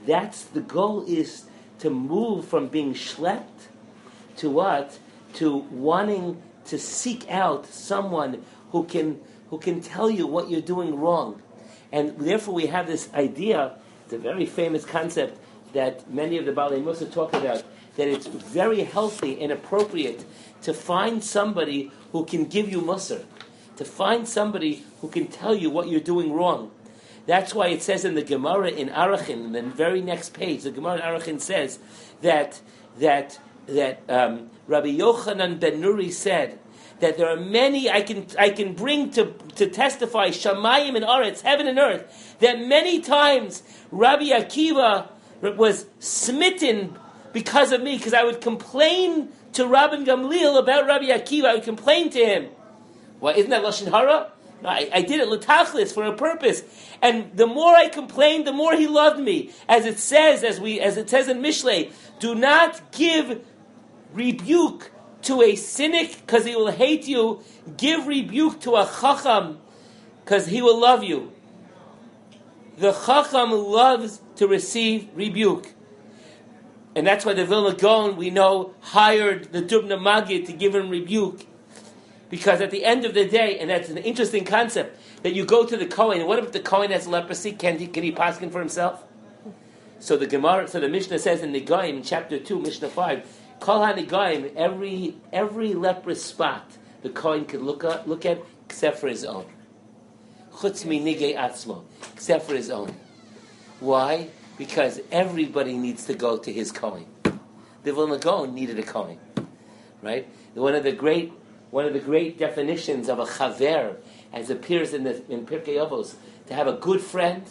That's 0.06 0.44
the 0.44 0.60
goal 0.60 1.04
is 1.06 1.44
to 1.78 1.90
move 1.90 2.46
from 2.46 2.68
being 2.68 2.94
schlepped 2.94 3.68
to 4.36 4.50
what? 4.50 4.98
To 5.34 5.56
wanting 5.56 6.42
to 6.66 6.78
seek 6.78 7.30
out 7.30 7.66
someone 7.66 8.44
who 8.72 8.84
can 8.84 9.20
who 9.50 9.58
can 9.58 9.80
tell 9.80 10.10
you 10.10 10.26
what 10.26 10.50
you're 10.50 10.60
doing 10.60 10.98
wrong. 10.98 11.42
And 11.92 12.18
therefore 12.18 12.54
we 12.54 12.66
have 12.66 12.86
this 12.86 13.08
idea, 13.14 13.72
it's 14.04 14.12
a 14.12 14.18
very 14.18 14.46
famous 14.46 14.84
concept 14.84 15.38
that 15.72 16.10
many 16.12 16.38
of 16.38 16.46
the 16.46 16.52
Baalei 16.52 16.82
Mussar 16.82 17.10
talk 17.12 17.32
about, 17.34 17.62
that 17.96 18.08
it's 18.08 18.26
very 18.26 18.84
healthy 18.84 19.40
and 19.40 19.52
appropriate 19.52 20.24
to 20.62 20.72
find 20.74 21.22
somebody 21.22 21.90
who 22.12 22.24
can 22.24 22.44
give 22.44 22.70
you 22.70 22.80
Mussar, 22.80 23.24
to 23.76 23.84
find 23.84 24.28
somebody 24.28 24.84
who 25.00 25.08
can 25.08 25.26
tell 25.26 25.54
you 25.54 25.70
what 25.70 25.88
you're 25.88 26.00
doing 26.00 26.32
wrong. 26.32 26.70
That's 27.26 27.54
why 27.54 27.68
it 27.68 27.82
says 27.82 28.04
in 28.04 28.14
the 28.14 28.22
Gemara 28.22 28.70
in 28.70 28.88
Arachin, 28.88 29.52
the 29.52 29.62
very 29.62 30.00
next 30.00 30.32
page, 30.32 30.62
the 30.62 30.70
Gemara 30.70 30.96
in 30.96 31.00
Arachin 31.02 31.40
says 31.40 31.78
that 32.22 32.60
that 32.98 33.38
that 33.66 34.00
um, 34.08 34.50
Rabbi 34.66 34.88
Yochanan 34.88 35.60
ben 35.60 35.82
Nuri 35.82 36.10
said 36.10 36.58
that 37.00 37.16
there 37.16 37.28
are 37.28 37.36
many 37.36 37.90
I 37.90 38.02
can 38.02 38.26
I 38.38 38.50
can 38.50 38.74
bring 38.74 39.10
to 39.10 39.32
to 39.56 39.68
testify 39.68 40.28
Shamayim 40.28 40.96
and 40.96 41.04
Aretz, 41.04 41.42
heaven 41.42 41.66
and 41.66 41.78
earth, 41.78 42.36
that 42.40 42.60
many 42.60 43.00
times 43.00 43.62
Rabbi 43.90 44.30
Akiva 44.30 45.08
was 45.40 45.86
smitten 45.98 46.98
because 47.32 47.72
of 47.72 47.82
me, 47.82 47.96
because 47.96 48.14
I 48.14 48.24
would 48.24 48.40
complain 48.40 49.28
to 49.52 49.66
Rabbi 49.66 49.96
Gamliel 50.04 50.58
about 50.58 50.86
Rabbi 50.86 51.06
Akiva. 51.06 51.46
I 51.46 51.54
would 51.54 51.64
complain 51.64 52.10
to 52.10 52.24
him. 52.24 52.48
Well, 53.20 53.36
isn't 53.36 53.50
that 53.50 53.62
lashon 53.62 53.90
hara? 53.90 54.32
No, 54.62 54.70
I, 54.70 54.88
I 54.92 55.02
did 55.02 55.20
it 55.20 55.28
latachlis 55.28 55.92
for 55.92 56.04
a 56.04 56.12
purpose. 56.12 56.62
And 57.00 57.36
the 57.36 57.46
more 57.46 57.74
I 57.74 57.88
complained, 57.88 58.46
the 58.46 58.52
more 58.52 58.74
he 58.74 58.88
loved 58.88 59.20
me. 59.20 59.52
As 59.68 59.86
it 59.86 59.98
says, 59.98 60.42
as 60.42 60.60
we 60.60 60.80
as 60.80 60.96
it 60.96 61.08
says 61.08 61.28
in 61.28 61.40
Mishlei, 61.40 61.92
do 62.18 62.34
not 62.34 62.90
give 62.92 63.44
rebuke 64.12 64.90
to 65.22 65.42
a 65.42 65.54
cynic 65.56 66.20
because 66.20 66.44
he 66.44 66.54
will 66.54 66.70
hate 66.70 67.06
you. 67.06 67.42
Give 67.76 68.06
rebuke 68.06 68.60
to 68.60 68.76
a 68.76 68.88
chacham 69.00 69.58
because 70.24 70.46
he 70.46 70.62
will 70.62 70.78
love 70.78 71.02
you. 71.02 71.32
The 72.78 72.92
chacham 72.92 73.50
loves 73.50 74.20
to 74.36 74.46
receive 74.46 75.08
rebuke. 75.14 75.72
And 76.94 77.06
that's 77.06 77.24
why 77.24 77.34
the 77.34 77.44
Vilna 77.44 77.76
Gaon, 77.76 78.16
we 78.16 78.30
know, 78.30 78.74
hired 78.80 79.52
the 79.52 79.62
Dubna 79.62 79.98
Magid 79.98 80.46
to 80.46 80.52
give 80.52 80.74
him 80.74 80.88
rebuke. 80.88 81.46
Because 82.30 82.60
at 82.60 82.70
the 82.70 82.84
end 82.84 83.04
of 83.04 83.14
the 83.14 83.24
day, 83.24 83.58
and 83.58 83.70
that's 83.70 83.88
an 83.88 83.98
interesting 83.98 84.44
concept, 84.44 85.00
that 85.22 85.34
you 85.34 85.44
go 85.44 85.64
to 85.64 85.76
the 85.76 85.86
Kohen, 85.86 86.26
what 86.26 86.38
if 86.38 86.52
the 86.52 86.60
Kohen 86.60 86.90
has 86.90 87.06
leprosy? 87.06 87.52
Can 87.52 87.78
he, 87.78 87.86
can 87.86 88.02
he 88.02 88.12
paskin 88.12 88.50
for 88.50 88.60
himself? 88.60 89.04
So 90.00 90.16
the 90.16 90.26
Gemara, 90.26 90.68
so 90.68 90.78
the 90.78 90.88
Mishnah 90.88 91.18
says 91.18 91.42
in 91.42 91.52
Negaim, 91.52 91.88
in 91.88 92.02
chapter 92.02 92.38
2, 92.38 92.60
Mishnah 92.60 92.88
5, 92.88 93.37
Kol 93.60 93.80
HaNegaim, 93.80 94.54
every, 94.56 95.16
every 95.32 95.74
leprous 95.74 96.24
spot 96.24 96.76
the 97.02 97.10
Kohen 97.10 97.44
could 97.44 97.62
look 97.62 97.84
at, 97.84 98.08
look 98.08 98.26
at 98.26 98.40
except 98.66 98.98
for 98.98 99.08
his 99.08 99.24
own. 99.24 99.46
Chutz 100.52 100.84
mi 100.84 101.00
nigei 101.00 101.36
atzmo, 101.36 101.84
except 102.12 102.46
for 102.46 102.54
his 102.54 102.70
own. 102.70 102.94
Why? 103.80 104.28
Because 104.56 105.00
everybody 105.12 105.76
needs 105.76 106.06
to 106.06 106.14
go 106.14 106.36
to 106.36 106.52
his 106.52 106.72
Kohen. 106.72 107.06
The 107.84 107.92
Vilna 107.92 108.18
Gaon 108.18 108.54
needed 108.54 108.78
a 108.78 108.82
Kohen, 108.82 109.18
right? 110.02 110.28
One 110.54 110.74
of 110.74 110.82
the 110.82 110.92
great 110.92 111.32
one 111.70 111.84
of 111.84 111.92
the 111.92 112.00
great 112.00 112.38
definitions 112.38 113.08
of 113.08 113.18
a 113.18 113.26
chaver, 113.26 113.96
as 114.32 114.48
appears 114.48 114.94
in, 114.94 115.04
the, 115.04 115.22
in 115.30 115.44
Pirkei 115.44 115.76
Avos, 115.76 116.14
to 116.46 116.54
have 116.54 116.66
a 116.66 116.72
good 116.72 117.00
friend. 117.00 117.44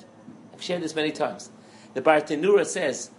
I've 0.54 0.62
shared 0.62 0.82
this 0.82 0.96
many 0.96 1.12
times. 1.12 1.52
The 1.94 2.02
Bartenura 2.02 2.66
says, 2.66 3.12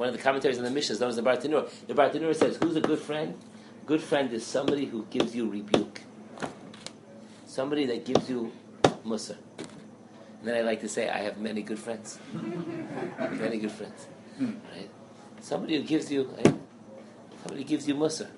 one 0.00 0.08
of 0.08 0.16
the 0.16 0.22
commentaries 0.22 0.56
on 0.56 0.64
the 0.64 0.70
Mishnah 0.70 0.94
is 0.94 1.00
known 1.00 1.10
as 1.10 1.16
the 1.16 1.22
Bartenura, 1.22 1.68
the 1.86 1.92
Bartenura 1.92 2.34
says, 2.34 2.56
who's 2.56 2.74
a 2.74 2.80
good 2.80 2.98
friend? 2.98 3.34
A 3.82 3.86
good 3.86 4.00
friend 4.00 4.32
is 4.32 4.46
somebody 4.46 4.86
who 4.86 5.04
gives 5.10 5.36
you 5.36 5.48
rebuke. 5.48 6.00
Somebody 7.44 7.84
that 7.84 8.06
gives 8.06 8.30
you 8.30 8.50
musa. 9.04 9.36
And 9.58 10.48
then 10.48 10.56
I 10.56 10.62
like 10.62 10.80
to 10.80 10.88
say, 10.88 11.10
I 11.10 11.18
have 11.18 11.36
many 11.36 11.60
good 11.60 11.78
friends. 11.78 12.18
many 13.18 13.58
good 13.58 13.70
friends. 13.70 14.06
Hmm. 14.38 14.52
Right? 14.74 14.88
Somebody 15.40 15.76
who 15.76 15.82
gives 15.82 16.10
you, 16.10 16.34
right? 16.34 16.54
somebody 17.42 17.64
gives 17.64 17.86
you 17.86 17.94
musa. 17.94 18.30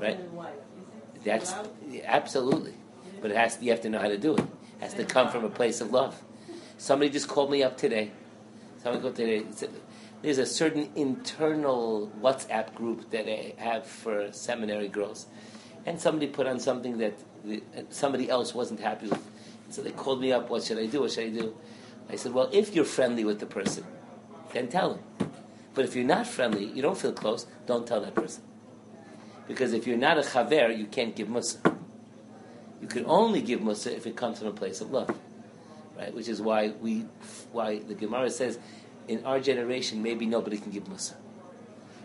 Right? 0.00 0.18
That's 1.24 1.54
absolutely, 2.04 2.74
but 3.22 3.30
it 3.30 3.36
has. 3.36 3.58
You 3.60 3.70
have 3.70 3.82
to 3.82 3.88
know 3.88 4.00
how 4.00 4.08
to 4.08 4.18
do 4.18 4.34
it. 4.34 4.40
It 4.40 4.48
has 4.80 4.94
to 4.94 5.04
come 5.04 5.30
from 5.30 5.44
a 5.44 5.48
place 5.48 5.80
of 5.80 5.92
love. 5.92 6.20
Somebody 6.76 7.10
just 7.10 7.28
called 7.28 7.50
me 7.52 7.62
up 7.62 7.76
today. 7.76 8.10
Somebody 8.82 9.02
called 9.02 9.16
today. 9.16 9.44
Said, 9.52 9.70
There's 10.26 10.38
a 10.38 10.44
certain 10.44 10.90
internal 10.96 12.10
WhatsApp 12.20 12.74
group 12.74 13.12
that 13.12 13.32
I 13.32 13.54
have 13.58 13.86
for 13.86 14.32
seminary 14.32 14.88
girls, 14.88 15.26
and 15.86 16.00
somebody 16.00 16.26
put 16.26 16.48
on 16.48 16.58
something 16.58 16.98
that 16.98 17.14
somebody 17.90 18.28
else 18.28 18.52
wasn't 18.52 18.80
happy 18.80 19.06
with. 19.06 19.22
So 19.70 19.82
they 19.82 19.92
called 19.92 20.20
me 20.20 20.32
up. 20.32 20.50
What 20.50 20.64
should 20.64 20.78
I 20.78 20.86
do? 20.86 21.02
What 21.02 21.12
should 21.12 21.26
I 21.26 21.28
do? 21.28 21.56
I 22.10 22.16
said, 22.16 22.32
well, 22.32 22.50
if 22.52 22.74
you're 22.74 22.84
friendly 22.84 23.24
with 23.24 23.38
the 23.38 23.46
person, 23.46 23.84
then 24.52 24.66
tell 24.66 24.94
him. 24.94 25.30
But 25.74 25.84
if 25.84 25.94
you're 25.94 26.04
not 26.04 26.26
friendly, 26.26 26.64
you 26.64 26.82
don't 26.82 26.98
feel 26.98 27.12
close, 27.12 27.46
don't 27.66 27.86
tell 27.86 28.00
that 28.00 28.16
person. 28.16 28.42
Because 29.46 29.72
if 29.74 29.86
you're 29.86 29.96
not 29.96 30.18
a 30.18 30.22
chaver, 30.22 30.76
you 30.76 30.86
can't 30.86 31.14
give 31.14 31.28
musa. 31.28 31.60
You 32.82 32.88
can 32.88 33.06
only 33.06 33.42
give 33.42 33.62
musa 33.62 33.94
if 33.94 34.08
it 34.08 34.16
comes 34.16 34.40
from 34.40 34.48
a 34.48 34.52
place 34.52 34.80
of 34.80 34.90
love, 34.90 35.16
right? 35.96 36.12
Which 36.12 36.26
is 36.26 36.42
why 36.42 36.72
we, 36.80 37.04
why 37.52 37.78
the 37.78 37.94
Gemara 37.94 38.28
says, 38.28 38.58
in 39.08 39.24
our 39.24 39.40
generation, 39.40 40.02
maybe 40.02 40.26
nobody 40.26 40.58
can 40.58 40.70
give 40.70 40.88
musa. 40.88 41.14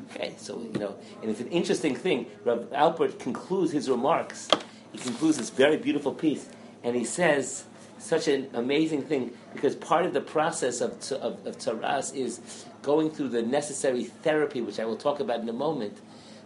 Okay, 0.10 0.34
so 0.38 0.60
you 0.60 0.80
know, 0.80 0.96
and 1.22 1.32
it's 1.32 1.40
an 1.40 1.48
interesting 1.48 1.96
thing. 1.96 2.26
Rav 2.44 2.70
Alpert 2.72 3.20
concludes 3.20 3.72
his 3.72 3.90
remarks. 3.90 4.50
He 4.92 4.98
concludes 4.98 5.38
this 5.38 5.50
very 5.50 5.78
beautiful 5.78 6.14
piece, 6.14 6.50
and 6.84 6.96
he 6.96 7.06
says 7.06 7.66
such 7.98 8.28
an 8.28 8.50
amazing 8.54 9.04
thing 9.04 9.32
because 9.54 9.76
part 9.76 10.06
of 10.06 10.14
the 10.14 10.22
process 10.22 10.82
of 10.82 10.92
of, 11.14 11.46
of 11.46 11.58
tzaras 11.58 12.14
is 12.16 12.66
going 12.82 13.12
through 13.12 13.30
the 13.30 13.42
necessary 13.42 14.04
therapy, 14.04 14.60
which 14.62 14.80
I 14.80 14.86
will 14.86 14.98
talk 14.98 15.20
about 15.20 15.40
in 15.40 15.48
a 15.50 15.54
moment, 15.54 16.00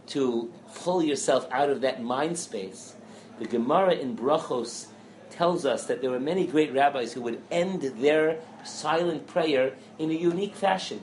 to 0.07 0.51
pull 0.75 1.01
yourself 1.01 1.47
out 1.51 1.69
of 1.69 1.81
that 1.81 2.03
mind 2.03 2.37
space. 2.37 2.95
The 3.39 3.45
Gemara 3.45 3.93
in 3.93 4.15
Brachos 4.15 4.87
tells 5.29 5.65
us 5.65 5.87
that 5.87 6.01
there 6.01 6.11
were 6.11 6.19
many 6.19 6.45
great 6.45 6.73
rabbis 6.73 7.13
who 7.13 7.21
would 7.21 7.41
end 7.51 7.81
their 7.81 8.39
silent 8.65 9.27
prayer 9.27 9.73
in 9.99 10.09
a 10.09 10.13
unique 10.13 10.55
fashion. 10.55 11.01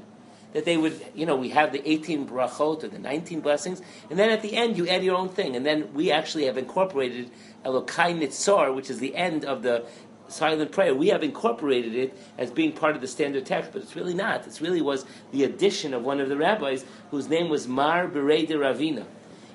That 0.52 0.66
they 0.66 0.76
would, 0.76 1.00
you 1.14 1.24
know, 1.24 1.36
we 1.36 1.48
have 1.48 1.72
the 1.72 1.88
18 1.88 2.28
brachot 2.28 2.84
or 2.84 2.88
the 2.88 2.98
19 2.98 3.40
blessings, 3.40 3.80
and 4.10 4.18
then 4.18 4.28
at 4.28 4.42
the 4.42 4.54
end 4.54 4.76
you 4.76 4.86
add 4.86 5.02
your 5.02 5.16
own 5.16 5.30
thing. 5.30 5.56
And 5.56 5.64
then 5.64 5.94
we 5.94 6.12
actually 6.12 6.44
have 6.44 6.58
incorporated 6.58 7.30
Elokai 7.64 8.18
Nitzor, 8.18 8.74
which 8.74 8.90
is 8.90 8.98
the 8.98 9.16
end 9.16 9.46
of 9.46 9.62
the 9.62 9.86
silent 10.28 10.72
prayer. 10.72 10.94
We 10.94 11.08
have 11.08 11.22
incorporated 11.22 11.94
it 11.94 12.18
as 12.38 12.50
being 12.50 12.72
part 12.72 12.94
of 12.94 13.00
the 13.00 13.06
standard 13.06 13.46
text, 13.46 13.72
but 13.72 13.82
it's 13.82 13.94
really 13.94 14.14
not. 14.14 14.46
It 14.46 14.60
really 14.60 14.82
was 14.82 15.04
the 15.30 15.44
addition 15.44 15.94
of 15.94 16.02
one 16.02 16.20
of 16.20 16.28
the 16.28 16.36
rabbis 16.36 16.84
whose 17.10 17.28
name 17.28 17.48
was 17.48 17.68
Mar 17.68 18.08
Berei 18.08 18.46
de 18.46 18.54
Ravina. 18.54 19.06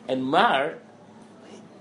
And 0.07 0.23
Mar, 0.23 0.75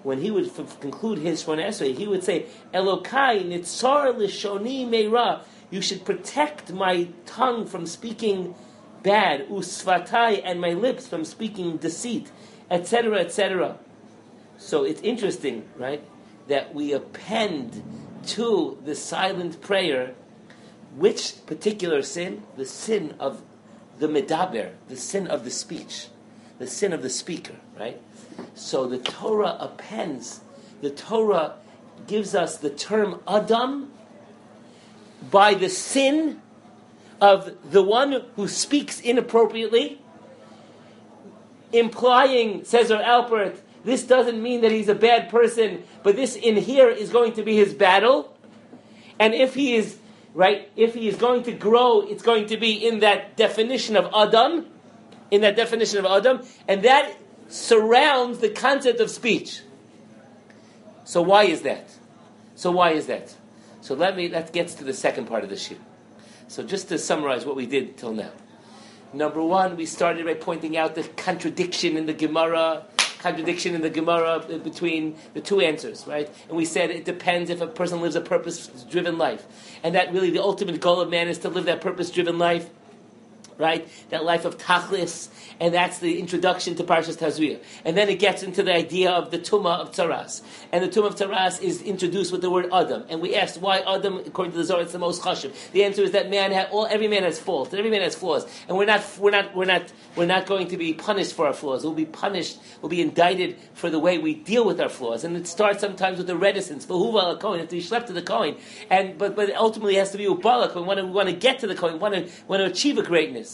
when 0.03 0.21
he 0.21 0.31
would 0.31 0.47
f- 0.47 0.81
conclude 0.81 1.19
his 1.19 1.45
Shmona 1.45 1.67
Esrei, 1.69 1.97
he 1.97 2.07
would 2.07 2.25
say, 2.25 2.47
Elokai 2.73 3.45
nitzar 3.47 4.15
lishoni 4.15 4.87
meira. 4.89 5.43
You 5.77 5.83
should 5.83 6.07
protect 6.07 6.73
my 6.73 7.09
tongue 7.27 7.67
from 7.67 7.85
speaking 7.85 8.55
bad, 9.03 9.47
usvatai, 9.51 10.41
and 10.43 10.59
my 10.59 10.71
lips 10.71 11.07
from 11.07 11.23
speaking 11.23 11.77
deceit, 11.77 12.31
etc., 12.71 13.19
etc. 13.19 13.77
So 14.57 14.85
it's 14.85 15.03
interesting, 15.03 15.69
right, 15.77 16.03
that 16.49 16.75
we 16.75 16.95
append 16.95 17.83
to 18.29 18.79
the 18.87 18.95
silent 18.95 19.61
prayer, 19.61 20.15
which 20.95 21.45
particular 21.45 22.01
sin? 22.01 22.45
The 22.57 22.65
sin 22.65 23.15
of 23.21 23.43
the 23.99 24.09
medaber, 24.09 24.73
the 24.89 24.97
sin 24.97 25.27
of 25.27 25.45
the 25.45 25.51
speech, 25.51 26.09
the 26.59 26.67
sin 26.67 26.95
of 26.95 27.03
the 27.03 27.11
speaker, 27.11 27.57
right? 27.79 28.01
So 28.55 28.87
the 28.87 28.97
Torah 28.97 29.59
appends, 29.61 30.41
the 30.81 30.89
Torah 30.89 31.57
gives 32.07 32.35
us 32.35 32.57
the 32.57 32.71
term 32.71 33.21
Adam 33.29 33.93
by 35.31 35.55
the 35.55 35.69
sin 35.69 36.41
of 37.21 37.71
the 37.71 37.83
one 37.83 38.25
who 38.37 38.49
speaks 38.49 39.01
inappropriately, 39.01 40.01
implying, 41.73 42.65
says 42.65 42.91
Alpert, 42.91 43.59
this 43.85 44.03
doesn't 44.05 44.43
mean 44.43 44.63
that 44.63 44.73
he's 44.73 44.89
a 44.89 44.95
bad 44.95 45.29
person, 45.29 45.85
but 46.03 46.17
this 46.17 46.35
in 46.35 46.57
here 46.57 46.89
is 46.89 47.11
going 47.11 47.35
to 47.35 47.43
be 47.43 47.57
his 47.57 47.73
battle. 47.73 48.37
And 49.19 49.33
if 49.33 49.55
he 49.55 49.77
is, 49.77 49.99
right, 50.35 50.69
if 50.77 50.95
he 50.95 51.09
is 51.09 51.17
going 51.17 51.45
to 51.45 51.53
grow, 51.53 52.01
it's 52.01 52.23
going 52.23 52.47
to 52.47 52.57
be 52.57 52.87
in 52.87 53.01
that 53.01 53.37
definition 53.37 53.97
of 53.97 54.11
Adam, 54.15 54.67
in 55.31 55.41
that 55.43 55.57
definition 55.57 55.99
of 55.99 56.07
Adam, 56.07 56.45
and 56.67 56.83
that 56.83 57.17
surrounds 57.49 58.39
the 58.39 58.51
concept 58.51 59.01
of 59.01 59.11
speech. 59.11 59.61
So 61.05 61.23
why 61.23 61.45
is 61.45 61.63
that? 61.63 61.91
So 62.57 62.73
why 62.73 62.91
is 62.91 63.07
that? 63.07 63.37
So 63.87 63.95
let 63.95 64.17
me, 64.17 64.27
that 64.27 64.53
gets 64.53 64.75
to 64.75 64.85
the 64.85 64.93
second 64.93 65.27
part 65.27 65.45
of 65.45 65.49
the 65.49 65.55
shiur. 65.55 65.79
So 66.49 66.65
just 66.65 66.89
to 66.89 66.99
summarize 66.99 67.47
what 67.47 67.55
we 67.55 67.67
did 67.67 67.97
till 67.97 68.13
now. 68.13 68.33
Number 69.13 69.41
one, 69.41 69.77
we 69.77 69.87
started 69.87 70.27
by 70.27 70.35
pointing 70.35 70.77
out 70.77 70.97
the 70.97 71.05
contradiction 71.05 71.97
in 71.97 72.07
the 72.07 72.13
Gemara 72.13 72.83
contradiction 73.21 73.77
in 73.77 73.83
the 73.83 73.91
Gemara 73.91 74.41
between 74.63 75.17
the 75.35 75.41
two 75.41 75.61
answers, 75.61 76.05
right? 76.07 76.29
And 76.49 76.57
we 76.57 76.65
said 76.65 76.91
it 76.91 77.05
depends 77.05 77.49
if 77.49 77.61
a 77.61 77.67
person 77.69 78.01
lives 78.01 78.17
a 78.17 78.21
purpose-driven 78.21 79.19
life, 79.19 79.47
and 79.83 79.95
that 79.95 80.13
really 80.13 80.31
the 80.31 80.43
ultimate 80.43 80.81
goal 80.81 81.01
of 81.01 81.09
man 81.09 81.29
is 81.29 81.39
to 81.39 81.49
live 81.49 81.65
that 81.67 81.81
purpose-driven 81.81 82.39
life 82.39 82.69
right? 83.59 83.89
That 84.11 84.25
life 84.25 84.45
of 84.45 84.59
tachlis, 84.59 85.29
and 85.61 85.73
that's 85.73 85.99
the 85.99 86.19
introduction 86.19 86.75
to 86.77 86.85
Parshas 86.85 87.17
Tazria. 87.17 87.61
And 87.85 87.97
then 87.97 88.09
it 88.09 88.19
gets 88.19 88.43
into 88.43 88.63
the 88.63 88.75
idea 88.75 89.11
of 89.11 89.31
the 89.31 89.39
Tumah 89.39 89.81
of 89.81 89.93
Tzaras. 89.93 90.43
And 90.73 90.85
the 90.85 90.89
Tumah 90.89 91.07
of 91.09 91.15
Tzaras 91.17 91.63
is 91.63 91.83
introduced 91.83 92.33
with 92.33 92.43
the 92.43 92.51
word 92.51 92.69
Adam. 92.73 93.05
And 93.09 93.21
we 93.21 93.35
asked 93.35 93.61
why 93.61 93.79
Adam, 93.81 94.19
according 94.27 94.53
to 94.53 94.59
the 94.59 94.65
Zohar, 94.65 94.83
it's 94.83 94.93
the 94.93 94.99
most 94.99 95.23
chashiv. 95.23 95.53
The 95.73 95.85
answer 95.85 96.03
is 96.03 96.13
that 96.13 96.31
man 96.31 96.53
ha- 96.53 96.69
all, 96.71 96.87
every 96.87 97.09
man 97.09 97.23
has 97.23 97.39
faults, 97.39 97.73
every 97.73 97.91
man 97.91 98.03
has 98.03 98.15
flaws. 98.15 98.47
And 98.69 98.77
we're 98.77 98.87
not, 98.87 99.03
we're, 99.19 99.31
not, 99.31 99.57
we're, 99.57 99.65
not, 99.65 99.93
we're 100.15 100.27
not 100.27 100.47
going 100.47 100.69
to 100.69 100.77
be 100.77 100.93
punished 100.93 101.35
for 101.35 101.47
our 101.47 101.55
flaws. 101.55 101.85
We'll 101.85 101.95
be 101.95 102.05
punished, 102.05 102.59
we'll 102.83 102.91
be 102.91 103.01
indicted 103.01 103.57
for 103.75 103.91
the 103.91 103.99
way 103.99 104.19
we 104.19 104.35
deal 104.35 104.65
with 104.65 104.81
our 104.81 104.89
flaws. 104.89 105.25
And 105.25 105.37
it 105.37 105.47
starts 105.47 105.81
sometimes 105.81 106.19
with 106.19 106.27
the 106.27 106.37
reticence. 106.37 106.85
Behuva 106.87 107.41
Kohen, 107.41 107.61
to 107.61 107.67
be 107.67 107.81
slept 107.81 108.09
to 108.09 108.13
the 108.13 108.23
Kohen. 108.23 108.57
And, 108.91 109.17
but, 109.17 109.35
but 109.37 109.55
ultimately 109.55 109.97
it 109.97 110.01
has 110.01 110.11
to 110.13 110.19
be 110.19 110.25
Ubalak. 110.25 110.75
We 110.75 110.83
want 110.83 110.99
to, 110.99 111.07
we 111.07 111.13
want 111.13 111.29
to 111.29 111.35
get 111.35 111.61
to 111.61 111.67
the 111.67 111.77
we 111.87 111.99
want 111.99 112.15
to, 112.15 112.29
want 112.49 112.61
to 112.61 112.67
achieve 112.67 112.99
a 112.99 113.03
greatness 113.03 113.46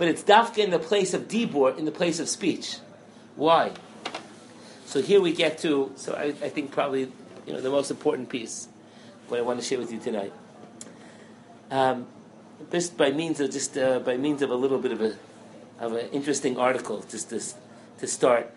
but 0.00 0.08
it's 0.08 0.22
dafka 0.22 0.64
in 0.64 0.70
the 0.70 0.78
place 0.78 1.12
of 1.12 1.28
dibor, 1.28 1.76
in 1.76 1.84
the 1.84 1.92
place 1.92 2.20
of 2.20 2.26
speech. 2.26 2.78
Why? 3.36 3.72
So 4.86 5.02
here 5.02 5.20
we 5.20 5.34
get 5.34 5.58
to. 5.58 5.92
So 5.96 6.14
I, 6.14 6.28
I 6.42 6.48
think 6.48 6.70
probably 6.70 7.12
you 7.46 7.52
know, 7.52 7.60
the 7.60 7.68
most 7.68 7.90
important 7.90 8.30
piece, 8.30 8.66
what 9.28 9.38
I 9.38 9.42
want 9.42 9.60
to 9.60 9.64
share 9.64 9.76
with 9.78 9.92
you 9.92 9.98
tonight. 9.98 10.32
Um, 11.70 12.06
just 12.72 12.96
by 12.96 13.10
means 13.10 13.40
of 13.40 13.50
just 13.50 13.76
uh, 13.76 13.98
by 13.98 14.16
means 14.16 14.40
of 14.40 14.48
a 14.48 14.54
little 14.54 14.78
bit 14.78 14.92
of 14.92 15.02
a 15.02 15.16
of 15.78 15.92
an 15.92 16.08
interesting 16.12 16.56
article, 16.56 17.04
just 17.10 17.28
to 17.28 17.42
to 17.98 18.06
start. 18.06 18.50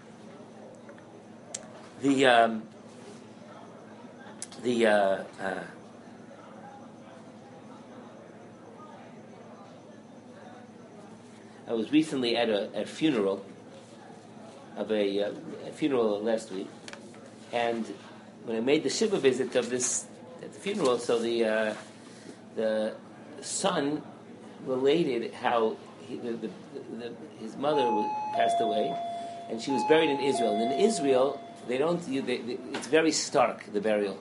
The 2.01 2.25
um, 2.25 2.63
the 4.63 4.87
uh, 4.87 5.23
uh, 5.41 5.63
I 11.67 11.73
was 11.73 11.91
recently 11.91 12.35
at 12.35 12.49
a, 12.49 12.81
a 12.81 12.85
funeral 12.85 13.45
of 14.75 14.91
a, 14.91 15.23
uh, 15.23 15.31
a, 15.67 15.71
funeral 15.71 16.21
last 16.21 16.51
week, 16.51 16.67
and 17.53 17.85
when 18.45 18.57
I 18.57 18.59
made 18.59 18.83
the 18.83 18.89
shiva 18.89 19.17
visit 19.17 19.55
of 19.55 19.69
this 19.69 20.05
at 20.41 20.51
the 20.51 20.59
funeral, 20.59 20.97
so 20.97 21.19
the 21.19 21.45
uh, 21.45 21.73
the 22.55 22.95
son 23.41 24.01
related 24.65 25.33
how 25.33 25.77
he, 26.01 26.17
the, 26.17 26.33
the, 26.33 26.49
the, 26.99 27.13
his 27.39 27.55
mother 27.55 27.83
passed 28.35 28.59
away, 28.59 28.93
and 29.49 29.61
she 29.61 29.71
was 29.71 29.83
buried 29.87 30.09
in 30.09 30.19
Israel. 30.19 30.55
And 30.55 30.73
in 30.73 30.79
Israel, 30.79 31.39
they 31.67 31.77
don't. 31.77 32.05
You, 32.07 32.21
they, 32.21 32.37
they, 32.37 32.57
it's 32.73 32.87
very 32.87 33.11
stark 33.11 33.71
the 33.71 33.79
burial. 33.79 34.19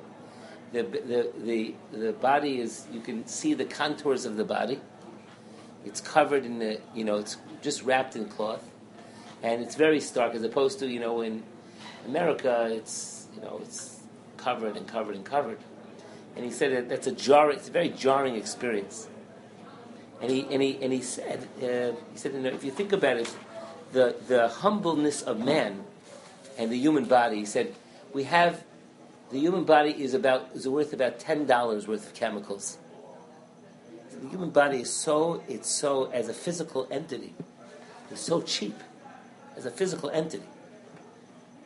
The, 0.72 0.82
the 0.82 1.32
the 1.42 1.74
the 1.92 2.12
body 2.12 2.60
is. 2.60 2.86
You 2.92 3.00
can 3.00 3.26
see 3.26 3.54
the 3.54 3.64
contours 3.64 4.26
of 4.26 4.36
the 4.36 4.44
body. 4.44 4.80
It's 5.84 6.00
covered 6.00 6.44
in 6.44 6.58
the. 6.58 6.80
You 6.94 7.04
know, 7.04 7.16
it's 7.16 7.36
just 7.62 7.82
wrapped 7.82 8.16
in 8.16 8.26
cloth, 8.26 8.68
and 9.42 9.62
it's 9.62 9.74
very 9.74 10.00
stark 10.00 10.34
as 10.34 10.42
opposed 10.42 10.78
to 10.80 10.86
you 10.86 11.00
know 11.00 11.22
in 11.22 11.42
America, 12.06 12.68
it's 12.70 13.26
you 13.34 13.42
know 13.42 13.60
it's 13.62 14.00
covered 14.36 14.76
and 14.76 14.86
covered 14.86 15.16
and 15.16 15.24
covered. 15.24 15.58
And 16.34 16.44
he 16.44 16.50
said 16.50 16.72
that 16.72 16.88
that's 16.88 17.06
a 17.06 17.12
jar. 17.12 17.50
It's 17.50 17.68
a 17.68 17.72
very 17.72 17.90
jarring 17.90 18.36
experience. 18.36 19.08
And 20.20 20.30
he 20.30 20.46
and 20.50 20.62
he 20.62 20.78
and 20.82 20.92
he 20.92 21.02
said 21.02 21.48
uh, 21.58 21.96
he 22.12 22.18
said 22.18 22.32
you 22.32 22.40
know, 22.40 22.50
if 22.50 22.64
you 22.64 22.70
think 22.70 22.92
about 22.92 23.16
it, 23.16 23.34
the 23.92 24.16
the 24.28 24.48
humbleness 24.48 25.22
of 25.22 25.38
man 25.44 25.84
and 26.58 26.70
the 26.70 26.78
human 26.78 27.04
body. 27.04 27.36
He 27.38 27.46
said 27.46 27.74
we 28.12 28.24
have 28.24 28.64
the 29.30 29.38
human 29.38 29.64
body 29.64 29.90
is 29.90 30.14
about 30.14 30.50
is 30.54 30.68
worth 30.68 30.92
about 30.92 31.18
ten 31.18 31.46
dollars 31.46 31.86
worth 31.86 32.06
of 32.06 32.14
chemicals. 32.14 32.78
The 34.22 34.28
human 34.28 34.50
body 34.50 34.82
is 34.82 34.92
so 34.92 35.42
it's 35.48 35.68
so 35.68 36.08
as 36.12 36.28
a 36.28 36.34
physical 36.34 36.86
entity, 36.90 37.34
it's 38.10 38.20
so 38.20 38.40
cheap 38.40 38.78
as 39.56 39.66
a 39.66 39.70
physical 39.70 40.10
entity 40.10 40.44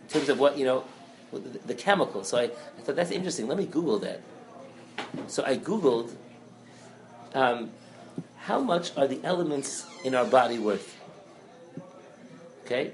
in 0.03 0.09
terms 0.09 0.31
of 0.31 0.41
what 0.41 0.57
you 0.57 0.65
know 0.65 0.85
the, 1.33 1.59
the 1.67 1.75
chemicals. 1.75 2.29
So 2.29 2.39
I, 2.39 2.45
I 2.45 2.81
thought 2.83 2.97
that's 2.97 3.11
interesting. 3.11 3.47
Let 3.47 3.59
me 3.59 3.67
Google 3.67 3.99
that. 3.99 4.23
So 5.27 5.45
I 5.45 5.59
googled. 5.59 6.13
Um, 7.35 7.71
how 8.39 8.61
much 8.61 8.97
are 8.97 9.09
the 9.09 9.21
elements 9.25 9.85
in 10.05 10.15
our 10.15 10.25
body 10.25 10.59
worth? 10.61 10.99
Okay? 12.65 12.93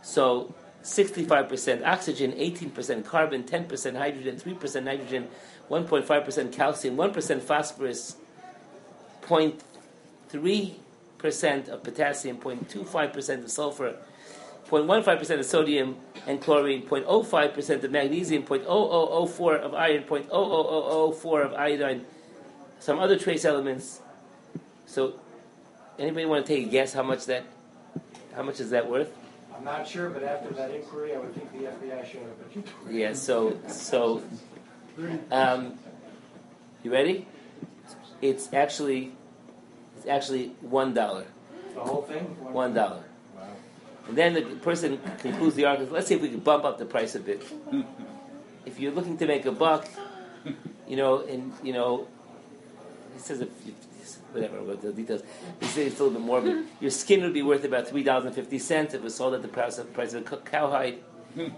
So 0.00 0.54
65% 0.82 1.86
oxygen, 1.86 2.32
18% 2.32 3.04
carbon, 3.04 3.44
10% 3.44 3.96
hydrogen, 3.96 4.36
3% 4.36 4.82
nitrogen, 4.82 5.28
1.5% 5.70 6.52
calcium, 6.52 6.96
1% 6.96 7.40
phosphorus, 7.42 8.16
0.3% 9.22 11.68
of 11.68 11.82
potassium, 11.82 12.38
0.25% 12.38 13.44
of 13.44 13.50
sulfur, 13.50 13.96
0.15% 14.68 15.38
of 15.38 15.44
sodium 15.44 15.96
and 16.26 16.40
chlorine, 16.40 16.86
0.05% 16.86 17.84
of 17.84 17.90
magnesium, 17.90 18.42
0.0004 18.42 19.60
of 19.60 19.74
iron, 19.74 20.04
0.00004 20.04 21.44
of 21.44 21.52
iodine, 21.54 22.06
some 22.78 22.98
other 22.98 23.18
trace 23.18 23.44
elements, 23.44 24.00
so, 24.92 25.14
anybody 25.98 26.26
want 26.26 26.44
to 26.44 26.54
take 26.54 26.66
a 26.66 26.70
guess 26.70 26.92
how 26.92 27.02
much 27.02 27.24
that, 27.24 27.44
how 28.34 28.42
much 28.42 28.60
is 28.60 28.68
that 28.70 28.90
worth? 28.90 29.10
I'm 29.56 29.64
not 29.64 29.88
sure, 29.88 30.10
but 30.10 30.22
after 30.22 30.52
that 30.52 30.70
inquiry, 30.70 31.14
I 31.14 31.18
would 31.18 31.34
think 31.34 31.50
the 31.52 31.68
FBI 31.68 32.06
should 32.06 32.20
have. 32.20 32.92
Yeah. 32.92 33.14
So, 33.14 33.58
so, 33.68 34.22
um, 35.30 35.78
you 36.82 36.92
ready? 36.92 37.26
It's 38.22 38.52
actually, 38.54 39.12
it's 39.96 40.06
actually 40.06 40.52
one 40.60 40.94
dollar. 40.94 41.26
The 41.74 41.80
whole 41.80 42.02
thing. 42.02 42.24
One 42.40 42.72
dollar. 42.72 43.04
Wow. 43.36 43.48
And 44.08 44.16
then 44.16 44.34
the 44.34 44.42
person 44.42 44.98
concludes 45.18 45.56
the 45.56 45.66
article. 45.66 45.92
Let's 45.92 46.06
see 46.06 46.14
if 46.14 46.22
we 46.22 46.30
can 46.30 46.40
bump 46.40 46.64
up 46.64 46.78
the 46.78 46.86
price 46.86 47.14
a 47.14 47.20
bit. 47.20 47.42
if 48.64 48.80
you're 48.80 48.92
looking 48.92 49.18
to 49.18 49.26
make 49.26 49.44
a 49.44 49.52
buck, 49.52 49.88
you 50.86 50.96
know, 50.96 51.20
and 51.20 51.52
you 51.62 51.72
know, 51.72 52.06
he 53.14 53.20
says 53.20 53.40
if 53.40 53.50
whatever, 54.32 54.58
about 54.58 54.82
the 54.82 54.92
details. 54.92 55.22
He 55.60 55.66
says 55.66 55.86
it's 55.92 56.00
a 56.00 56.04
little 56.04 56.18
bit 56.18 56.26
more, 56.26 56.40
but 56.40 56.56
your 56.80 56.90
skin 56.90 57.22
would 57.22 57.34
be 57.34 57.42
worth 57.42 57.64
about 57.64 57.88
three 57.88 58.02
dollars 58.02 58.24
and 58.26 58.34
fifty 58.34 58.58
cents 58.58 58.94
if 58.94 59.00
it 59.00 59.04
was 59.04 59.14
sold 59.14 59.34
at 59.34 59.42
the 59.42 59.48
price 59.48 59.78
of, 59.78 59.92
price 59.92 60.14
of 60.14 60.32
a 60.32 60.36
cowhide. 60.38 60.98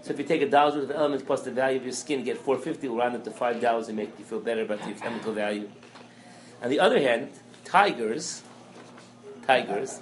so 0.01 0.11
if 0.11 0.19
you 0.19 0.25
take 0.25 0.41
a 0.41 0.49
dollar's 0.49 0.75
worth 0.75 0.89
of 0.89 0.95
elements 0.95 1.23
plus 1.25 1.41
the 1.41 1.51
value 1.51 1.77
of 1.77 1.83
your 1.83 1.93
skin, 1.93 2.23
get 2.23 2.37
four 2.37 2.57
fifty, 2.57 2.87
will 2.87 2.97
round 2.97 3.15
up 3.15 3.23
to 3.23 3.31
five 3.31 3.59
dollars 3.61 3.87
and 3.87 3.97
make 3.97 4.17
you 4.19 4.25
feel 4.25 4.39
better 4.39 4.61
about 4.61 4.85
your 4.87 4.97
chemical 4.97 5.33
value. 5.33 5.69
On 6.65 6.71
the 6.71 6.79
other 6.79 6.99
hand, 6.99 7.29
tigers, 7.63 8.41
tigers, 9.45 10.01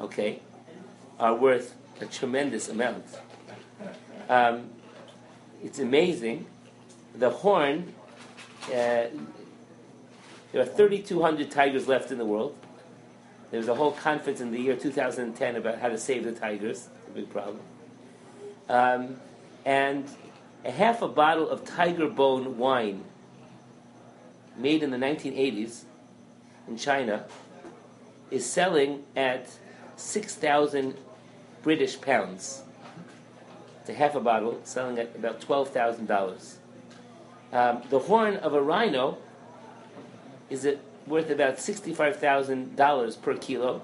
okay, 0.00 0.38
are 1.18 1.34
worth 1.34 1.74
a 2.00 2.06
tremendous 2.06 2.68
amount. 2.68 3.04
Um, 4.28 4.70
it's 5.60 5.80
amazing. 5.80 6.46
The 7.16 7.30
horn. 7.30 7.94
Uh, 8.68 9.10
there 10.52 10.62
are 10.62 10.64
3,200 10.64 11.50
tigers 11.50 11.88
left 11.88 12.12
in 12.12 12.18
the 12.18 12.24
world. 12.24 12.56
There 13.50 13.58
was 13.58 13.66
a 13.66 13.74
whole 13.74 13.90
conference 13.90 14.40
in 14.40 14.52
the 14.52 14.60
year 14.60 14.76
2010 14.76 15.56
about 15.56 15.80
how 15.80 15.88
to 15.88 15.98
save 15.98 16.22
the 16.22 16.30
tigers. 16.30 16.88
A 17.08 17.10
big 17.10 17.28
problem. 17.28 17.58
Um, 18.68 19.16
and 19.64 20.08
a 20.64 20.70
half 20.70 21.02
a 21.02 21.08
bottle 21.08 21.50
of 21.50 21.64
tiger 21.64 22.06
bone 22.08 22.56
wine 22.56 23.02
made 24.56 24.84
in 24.84 24.92
the 24.92 24.96
1980s 24.96 25.86
in 26.68 26.76
China 26.76 27.24
is 28.30 28.48
selling 28.48 29.04
at 29.16 29.48
6,000 29.96 30.94
British 31.62 32.00
pounds. 32.00 32.62
It's 33.80 33.90
a 33.90 33.94
half 33.94 34.14
a 34.14 34.20
bottle, 34.20 34.60
selling 34.64 34.98
at 34.98 35.14
about 35.16 35.40
$12,000. 35.40 36.54
Um, 37.50 37.82
the 37.88 37.98
horn 38.00 38.36
of 38.36 38.52
a 38.52 38.60
rhino 38.60 39.18
is 40.50 40.68
worth 41.06 41.30
about 41.30 41.56
$65,000 41.56 43.22
per 43.22 43.34
kilo. 43.36 43.82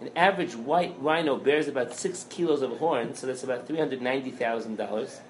An 0.00 0.10
average 0.14 0.54
white 0.54 0.94
rhino 1.00 1.36
bears 1.36 1.66
about 1.66 1.94
six 1.94 2.24
kilos 2.28 2.62
of 2.62 2.78
horn, 2.78 3.14
so 3.14 3.26
that's 3.26 3.42
about 3.42 3.66
$390,000, 3.68 5.20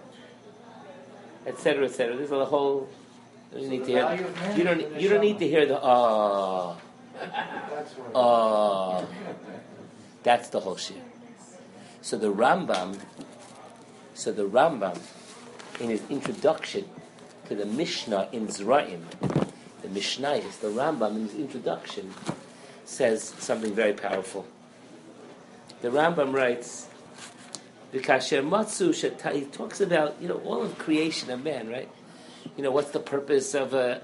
etc., 1.47 1.85
etc. 1.85 2.17
There's 2.17 2.31
a 2.31 2.45
whole. 2.45 2.89
You, 3.55 3.63
so 3.63 3.69
need 3.69 3.85
to 3.85 3.91
hear, 3.91 4.29
you 4.57 4.65
don't. 4.65 5.01
You 5.01 5.09
don't 5.09 5.21
need 5.23 5.39
to 5.39 5.49
hear 5.49 5.67
the 5.67 5.81
ah. 5.83 6.77
Ah. 8.15 9.05
That's 10.23 10.49
the 10.51 10.61
whole 10.61 10.77
shit. 10.77 11.03
So 12.03 12.19
the 12.19 12.33
Rambam. 12.33 12.99
So 14.15 14.33
the 14.33 14.47
Rambam, 14.49 14.99
in 15.81 15.91
his 15.91 16.03
introduction 16.11 16.89
to 17.47 17.55
the 17.55 17.65
Mishnah 17.65 18.29
in 18.33 18.49
Zraim, 18.49 19.03
the 19.83 19.89
Mishnayos, 19.89 20.61
the 20.61 20.69
Rambam 20.69 21.17
in 21.17 21.23
his 21.29 21.35
introduction 21.37 22.13
says 22.85 23.23
something 23.39 23.75
very 23.75 23.93
powerful. 23.93 24.47
The 25.81 25.89
Rambam 25.89 26.35
writes, 26.35 26.89
"Vikasher 27.95 28.47
matzu 28.47 28.93
he 29.33 29.45
talks 29.47 29.81
about 29.81 30.21
you 30.21 30.29
know 30.29 30.43
all 30.45 30.63
of 30.63 30.77
creation 30.79 31.31
of 31.31 31.43
man, 31.43 31.69
right? 31.69 31.89
You 32.57 32.65
know 32.65 32.71
what's 32.71 32.91
the 32.91 33.01
purpose 33.01 33.55
of 33.55 33.75
a 33.75 34.01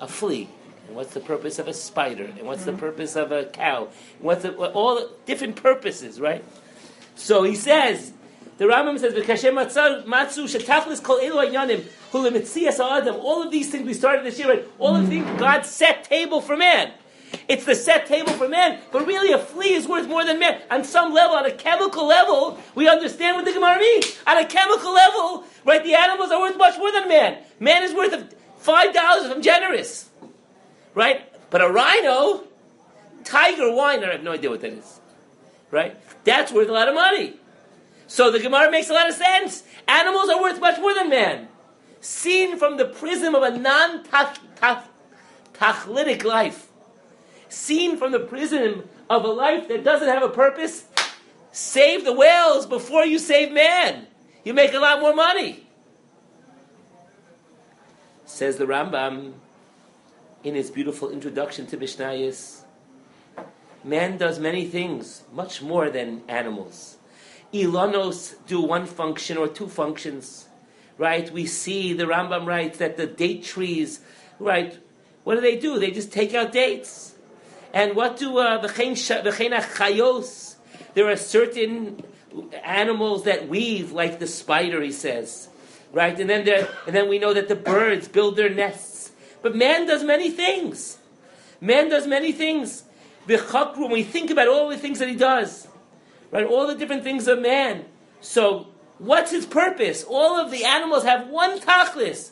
a 0.00 0.08
flea, 0.08 0.48
and 0.86 0.96
what's 0.96 1.14
the 1.14 1.20
purpose 1.20 1.58
of 1.58 1.68
a 1.68 1.74
spider, 1.74 2.24
and 2.24 2.42
what's 2.42 2.62
mm-hmm. 2.62 2.72
the 2.72 2.76
purpose 2.76 3.16
of 3.16 3.32
a 3.32 3.46
cow, 3.46 3.84
and 3.84 4.24
what's 4.24 4.42
the, 4.42 4.54
all 4.54 4.96
the 4.96 5.10
different 5.24 5.56
purposes, 5.56 6.20
right? 6.20 6.44
So 7.14 7.42
he 7.44 7.54
says, 7.54 8.12
the 8.58 8.64
Rambam 8.66 8.98
says, 8.98 9.14
"Vikasher 9.14 9.52
matzu 10.04 10.44
shetachlis 10.44 11.02
kol 11.02 11.18
elu 11.18 11.50
ayanim." 11.50 11.84
All 12.14 13.42
of 13.42 13.50
these 13.50 13.70
things 13.70 13.86
we 13.86 13.92
started 13.92 14.24
this 14.24 14.38
year, 14.38 14.48
right? 14.48 14.64
All 14.78 14.96
of 14.96 15.02
the 15.02 15.08
things 15.08 15.38
God 15.38 15.66
set 15.66 16.04
table 16.04 16.40
for 16.40 16.56
man. 16.56 16.92
It's 17.48 17.64
the 17.64 17.74
set 17.74 18.06
table 18.06 18.32
for 18.32 18.48
man, 18.48 18.80
but 18.92 19.06
really 19.06 19.32
a 19.32 19.38
flea 19.38 19.74
is 19.74 19.86
worth 19.86 20.08
more 20.08 20.24
than 20.24 20.38
man. 20.38 20.60
On 20.70 20.84
some 20.84 21.12
level, 21.12 21.36
on 21.36 21.46
a 21.46 21.52
chemical 21.52 22.06
level, 22.06 22.58
we 22.74 22.88
understand 22.88 23.36
what 23.36 23.44
the 23.44 23.52
Gemara 23.52 23.78
means. 23.78 24.18
On 24.26 24.36
a 24.36 24.46
chemical 24.46 24.92
level, 24.92 25.44
right, 25.64 25.82
the 25.84 25.94
animals 25.94 26.30
are 26.30 26.40
worth 26.40 26.56
much 26.56 26.78
more 26.78 26.92
than 26.92 27.08
man. 27.08 27.38
Man 27.60 27.82
is 27.82 27.94
worth 27.94 28.34
five 28.58 28.92
dollars 28.92 29.26
if 29.26 29.32
I'm 29.32 29.42
generous. 29.42 30.10
Right? 30.94 31.22
But 31.50 31.62
a 31.62 31.68
rhino, 31.68 32.44
tiger 33.24 33.72
wine, 33.72 34.02
I 34.02 34.12
have 34.12 34.22
no 34.22 34.32
idea 34.32 34.50
what 34.50 34.60
that 34.62 34.72
is. 34.72 35.00
Right? 35.70 35.96
That's 36.24 36.52
worth 36.52 36.68
a 36.68 36.72
lot 36.72 36.88
of 36.88 36.94
money. 36.94 37.34
So 38.06 38.30
the 38.30 38.40
Gemara 38.40 38.70
makes 38.70 38.88
a 38.88 38.94
lot 38.94 39.08
of 39.08 39.14
sense. 39.14 39.64
Animals 39.88 40.28
are 40.28 40.40
worth 40.40 40.60
much 40.60 40.80
more 40.80 40.94
than 40.94 41.10
man. 41.10 41.48
Seen 42.00 42.56
from 42.56 42.76
the 42.76 42.84
prism 42.84 43.34
of 43.34 43.42
a 43.42 43.58
non-tachlitic 43.58 46.24
life, 46.24 46.65
seen 47.48 47.96
from 47.96 48.12
the 48.12 48.20
prism 48.20 48.88
of 49.08 49.24
a 49.24 49.28
life 49.28 49.68
that 49.68 49.84
doesn't 49.84 50.08
have 50.08 50.22
a 50.22 50.28
purpose, 50.28 50.86
save 51.52 52.04
the 52.04 52.12
whales 52.12 52.66
before 52.66 53.04
you 53.04 53.18
save 53.18 53.52
man. 53.52 54.06
You 54.44 54.54
make 54.54 54.74
a 54.74 54.78
lot 54.78 55.00
more 55.00 55.14
money. 55.14 55.66
Says 58.24 58.56
the 58.56 58.66
Rambam 58.66 59.34
in 60.44 60.54
his 60.54 60.70
beautiful 60.70 61.10
introduction 61.10 61.66
to 61.66 61.76
Mishnayos. 61.76 62.62
Man 63.82 64.16
does 64.16 64.38
many 64.38 64.66
things, 64.66 65.24
much 65.32 65.62
more 65.62 65.90
than 65.90 66.22
animals. 66.28 66.98
Ilanos 67.52 68.34
do 68.46 68.60
one 68.60 68.86
function 68.86 69.36
or 69.36 69.48
two 69.48 69.68
functions, 69.68 70.46
right? 70.98 71.30
We 71.32 71.46
see 71.46 71.92
the 71.92 72.04
Rambam 72.04 72.46
writes 72.46 72.78
that 72.78 72.96
the 72.96 73.06
date 73.06 73.44
trees, 73.44 74.00
right? 74.38 74.78
What 75.24 75.36
do 75.36 75.40
they 75.40 75.56
do? 75.56 75.78
They 75.78 75.90
just 75.90 76.12
take 76.12 76.34
out 76.34 76.52
dates. 76.52 77.15
And 77.76 77.94
what 77.94 78.16
do 78.16 78.38
uh, 78.38 78.56
the 78.56 78.68
chayos? 78.68 80.54
There 80.94 81.10
are 81.10 81.16
certain 81.16 82.02
animals 82.64 83.24
that 83.24 83.48
weave, 83.48 83.92
like 83.92 84.18
the 84.18 84.26
spider. 84.26 84.80
He 84.80 84.92
says, 84.92 85.50
right? 85.92 86.18
And 86.18 86.30
then 86.30 86.46
there, 86.46 86.70
and 86.86 86.96
then 86.96 87.10
we 87.10 87.18
know 87.18 87.34
that 87.34 87.48
the 87.48 87.54
birds 87.54 88.08
build 88.08 88.36
their 88.36 88.48
nests. 88.48 89.12
But 89.42 89.54
man 89.54 89.86
does 89.86 90.02
many 90.02 90.30
things. 90.30 90.96
Man 91.60 91.90
does 91.90 92.06
many 92.06 92.32
things 92.32 92.84
when 93.26 93.90
we 93.90 94.02
think 94.02 94.30
about 94.30 94.48
all 94.48 94.70
the 94.70 94.78
things 94.78 94.98
that 95.00 95.10
he 95.10 95.16
does, 95.16 95.68
right? 96.30 96.46
All 96.46 96.66
the 96.66 96.76
different 96.76 97.04
things 97.04 97.28
of 97.28 97.40
man. 97.40 97.84
So, 98.22 98.68
what's 98.96 99.32
his 99.32 99.44
purpose? 99.44 100.02
All 100.08 100.40
of 100.40 100.50
the 100.50 100.64
animals 100.64 101.04
have 101.04 101.28
one 101.28 101.60
tachlis. 101.60 102.30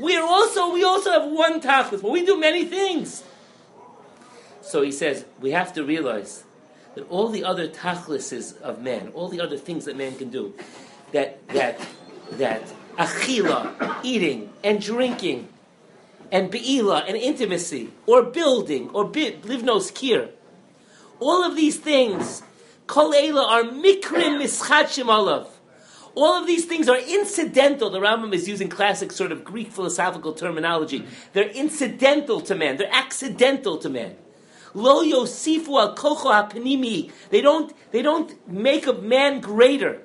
We 0.00 0.16
are 0.16 0.24
also 0.24 0.72
we 0.72 0.84
also 0.84 1.10
have 1.10 1.28
one 1.28 1.60
tachlis, 1.60 2.00
but 2.00 2.12
we 2.12 2.24
do 2.24 2.38
many 2.38 2.64
things. 2.64 3.24
So 4.64 4.80
he 4.80 4.90
says 4.92 5.26
we 5.40 5.50
have 5.50 5.74
to 5.74 5.84
realize 5.84 6.44
that 6.94 7.08
all 7.10 7.28
the 7.28 7.44
other 7.44 7.68
tachlises 7.68 8.60
of 8.62 8.80
man, 8.80 9.12
all 9.14 9.28
the 9.28 9.40
other 9.40 9.58
things 9.58 9.84
that 9.84 9.96
man 9.96 10.16
can 10.16 10.30
do, 10.30 10.54
that 11.12 11.46
that 11.48 11.78
that 12.32 12.62
achila, 12.96 14.00
eating 14.02 14.50
and 14.64 14.80
drinking, 14.80 15.48
and 16.32 16.50
be'ila, 16.50 17.00
and 17.06 17.16
intimacy, 17.16 17.90
or 18.06 18.22
building, 18.22 18.88
or 18.90 19.04
bi- 19.04 19.36
livnos 19.42 19.94
kir. 19.94 20.30
All 21.20 21.44
of 21.44 21.56
these 21.56 21.78
things, 21.78 22.42
kol 22.86 23.14
are 23.14 23.64
mikrim 23.64 24.40
mischachim 24.40 25.06
alav. 25.06 25.48
All 26.14 26.40
of 26.40 26.46
these 26.46 26.64
things 26.64 26.88
are 26.88 26.98
incidental. 26.98 27.90
The 27.90 27.98
Rambam 27.98 28.32
is 28.32 28.48
using 28.48 28.68
classic 28.68 29.10
sort 29.12 29.32
of 29.32 29.44
Greek 29.44 29.72
philosophical 29.72 30.32
terminology. 30.32 31.04
They're 31.32 31.50
incidental 31.50 32.40
to 32.42 32.54
man. 32.54 32.76
They're 32.76 32.94
accidental 32.94 33.78
to 33.78 33.90
man. 33.90 34.16
Lo 34.74 35.04
yosifu 35.04 35.80
al 35.80 35.94
kocho 35.94 36.30
hapanimi. 36.30 37.10
They 37.30 37.40
don't. 37.40 37.72
They 37.92 38.02
don't 38.02 38.34
make 38.48 38.86
a 38.86 38.92
man 38.92 39.40
greater. 39.40 40.02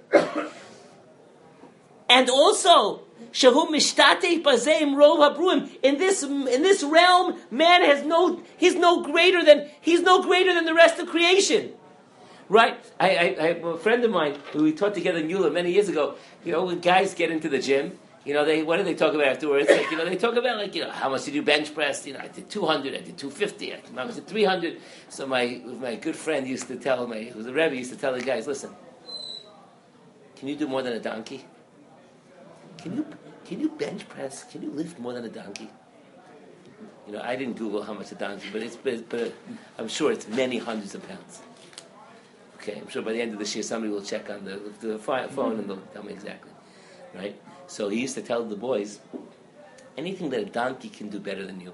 and 2.10 2.30
also, 2.30 3.02
Shahu 3.32 3.68
mishtate 3.70 4.44
pazeim 4.44 4.96
rov 4.96 5.36
habruim. 5.36 5.70
In 5.82 5.98
this 5.98 6.24
in 6.24 6.62
this 6.62 6.84
realm, 6.84 7.40
man 7.52 7.84
has 7.84 8.06
no 8.06 8.42
he's 8.58 8.76
no 8.76 9.04
greater 9.04 9.44
than 9.44 9.70
he's 9.82 10.02
no 10.02 10.22
greater 10.22 10.54
than 10.54 10.66
the 10.66 10.74
rest 10.74 11.00
of 11.00 11.08
creation. 11.08 11.74
Right? 12.48 12.84
I, 13.00 13.10
I, 13.10 13.24
I 13.40 13.48
a 13.48 13.78
friend 13.78 14.04
of 14.04 14.10
mine 14.10 14.36
who 14.54 14.64
we 14.64 14.72
taught 14.72 14.96
together 14.96 15.20
in 15.20 15.30
YULA 15.30 15.54
many 15.54 15.72
years 15.72 15.88
ago. 15.88 16.16
You 16.44 16.52
know, 16.52 16.66
when 16.66 16.80
guys 16.80 17.14
get 17.14 17.30
into 17.30 17.48
the 17.48 17.60
gym, 17.60 18.00
you 18.30 18.36
know, 18.36 18.46
they 18.46 18.62
what 18.62 18.78
do 18.78 18.84
they 18.84 18.94
talk 18.94 19.16
about 19.16 19.26
afterwards? 19.26 19.68
Like, 19.68 19.90
you 19.90 19.98
know, 19.98 20.06
they 20.06 20.16
talk 20.16 20.36
about 20.36 20.58
like, 20.58 20.76
you 20.76 20.84
know, 20.84 20.92
how 20.92 21.10
much 21.10 21.26
did 21.26 21.34
you 21.34 21.42
bench 21.42 21.74
press? 21.74 22.06
You 22.06 22.14
know, 22.14 22.20
I 22.20 22.28
did 22.28 22.48
200, 22.48 22.94
I 22.94 22.98
did 22.98 23.18
250, 23.18 23.74
I 23.74 24.06
did 24.06 24.28
300. 24.28 24.82
So 25.10 25.26
my 25.26 25.60
my 25.66 25.96
good 25.96 26.16
friend 26.16 26.48
used 26.48 26.68
to 26.68 26.76
tell 26.76 27.08
me, 27.08 27.30
who 27.30 27.40
was 27.40 27.48
a 27.48 27.52
rebbe, 27.52 27.76
used 27.76 27.92
to 27.92 27.98
tell 27.98 28.14
the 28.14 28.22
guys, 28.22 28.46
listen, 28.46 28.70
can 30.36 30.48
you 30.48 30.56
do 30.56 30.68
more 30.68 30.84
than 30.84 30.94
a 30.94 31.00
donkey? 31.00 31.44
Can 32.78 32.98
you 32.98 33.08
can 33.46 33.62
you 33.62 33.70
bench 33.70 34.08
press? 34.08 34.44
Can 34.44 34.62
you 34.62 34.70
lift 34.70 35.00
more 35.00 35.14
than 35.14 35.26
a 35.26 35.30
donkey? 35.30 35.72
You 37.08 37.14
know, 37.14 37.22
I 37.24 37.36
didn't 37.36 37.58
Google 37.58 37.82
how 37.82 37.96
much 37.96 38.12
a 38.12 38.16
donkey, 38.16 38.50
but 38.54 38.62
it's 38.62 38.76
but, 38.76 39.10
but 39.10 39.34
I'm 39.80 39.88
sure 39.88 40.12
it's 40.12 40.28
many 40.28 40.60
hundreds 40.60 40.94
of 40.94 41.02
pounds. 41.10 41.42
Okay, 42.58 42.78
I'm 42.80 42.90
sure 42.90 43.02
by 43.02 43.14
the 43.14 43.22
end 43.24 43.34
of 43.34 43.40
this 43.40 43.56
year 43.56 43.64
somebody 43.64 43.92
will 43.92 44.04
check 44.04 44.30
on 44.30 44.46
the, 44.46 44.62
the 44.82 45.00
phone 45.00 45.58
and 45.58 45.68
they'll 45.68 45.78
tell 45.94 46.04
me 46.04 46.14
exactly, 46.14 46.52
right? 47.16 47.36
So 47.70 47.88
he 47.88 48.02
used 48.02 48.16
to 48.16 48.22
tell 48.22 48.44
the 48.44 48.58
boys, 48.58 49.00
anything 49.98 50.30
that 50.32 50.42
a 50.42 50.46
donkey 50.46 50.90
can 50.90 51.10
do 51.10 51.20
better 51.20 51.46
than 51.46 51.62
you, 51.62 51.74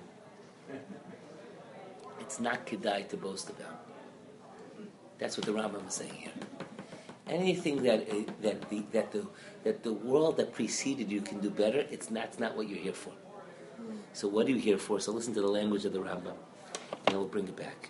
it's 2.20 2.40
not 2.40 2.68
kedai 2.68 3.10
to 3.10 3.18
boast 3.18 3.50
about. 3.50 3.88
That's 5.18 5.38
what 5.38 5.48
the 5.48 5.54
Rambam 5.54 5.88
is 5.88 5.96
saying 5.96 6.14
here 6.14 6.32
anything 7.28 7.84
that 7.84 8.10
uh, 8.10 8.32
that 8.42 8.70
the 8.70 8.84
that 8.92 9.12
the 9.12 9.26
that 9.64 9.84
the 9.84 9.94
world 9.94 10.38
that 10.38 10.54
preceded 10.54 11.12
you 11.12 11.22
can 11.22 11.40
do 11.40 11.50
better, 11.50 11.86
it's 11.90 12.12
not, 12.12 12.26
it's 12.26 12.40
not 12.40 12.56
what 12.56 12.70
you're 12.70 12.80
here 12.80 12.94
for. 12.94 13.14
So 14.14 14.28
what 14.28 14.48
are 14.48 14.52
you 14.52 14.58
here 14.58 14.78
for? 14.78 15.00
So 15.00 15.12
listen 15.12 15.34
to 15.34 15.42
the 15.42 15.48
language 15.48 15.86
of 15.86 15.94
the 15.94 16.00
Rambam, 16.00 16.36
and 17.08 17.18
we'll 17.18 17.28
bring 17.28 17.48
it 17.48 17.56
back. 17.56 17.90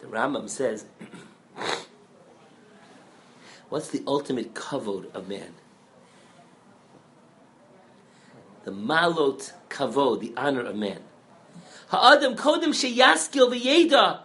The 0.00 0.06
Rambam 0.06 0.48
says, 0.48 0.84
"What's 3.68 3.88
the 3.88 4.02
ultimate 4.06 4.54
kavod 4.54 5.14
of 5.14 5.28
man? 5.28 5.54
The 8.64 8.70
malot 8.72 9.52
kavod, 9.70 10.20
the 10.20 10.32
honor 10.36 10.66
of 10.66 10.76
man. 10.76 11.00
Ha'adam 11.88 12.36
kodem 12.36 12.74
sheyaskil 12.74 13.52
v'yeda, 13.52 14.20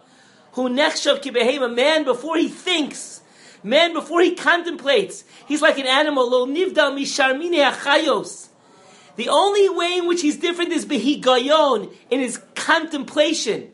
who 0.52 0.68
nechshav 0.68 1.62
a 1.62 1.68
man 1.68 2.04
before 2.04 2.36
he 2.36 2.48
thinks." 2.48 3.20
Man, 3.66 3.94
before 3.94 4.20
he 4.20 4.34
contemplates, 4.34 5.24
he's 5.46 5.62
like 5.62 5.78
an 5.78 5.86
animal. 5.86 6.30
Lo 6.30 6.46
nivdal 6.46 6.92
misharmine 6.92 7.72
achayos. 7.72 8.48
The 9.16 9.30
only 9.30 9.70
way 9.70 9.96
in 9.96 10.06
which 10.06 10.20
he's 10.20 10.36
different 10.36 10.70
is 10.72 10.84
behigayon, 10.84 11.90
in 12.10 12.20
his 12.20 12.42
contemplation. 12.54 13.72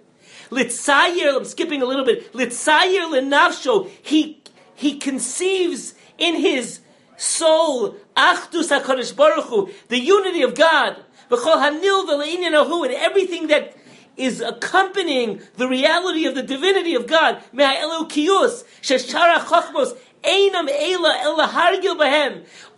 Litzayer, 0.51 1.37
I'm 1.37 1.45
skipping 1.45 1.83
a 1.83 1.87
little 1.87 2.05
bit. 2.05 2.33
Litzayer 2.33 3.11
lenafsho, 3.11 3.89
he, 4.03 4.41
he 4.77 4.97
conceives 4.97 5.95
in 6.19 6.37
his 6.37 6.81
soul, 7.21 7.97
achdus 8.17 8.71
HaKadosh 8.71 9.15
Baruch 9.15 9.47
Hu, 9.47 9.71
the 9.89 9.99
unity 9.99 10.43
of 10.43 10.55
God. 10.55 10.97
V'chol 11.31 11.59
hanil 11.59 12.07
v'le'inyan 12.09 12.85
and 12.85 12.95
everything 12.95 13.47
that 13.49 13.77
is 14.17 14.41
accompanying 14.41 15.41
the 15.57 15.69
reality 15.69 16.27
of 16.27 16.35
the 16.35 16.43
divinity 16.43 16.95
of 16.95 17.07
God. 17.07 17.43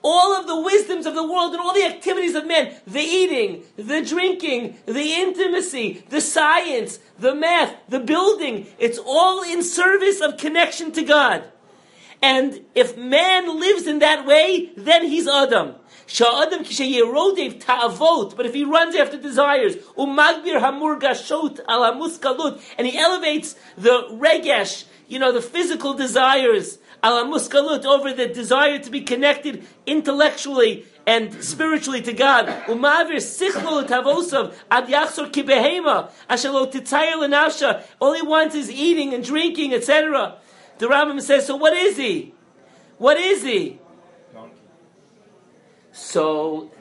All 0.05 0.36
of 0.36 0.47
the 0.47 0.61
wisdoms 0.61 1.07
of 1.07 1.14
the 1.14 1.26
world 1.26 1.53
and 1.53 1.61
all 1.61 1.72
the 1.74 1.84
activities 1.84 2.34
of 2.34 2.47
men, 2.47 2.74
the 2.86 3.01
eating, 3.01 3.62
the 3.76 4.03
drinking, 4.03 4.76
the 4.86 5.14
intimacy, 5.14 6.05
the 6.09 6.20
science, 6.20 6.99
the 7.18 7.34
math, 7.34 7.74
the 7.88 8.01
building, 8.01 8.66
it's 8.78 8.99
all 8.99 9.43
in 9.43 9.62
service 9.62 10.20
of 10.20 10.36
connection 10.36 10.93
to 10.93 11.03
God. 11.03 11.45
And 12.22 12.64
if 12.76 12.96
man 12.96 13.58
lives 13.58 13.88
in 13.88 13.98
that 13.98 14.24
way, 14.24 14.70
then 14.76 15.04
he's 15.04 15.26
Adam. 15.26 15.74
Sha'adam 16.06 16.60
kishayerodev 16.60 17.64
ta'avot, 17.64 18.36
but 18.36 18.46
if 18.46 18.54
he 18.54 18.64
runs 18.64 18.94
after 18.94 19.16
desires, 19.16 19.76
umagbir 19.96 20.60
hamurgashot 20.60 21.60
ala 21.68 21.92
muskalut, 21.94 22.60
and 22.78 22.86
he 22.86 22.96
elevates 22.96 23.56
the 23.76 24.08
regesh, 24.12 24.84
you 25.08 25.18
know, 25.18 25.32
the 25.32 25.42
physical 25.42 25.94
desires, 25.94 26.78
ala 27.02 27.24
muskalut, 27.24 27.84
over 27.84 28.12
the 28.12 28.28
desire 28.28 28.78
to 28.78 28.90
be 28.90 29.00
connected 29.00 29.64
intellectually 29.86 30.86
and 31.06 31.42
spiritually 31.42 32.02
to 32.02 32.12
God. 32.12 32.46
Umavir 32.66 33.16
sichlo 33.16 33.84
tavosav 33.84 34.54
ad 34.70 34.86
yachsor 34.86 35.30
kibehema 35.32 36.10
ashalo 36.30 36.70
titzayer 36.70 37.14
lenasha. 37.14 37.82
All 38.00 38.12
he 38.12 38.22
wants 38.22 38.54
is 38.54 38.70
eating 38.70 39.12
and 39.14 39.24
drinking, 39.24 39.72
etc. 39.72 40.38
The 40.83 40.89
Rambam 40.89 41.22
says, 41.22 41.47
so 41.47 41.55
what 41.55 41.74
is 41.74 41.97
he? 41.97 42.35
What 42.99 43.16
is 43.16 43.45
he? 43.45 43.78
So 45.93 46.72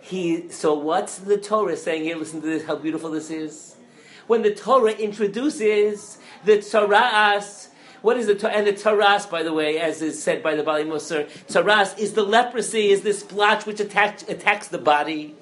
he 0.00 0.48
so 0.48 0.72
what's 0.72 1.18
the 1.18 1.36
Torah 1.36 1.76
saying 1.76 2.04
here? 2.04 2.16
Listen 2.16 2.40
to 2.40 2.46
this, 2.46 2.64
how 2.64 2.76
beautiful 2.76 3.10
this 3.10 3.30
is. 3.30 3.76
When 4.26 4.40
the 4.40 4.54
Torah 4.54 4.92
introduces 4.92 6.16
the 6.46 6.56
Torahs, 6.56 7.68
what 8.00 8.16
is 8.16 8.26
the 8.26 8.36
Torah? 8.36 8.54
And 8.54 8.66
the 8.66 8.72
Tzaras, 8.72 9.28
by 9.28 9.42
the 9.42 9.52
way, 9.52 9.80
as 9.80 10.00
is 10.00 10.22
said 10.22 10.42
by 10.42 10.54
the 10.54 10.62
Baalei 10.62 10.86
Mussar, 10.86 11.28
Tzaras 11.46 11.98
is 11.98 12.14
the 12.14 12.22
leprosy, 12.22 12.88
is 12.88 13.02
this 13.02 13.20
splotch 13.20 13.66
which 13.66 13.80
attacks, 13.80 14.22
attacks 14.30 14.68
the 14.68 14.78
body. 14.78 15.36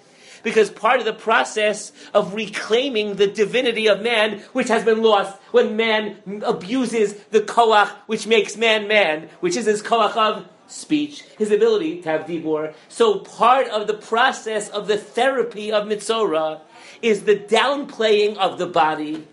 Because 0.44 0.70
part 0.70 1.00
of 1.00 1.06
the 1.06 1.12
process 1.12 1.90
of 2.12 2.34
reclaiming 2.34 3.16
the 3.16 3.26
divinity 3.26 3.88
of 3.88 4.02
man, 4.02 4.40
which 4.52 4.68
has 4.68 4.84
been 4.84 5.02
lost 5.02 5.36
when 5.50 5.74
man 5.74 6.42
abuses 6.44 7.14
the 7.32 7.40
koach 7.40 7.88
which 8.06 8.28
makes 8.28 8.56
man 8.56 8.86
man, 8.86 9.28
which 9.40 9.56
is 9.56 9.66
his 9.66 9.82
koach 9.82 10.16
of 10.16 10.46
speech, 10.68 11.22
his 11.38 11.50
ability 11.50 12.02
to 12.02 12.08
have 12.08 12.26
dibur. 12.26 12.74
So 12.88 13.18
part 13.18 13.68
of 13.68 13.86
the 13.86 13.94
process 13.94 14.68
of 14.68 14.86
the 14.86 14.98
therapy 14.98 15.72
of 15.72 15.88
Metzora 15.88 16.60
is 17.02 17.24
the 17.24 17.36
downplaying 17.36 18.36
of 18.36 18.58
the 18.58 18.66
body, 18.66 19.26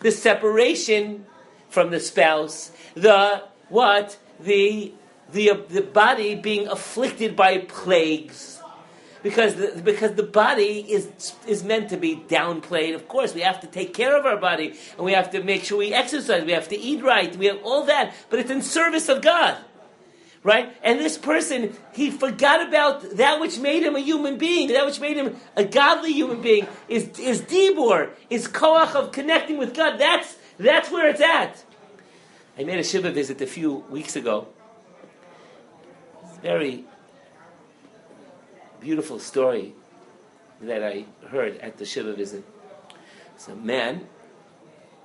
the 0.00 0.12
separation 0.12 1.26
from 1.68 1.90
the 1.90 2.00
spouse, 2.00 2.70
the 2.94 3.42
what? 3.68 4.18
The 4.38 4.92
the, 5.32 5.64
the 5.68 5.82
body 5.82 6.34
being 6.34 6.68
afflicted 6.68 7.34
by 7.34 7.58
plagues. 7.58 8.53
Because 9.24 9.54
the, 9.54 9.82
because 9.82 10.12
the 10.14 10.22
body 10.22 10.80
is, 10.80 11.34
is 11.48 11.64
meant 11.64 11.88
to 11.88 11.96
be 11.96 12.14
downplayed. 12.14 12.94
Of 12.94 13.08
course, 13.08 13.34
we 13.34 13.40
have 13.40 13.58
to 13.62 13.66
take 13.66 13.94
care 13.94 14.16
of 14.16 14.26
our 14.26 14.36
body, 14.36 14.74
and 14.96 15.04
we 15.04 15.14
have 15.14 15.32
to 15.32 15.42
make 15.42 15.64
sure 15.64 15.78
we 15.78 15.92
exercise, 15.92 16.44
we 16.44 16.52
have 16.52 16.68
to 16.68 16.78
eat 16.78 17.02
right, 17.02 17.34
we 17.34 17.46
have 17.46 17.58
all 17.64 17.86
that, 17.86 18.14
but 18.30 18.38
it's 18.38 18.50
in 18.50 18.62
service 18.62 19.08
of 19.08 19.22
God. 19.22 19.56
Right? 20.42 20.76
And 20.82 21.00
this 21.00 21.16
person, 21.16 21.74
he 21.94 22.10
forgot 22.10 22.68
about 22.68 23.16
that 23.16 23.40
which 23.40 23.58
made 23.58 23.82
him 23.82 23.96
a 23.96 24.00
human 24.00 24.36
being, 24.36 24.68
that 24.68 24.84
which 24.84 25.00
made 25.00 25.16
him 25.16 25.36
a 25.56 25.64
godly 25.64 26.12
human 26.12 26.42
being, 26.42 26.68
is, 26.86 27.18
is 27.18 27.40
Dibor, 27.40 28.10
is 28.28 28.46
Koach 28.46 28.94
of 28.94 29.10
connecting 29.10 29.56
with 29.56 29.74
God. 29.74 29.98
That's, 29.98 30.36
that's 30.58 30.90
where 30.90 31.08
it's 31.08 31.22
at. 31.22 31.64
I 32.58 32.64
made 32.64 32.78
a 32.78 32.84
Shiva 32.84 33.10
visit 33.10 33.40
a 33.40 33.46
few 33.46 33.86
weeks 33.88 34.16
ago 34.16 34.48
very 36.44 36.84
beautiful 38.84 39.18
story 39.18 39.72
that 40.60 40.84
I 40.84 41.06
heard 41.28 41.56
at 41.58 41.78
the 41.78 41.86
Shiva 41.86 42.12
visit. 42.12 42.44
It's 43.34 43.48
a 43.48 43.56
man 43.56 44.06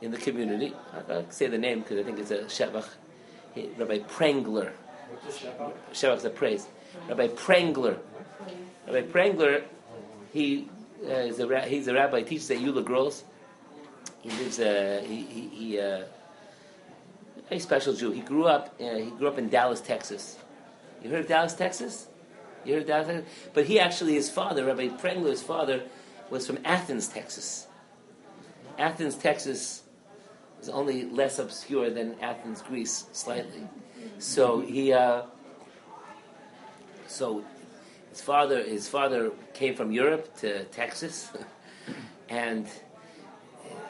in 0.01 0.11
the 0.11 0.17
community. 0.17 0.73
I'll 1.09 1.31
say 1.31 1.47
the 1.47 1.57
name 1.57 1.79
because 1.79 1.97
I 1.99 2.03
think 2.03 2.19
it's 2.19 2.31
a 2.31 2.43
Shevach. 2.43 2.89
Rabbi 3.77 3.99
Prangler. 3.99 4.71
Shevach 5.93 6.17
is 6.17 6.25
a 6.25 6.29
praise. 6.29 6.67
Rabbi 7.07 7.29
Prangler. 7.29 7.97
Rabbi 8.85 9.03
Prangler, 9.03 9.63
he 10.33 10.67
uh, 11.05 11.29
is 11.31 11.39
a 11.39 11.61
he's 11.61 11.87
a 11.87 11.93
rabbi. 11.93 12.21
Teaches 12.21 12.51
at 12.51 12.57
YULA 12.57 12.83
Girls. 12.83 13.23
He 14.21 14.29
lives. 14.29 14.59
Uh, 14.59 15.01
he 15.07 15.21
he, 15.23 15.47
he 15.47 15.79
uh, 15.79 16.03
a 17.49 17.59
special 17.59 17.93
Jew. 17.93 18.11
He 18.11 18.21
grew 18.21 18.45
up. 18.45 18.75
Uh, 18.79 18.95
he 18.95 19.11
grew 19.11 19.29
up 19.29 19.37
in 19.37 19.47
Dallas, 19.47 19.79
Texas. 19.79 20.37
You 21.01 21.09
heard 21.11 21.21
of 21.21 21.27
Dallas, 21.29 21.53
Texas? 21.53 22.08
But 22.65 23.65
he 23.65 23.79
actually, 23.79 24.13
his 24.13 24.29
father, 24.29 24.65
Rabbi 24.65 24.89
Prangler's 24.89 25.41
father, 25.41 25.83
was 26.29 26.45
from 26.45 26.59
Athens, 26.65 27.07
Texas. 27.07 27.67
Athens, 28.77 29.15
Texas 29.15 29.83
is 30.61 30.69
only 30.69 31.05
less 31.05 31.39
obscure 31.39 31.89
than 31.89 32.19
Athens, 32.21 32.61
Greece, 32.61 33.05
slightly. 33.11 33.67
So 34.19 34.59
he, 34.59 34.93
uh, 34.93 35.23
so 37.07 37.43
his 38.09 38.21
father, 38.21 38.63
his 38.63 38.87
father 38.87 39.31
came 39.53 39.75
from 39.75 39.91
Europe 39.91 40.35
to 40.37 40.63
Texas, 40.65 41.31
and 42.29 42.67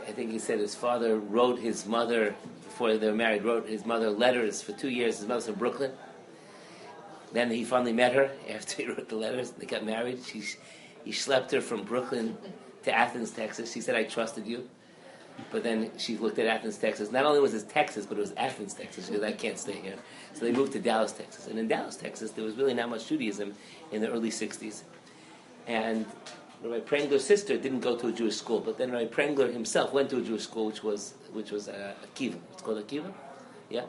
I 0.07 0.11
think 0.11 0.31
he 0.31 0.39
said 0.39 0.59
his 0.59 0.75
father 0.75 1.17
wrote 1.17 1.59
his 1.59 1.85
mother 1.85 2.35
before 2.63 2.97
they 2.97 3.07
were 3.07 3.15
married. 3.15 3.43
Wrote 3.43 3.67
his 3.67 3.85
mother 3.85 4.09
letters 4.09 4.61
for 4.61 4.71
two 4.71 4.89
years. 4.89 5.19
His 5.19 5.27
mother's 5.27 5.47
in 5.47 5.55
Brooklyn 5.55 5.91
then 7.31 7.51
he 7.51 7.63
finally 7.63 7.93
met 7.93 8.13
her 8.13 8.31
after 8.49 8.83
he 8.83 8.87
wrote 8.89 9.09
the 9.09 9.15
letters. 9.15 9.51
They 9.51 9.65
got 9.65 9.85
married. 9.85 10.23
She, 10.25 10.43
he 11.03 11.11
schlepped 11.11 11.51
her 11.51 11.61
from 11.61 11.83
Brooklyn 11.83 12.37
to 12.83 12.91
Athens, 12.91 13.31
Texas. 13.31 13.71
She 13.71 13.81
said, 13.81 13.95
I 13.95 14.03
trusted 14.03 14.47
you. 14.47 14.67
But 15.51 15.63
then 15.63 15.91
she 15.97 16.17
looked 16.17 16.37
at 16.39 16.47
Athens, 16.47 16.77
Texas. 16.77 17.11
Not 17.11 17.25
only 17.25 17.39
was 17.39 17.53
it 17.53 17.69
Texas, 17.69 18.05
but 18.05 18.17
it 18.17 18.21
was 18.21 18.33
Athens, 18.35 18.73
Texas. 18.73 19.07
She 19.07 19.13
said, 19.13 19.23
I 19.23 19.31
can't 19.31 19.57
stay 19.57 19.79
here. 19.79 19.95
So 20.33 20.43
they 20.43 20.51
moved 20.51 20.73
to 20.73 20.79
Dallas, 20.79 21.13
Texas. 21.13 21.47
And 21.47 21.57
in 21.57 21.67
Dallas, 21.67 21.95
Texas, 21.95 22.31
there 22.31 22.43
was 22.43 22.55
really 22.55 22.73
not 22.73 22.89
much 22.89 23.07
Judaism 23.07 23.53
in 23.91 24.01
the 24.01 24.09
early 24.09 24.31
60s. 24.31 24.83
And 25.65 26.05
Rabbi 26.61 26.81
Prangler's 26.81 27.23
sister 27.23 27.57
didn't 27.57 27.79
go 27.79 27.95
to 27.95 28.07
a 28.07 28.11
Jewish 28.11 28.35
school, 28.35 28.59
but 28.59 28.77
then 28.77 28.91
Rabbi 28.91 29.05
Prangler 29.05 29.51
himself 29.51 29.93
went 29.93 30.09
to 30.09 30.17
a 30.17 30.21
Jewish 30.21 30.43
school, 30.43 30.65
which 30.65 30.83
was 30.83 31.13
which 31.31 31.51
was 31.51 31.69
uh, 31.69 31.93
Akiva. 32.03 32.35
It's 32.51 32.61
called 32.61 32.85
Akiva. 32.85 33.13
Yeah, 33.69 33.85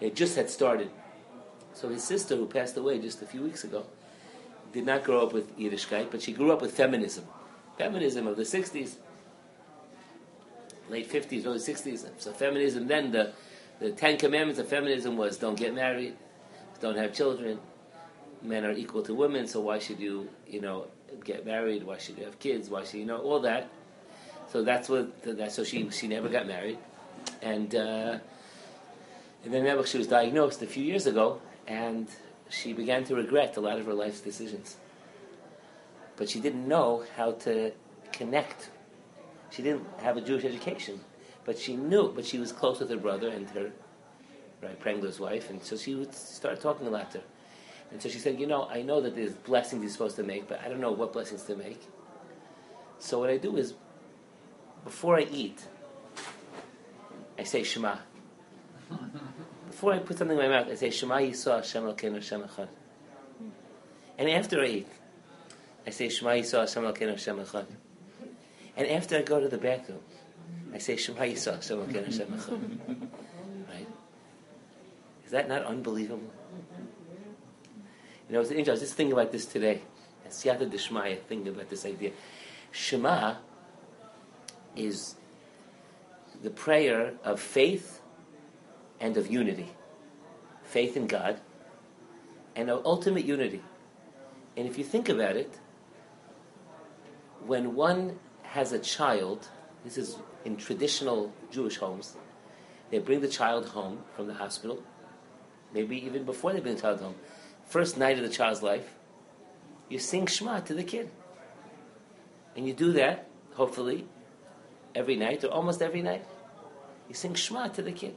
it 0.00 0.14
just 0.14 0.36
had 0.36 0.50
started. 0.50 0.90
So 1.76 1.90
his 1.90 2.02
sister, 2.02 2.36
who 2.36 2.46
passed 2.46 2.74
away 2.78 2.98
just 2.98 3.20
a 3.20 3.26
few 3.26 3.42
weeks 3.42 3.62
ago, 3.62 3.84
did 4.72 4.86
not 4.86 5.04
grow 5.04 5.22
up 5.22 5.34
with 5.34 5.54
Yiddishkeit, 5.58 6.10
but 6.10 6.22
she 6.22 6.32
grew 6.32 6.50
up 6.50 6.62
with 6.62 6.72
feminism. 6.72 7.24
Feminism 7.76 8.26
of 8.26 8.38
the 8.38 8.44
60s, 8.44 8.94
late 10.88 11.10
50s, 11.10 11.44
early 11.44 11.58
60s. 11.58 12.06
So 12.16 12.32
feminism 12.32 12.88
then, 12.88 13.12
the, 13.12 13.34
the 13.78 13.90
Ten 13.90 14.16
Commandments 14.16 14.58
of 14.58 14.68
feminism 14.68 15.18
was 15.18 15.36
don't 15.36 15.58
get 15.58 15.74
married, 15.74 16.16
don't 16.80 16.96
have 16.96 17.12
children, 17.12 17.58
men 18.40 18.64
are 18.64 18.72
equal 18.72 19.02
to 19.02 19.14
women, 19.14 19.46
so 19.46 19.60
why 19.60 19.78
should 19.78 20.00
you, 20.00 20.30
you 20.48 20.62
know, 20.62 20.86
get 21.24 21.44
married? 21.44 21.84
Why 21.84 21.98
should 21.98 22.16
you 22.16 22.24
have 22.24 22.38
kids? 22.38 22.70
Why 22.70 22.84
should 22.84 23.00
you 23.00 23.06
know 23.06 23.18
all 23.18 23.40
that? 23.40 23.68
So 24.50 24.64
that's 24.64 24.88
what. 24.88 25.22
That, 25.24 25.52
so 25.52 25.62
she 25.62 25.90
she 25.90 26.08
never 26.08 26.28
got 26.28 26.46
married, 26.46 26.78
and 27.42 27.74
uh, 27.74 28.18
and 29.44 29.52
then 29.52 29.84
she 29.84 29.98
was 29.98 30.06
diagnosed 30.06 30.62
a 30.62 30.66
few 30.66 30.84
years 30.84 31.06
ago 31.06 31.40
and 31.66 32.08
she 32.48 32.72
began 32.72 33.04
to 33.04 33.14
regret 33.14 33.56
a 33.56 33.60
lot 33.60 33.78
of 33.78 33.86
her 33.86 33.94
life's 33.94 34.20
decisions. 34.20 34.76
But 36.16 36.28
she 36.28 36.40
didn't 36.40 36.66
know 36.66 37.04
how 37.16 37.32
to 37.32 37.72
connect. 38.12 38.70
She 39.50 39.62
didn't 39.62 39.86
have 39.98 40.16
a 40.16 40.20
Jewish 40.20 40.44
education, 40.44 41.00
but 41.44 41.58
she 41.58 41.76
knew. 41.76 42.12
But 42.12 42.24
she 42.24 42.38
was 42.38 42.52
close 42.52 42.80
with 42.80 42.90
her 42.90 42.96
brother 42.96 43.28
and 43.28 43.48
her, 43.50 43.72
right, 44.62 44.80
Prangler's 44.80 45.20
wife, 45.20 45.50
and 45.50 45.62
so 45.62 45.76
she 45.76 45.94
would 45.94 46.14
start 46.14 46.60
talking 46.60 46.86
a 46.86 46.90
lot 46.90 47.10
to 47.12 47.18
her. 47.18 47.24
And 47.90 48.02
so 48.02 48.08
she 48.08 48.18
said, 48.18 48.40
"You 48.40 48.46
know, 48.46 48.68
I 48.68 48.82
know 48.82 49.00
that 49.00 49.14
there's 49.14 49.32
blessings 49.32 49.82
you're 49.82 49.92
supposed 49.92 50.16
to 50.16 50.24
make, 50.24 50.48
but 50.48 50.60
I 50.60 50.68
don't 50.68 50.80
know 50.80 50.92
what 50.92 51.12
blessings 51.12 51.44
to 51.44 51.56
make. 51.56 51.80
So 52.98 53.18
what 53.18 53.30
I 53.30 53.36
do 53.36 53.56
is, 53.56 53.74
before 54.84 55.18
I 55.18 55.22
eat, 55.30 55.62
I 57.38 57.44
say 57.44 57.62
Shema." 57.62 57.96
before 59.76 59.92
I 59.92 59.98
put 59.98 60.16
something 60.16 60.38
in 60.38 60.42
my 60.42 60.48
mouth, 60.48 60.68
I 60.70 60.74
say 60.74 60.88
Shema 60.88 61.18
Yisrael 61.18 61.56
Hashem 61.56 61.82
Elokeinu 61.82 62.14
Hashem 62.14 62.40
Echad. 62.40 62.68
And 64.16 64.30
after 64.30 64.62
I 64.62 64.68
eat, 64.68 64.88
I 65.86 65.90
say 65.90 66.08
Shema 66.08 66.30
Yisrael 66.30 66.60
Hashem 66.60 66.82
Elokeinu 66.82 67.10
Hashem 67.10 67.36
Echad. 67.36 67.66
And 68.74 68.88
after 68.88 69.18
I 69.18 69.20
go 69.20 69.38
to 69.38 69.48
the 69.48 69.58
bathroom, 69.58 70.00
I 70.72 70.78
say 70.78 70.96
Shema 70.96 71.20
Yisrael 71.20 71.56
Hashem 71.56 71.76
Elokeinu 71.76 72.04
Hashem 72.06 72.26
Echad. 72.26 73.08
Right? 73.68 73.86
Is 75.26 75.32
that 75.32 75.46
not 75.46 75.64
unbelievable? 75.64 76.32
You 78.30 78.34
know, 78.34 78.40
it's 78.40 78.50
interesting. 78.50 78.70
I 78.70 78.72
was 78.72 78.80
just 78.80 78.94
thinking 78.94 79.12
about 79.12 79.30
this 79.30 79.44
today. 79.44 79.82
Siyata 80.26 80.70
Deshmaya, 80.70 81.20
thinking 81.20 81.48
about 81.48 81.68
this 81.68 81.84
idea. 81.84 82.12
Shema 82.70 83.34
is 84.74 85.16
the 86.42 86.48
prayer 86.48 87.12
of 87.22 87.38
faith 87.40 88.00
and 89.00 89.16
of 89.16 89.30
unity 89.30 89.70
faith 90.66 90.96
in 90.96 91.06
God 91.06 91.40
and 92.54 92.70
ultimate 92.70 93.24
unity. 93.24 93.62
And 94.56 94.66
if 94.66 94.78
you 94.78 94.84
think 94.84 95.08
about 95.08 95.36
it, 95.36 95.58
when 97.46 97.74
one 97.74 98.18
has 98.42 98.72
a 98.72 98.78
child, 98.78 99.48
this 99.84 99.96
is 99.96 100.16
in 100.44 100.56
traditional 100.56 101.32
Jewish 101.50 101.76
homes, 101.76 102.16
they 102.90 102.98
bring 102.98 103.20
the 103.20 103.28
child 103.28 103.66
home 103.66 104.02
from 104.14 104.26
the 104.26 104.34
hospital, 104.34 104.82
maybe 105.72 106.04
even 106.04 106.24
before 106.24 106.52
they 106.52 106.60
bring 106.60 106.74
the 106.74 106.80
child 106.80 107.00
home. 107.00 107.14
First 107.66 107.98
night 107.98 108.16
of 108.16 108.24
the 108.24 108.30
child's 108.30 108.62
life, 108.62 108.94
you 109.88 109.98
sing 109.98 110.26
Shema 110.26 110.60
to 110.60 110.74
the 110.74 110.84
kid. 110.84 111.10
And 112.56 112.66
you 112.66 112.72
do 112.72 112.92
that, 112.92 113.28
hopefully, 113.54 114.06
every 114.94 115.16
night 115.16 115.44
or 115.44 115.48
almost 115.48 115.82
every 115.82 116.00
night. 116.00 116.24
You 117.08 117.14
sing 117.14 117.34
Shema 117.34 117.68
to 117.68 117.82
the 117.82 117.92
kid. 117.92 118.16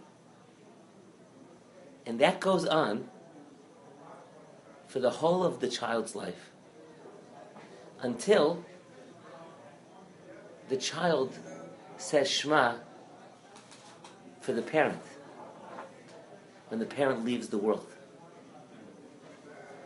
And 2.10 2.18
that 2.18 2.39
goes 2.39 2.66
on 2.66 3.07
for 4.88 4.99
the 4.99 5.12
whole 5.12 5.43
of 5.43 5.60
the 5.60 5.68
child's 5.68 6.16
life 6.16 6.49
until 8.01 8.66
the 10.70 10.78
child 10.78 11.38
says 11.97 12.28
Shema 12.28 12.78
for 14.41 14.53
the 14.53 14.64
parent 14.64 15.03
when 16.70 16.80
the 16.80 16.88
parent 16.88 17.26
leaves 17.26 17.49
the 17.49 17.60
world. 17.60 17.86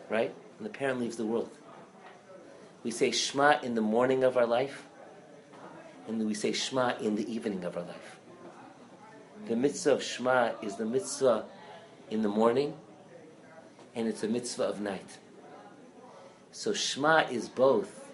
Right? 0.09 0.34
When 0.59 0.63
the 0.63 0.78
parent 0.78 1.01
leaves 1.01 1.17
the 1.17 1.26
world. 1.26 1.51
We 2.86 2.91
say 2.91 3.11
Shema 3.11 3.59
in 3.63 3.76
the 3.76 3.82
morning 3.82 4.24
of 4.24 4.38
our 4.38 4.47
life, 4.47 4.88
and 6.07 6.26
we 6.26 6.36
say 6.36 6.53
Shema 6.53 6.95
in 7.01 7.15
the 7.15 7.30
evening 7.30 7.65
of 7.65 7.76
our 7.76 7.84
life. 7.84 8.19
The 9.49 9.57
mitzvah 9.57 9.91
of 9.95 10.03
Shema 10.03 10.51
is 10.61 10.78
the 10.78 10.86
mitzvah 10.86 11.47
in 12.10 12.22
the 12.22 12.30
morning, 12.30 12.74
and 13.95 14.08
it's 14.08 14.24
a 14.24 14.28
mitzvah 14.28 14.64
of 14.64 14.82
night. 14.82 15.18
So 16.51 16.74
Shema 16.74 17.26
is 17.32 17.49
both 17.49 18.10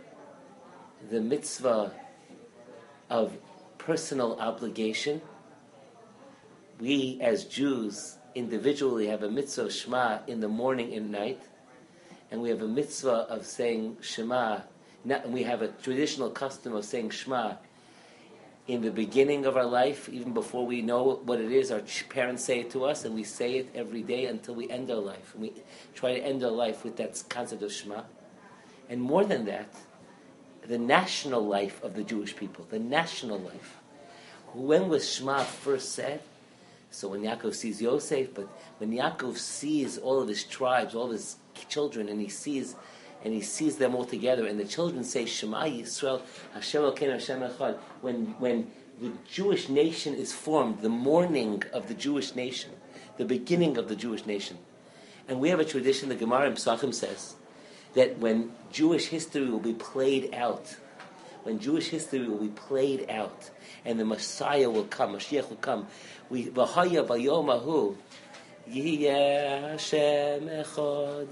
the 1.09 1.21
mitzvah 1.21 1.91
of 3.09 3.33
personal 3.77 4.39
obligation. 4.39 5.21
We 6.79 7.19
as 7.21 7.45
Jews 7.45 8.17
individually 8.35 9.07
have 9.07 9.23
a 9.23 9.29
mitzvah 9.29 9.63
of 9.63 9.73
Shema 9.73 10.19
in 10.27 10.39
the 10.39 10.47
morning 10.47 10.93
and 10.93 11.11
night, 11.11 11.41
and 12.31 12.41
we 12.41 12.49
have 12.49 12.61
a 12.61 12.67
mitzvah 12.67 13.27
of 13.29 13.45
saying 13.45 13.97
Shema. 14.01 14.61
and 15.03 15.33
we 15.33 15.43
have 15.43 15.61
a 15.61 15.69
traditional 15.69 16.29
custom 16.29 16.73
of 16.73 16.85
saying 16.85 17.09
Shema 17.09 17.55
in 18.69 18.81
the 18.81 18.91
beginning 18.91 19.47
of 19.47 19.57
our 19.57 19.65
life, 19.65 20.07
even 20.09 20.31
before 20.31 20.63
we 20.63 20.83
know 20.83 21.19
what 21.25 21.41
it 21.41 21.51
is. 21.51 21.71
Our 21.71 21.81
parents 22.07 22.43
say 22.43 22.59
it 22.59 22.69
to 22.71 22.85
us, 22.85 23.03
and 23.03 23.15
we 23.15 23.23
say 23.23 23.57
it 23.57 23.69
every 23.73 24.03
day 24.03 24.25
until 24.25 24.53
we 24.53 24.69
end 24.69 24.91
our 24.91 24.97
life. 24.97 25.33
And 25.33 25.41
we 25.41 25.53
try 25.95 26.13
to 26.13 26.23
end 26.23 26.43
our 26.43 26.51
life 26.51 26.83
with 26.83 26.95
that 26.97 27.23
concept 27.29 27.63
of 27.63 27.73
Shema. 27.73 28.03
And 28.87 29.01
more 29.01 29.25
than 29.25 29.45
that, 29.45 29.73
the 30.67 30.77
national 30.77 31.41
life 31.41 31.83
of 31.83 31.95
the 31.95 32.03
Jewish 32.03 32.35
people, 32.35 32.67
the 32.69 32.77
national 32.77 33.39
life. 33.39 33.77
When 34.53 34.87
was 34.87 35.09
Shema 35.09 35.39
first 35.45 35.93
said? 35.93 36.21
So 36.91 37.07
when 37.07 37.23
Yaakov 37.23 37.55
sees 37.55 37.81
Yosef, 37.81 38.35
but 38.35 38.47
when 38.77 38.91
Yaakov 38.91 39.37
sees 39.37 39.97
all 39.97 40.21
of 40.21 40.27
his 40.27 40.43
tribes, 40.43 40.93
all 40.93 41.05
of 41.05 41.13
his 41.13 41.37
children, 41.69 42.07
and 42.07 42.21
he 42.21 42.29
sees 42.29 42.75
and 43.23 43.33
he 43.33 43.41
sees 43.41 43.77
them 43.77 43.95
all 43.95 44.05
together, 44.05 44.45
and 44.45 44.59
the 44.59 44.65
children 44.65 45.03
say 45.03 45.25
Shema 45.25 45.63
Yisrael 45.63 46.21
Hashem 46.53 46.83
Hashem 46.83 47.41
Echad. 47.41 47.77
When 48.01 48.35
when 48.39 48.71
the 49.01 49.11
Jewish 49.29 49.69
nation 49.69 50.15
is 50.15 50.33
formed, 50.33 50.81
the 50.81 50.89
morning 50.89 51.63
of 51.73 51.87
the 51.87 51.93
Jewish 51.93 52.35
nation, 52.35 52.71
the 53.17 53.25
beginning 53.25 53.77
of 53.77 53.87
the 53.89 53.95
Jewish 53.95 54.25
nation, 54.25 54.57
and 55.27 55.39
we 55.39 55.49
have 55.49 55.59
a 55.59 55.65
tradition. 55.65 56.09
The 56.09 56.15
Gemara 56.15 56.47
in 56.47 56.53
Pesachim 56.53 56.93
says 56.93 57.35
that 57.93 58.19
when 58.19 58.51
Jewish 58.71 59.07
history 59.07 59.49
will 59.49 59.59
be 59.59 59.73
played 59.73 60.33
out, 60.33 60.75
when 61.43 61.59
Jewish 61.59 61.89
history 61.89 62.27
will 62.27 62.37
be 62.37 62.49
played 62.49 63.09
out, 63.09 63.49
and 63.85 63.99
the 63.99 64.05
Messiah 64.05 64.69
will 64.69 64.85
come, 64.85 65.13
Mashiach 65.13 65.49
will 65.49 65.57
come, 65.57 65.87
we 66.29 66.45
v'haya 66.45 67.05
bayomahu 67.05 67.95
yiyeh 68.69 69.71
Hashem 69.71 70.47
echad 70.47 71.27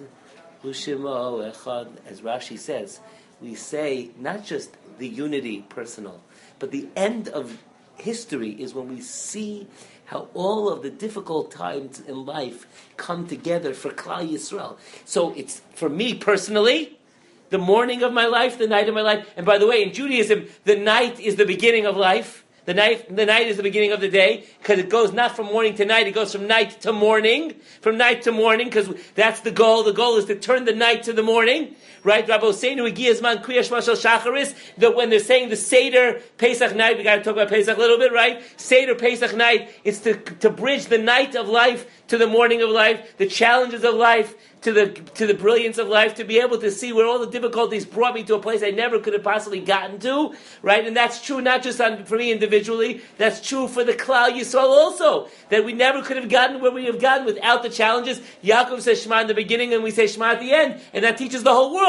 As 0.70 2.22
Rashi 2.22 2.58
says, 2.58 3.00
we 3.42 3.56
say 3.56 4.10
not 4.18 4.44
just 4.46 4.76
the 4.98 5.08
unity 5.08 5.66
personal, 5.70 6.22
but 6.60 6.72
the 6.72 6.88
end 6.96 7.28
of 7.30 7.64
history 7.96 8.52
is 8.52 8.74
when 8.74 8.90
we 8.90 9.02
see 9.02 9.68
how 10.06 10.28
all 10.34 10.70
of 10.70 10.84
the 10.84 10.90
difficult 10.90 11.52
times 11.52 12.00
in 12.00 12.26
life 12.26 12.66
come 12.96 13.28
together 13.28 13.74
for 13.74 13.90
Klal 13.90 14.30
Yisrael. 14.30 14.78
So 15.06 15.34
it's 15.34 15.62
for 15.76 15.90
me 15.90 16.14
personally, 16.14 16.98
the 17.50 17.58
morning 17.58 18.04
of 18.04 18.14
my 18.14 18.26
life, 18.26 18.58
the 18.58 18.68
night 18.68 18.88
of 18.88 18.96
my 18.96 19.02
life. 19.02 19.32
And 19.36 19.46
by 19.46 19.58
the 19.58 19.68
way, 19.68 19.84
in 19.84 19.94
Judaism, 19.94 20.48
the 20.64 20.76
night 20.76 21.20
is 21.20 21.36
the 21.36 21.46
beginning 21.46 21.86
of 21.86 21.98
life. 21.98 22.46
The 22.68 22.74
night, 22.74 23.16
the 23.16 23.26
night 23.26 23.48
is 23.48 23.56
the 23.56 23.64
beginning 23.64 23.94
of 23.94 24.02
the 24.02 24.10
day 24.10 24.44
because 24.60 24.78
it 24.78 24.90
goes 24.90 25.14
not 25.14 25.38
from 25.38 25.46
morning 25.46 25.76
to 25.76 25.86
night; 25.86 26.06
it 26.06 26.12
goes 26.12 26.34
from 26.34 26.48
night 26.48 26.82
to 26.82 26.92
morning, 26.92 27.56
from 27.80 27.96
night 27.96 28.24
to 28.24 28.34
morning 28.34 28.68
because 28.68 28.90
that's 29.16 29.40
the 29.40 29.52
goal. 29.52 29.84
The 29.84 29.94
goal 29.94 30.18
is 30.18 30.26
to 30.26 30.36
turn 30.36 30.66
the 30.66 30.76
night 30.76 31.04
to 31.04 31.14
the 31.14 31.24
morning, 31.24 31.78
right? 32.04 32.28
Rabboseinu 32.28 32.94
Igiyazman 32.94 33.44
Kriyash 33.44 33.70
Mashal 33.70 33.96
Shacharis. 33.96 34.54
That 34.78 34.96
when 34.96 35.10
they're 35.10 35.20
saying 35.20 35.50
the 35.50 35.56
Seder 35.56 36.22
Pesach 36.38 36.76
night, 36.76 36.98
we 36.98 37.04
got 37.04 37.16
to 37.16 37.24
talk 37.24 37.34
about 37.34 37.50
Pesach 37.50 37.76
a 37.76 37.80
little 37.80 37.98
bit, 37.98 38.12
right? 38.12 38.42
Seder 38.60 38.96
Pesach 38.96 39.36
night. 39.36 39.70
It's 39.84 40.00
to 40.00 40.16
to 40.16 40.50
bridge 40.50 40.86
the 40.86 40.98
night 40.98 41.36
of 41.36 41.48
life 41.48 41.86
to 42.08 42.18
the 42.18 42.28
morning 42.28 42.62
of 42.62 42.70
life, 42.70 43.18
the 43.18 43.28
challenges 43.28 43.84
of 43.84 43.94
life, 43.96 44.36
to 44.62 44.72
the 44.72 44.88
to 44.88 45.28
the 45.28 45.34
brilliance 45.34 45.78
of 45.78 45.88
life, 45.88 46.16
to 46.16 46.24
be 46.24 46.40
able 46.40 46.58
to 46.58 46.72
see 46.72 46.92
where 46.92 47.06
all 47.06 47.20
the 47.20 47.30
difficulties 47.30 47.86
brought 47.86 48.16
me 48.16 48.24
to 48.24 48.36
a 48.36 48.40
place 48.40 48.64
I 48.64 48.72
never 48.72 49.00
could 49.00 49.14
have 49.14 49.24
possibly 49.24 49.60
gotten 49.60 50.00
to, 50.00 50.34
right? 50.62 50.86
And 50.86 50.96
that's 50.96 51.22
true 51.22 51.42
not 51.42 51.62
just 51.62 51.80
on, 51.80 52.06
for 52.06 52.18
me 52.18 52.32
individually, 52.32 53.02
that's 53.18 53.46
true 53.48 53.68
for 53.68 53.84
the 53.84 53.94
Klal 53.94 54.32
Yisrael 54.32 54.70
also, 54.70 55.30
that 55.50 55.64
we 55.64 55.74
never 55.74 56.02
could 56.02 56.18
have 56.18 56.30
gotten 56.30 56.62
where 56.62 56.72
we 56.72 56.86
have 56.86 57.00
gotten 57.00 57.26
without 57.26 57.64
the 57.64 57.70
challenges. 57.70 58.20
Yaakov 58.44 58.82
says 58.82 59.02
Shema 59.02 59.22
in 59.22 59.28
the 59.28 59.34
beginning, 59.34 59.74
and 59.74 59.84
we 59.84 59.92
say 59.92 60.08
Shema 60.08 60.32
at 60.32 60.40
the 60.40 60.52
end, 60.52 60.82
and 60.94 61.04
that 61.04 61.18
teaches 61.18 61.44
the 61.44 61.54
whole 61.54 61.74
world. 61.74 61.87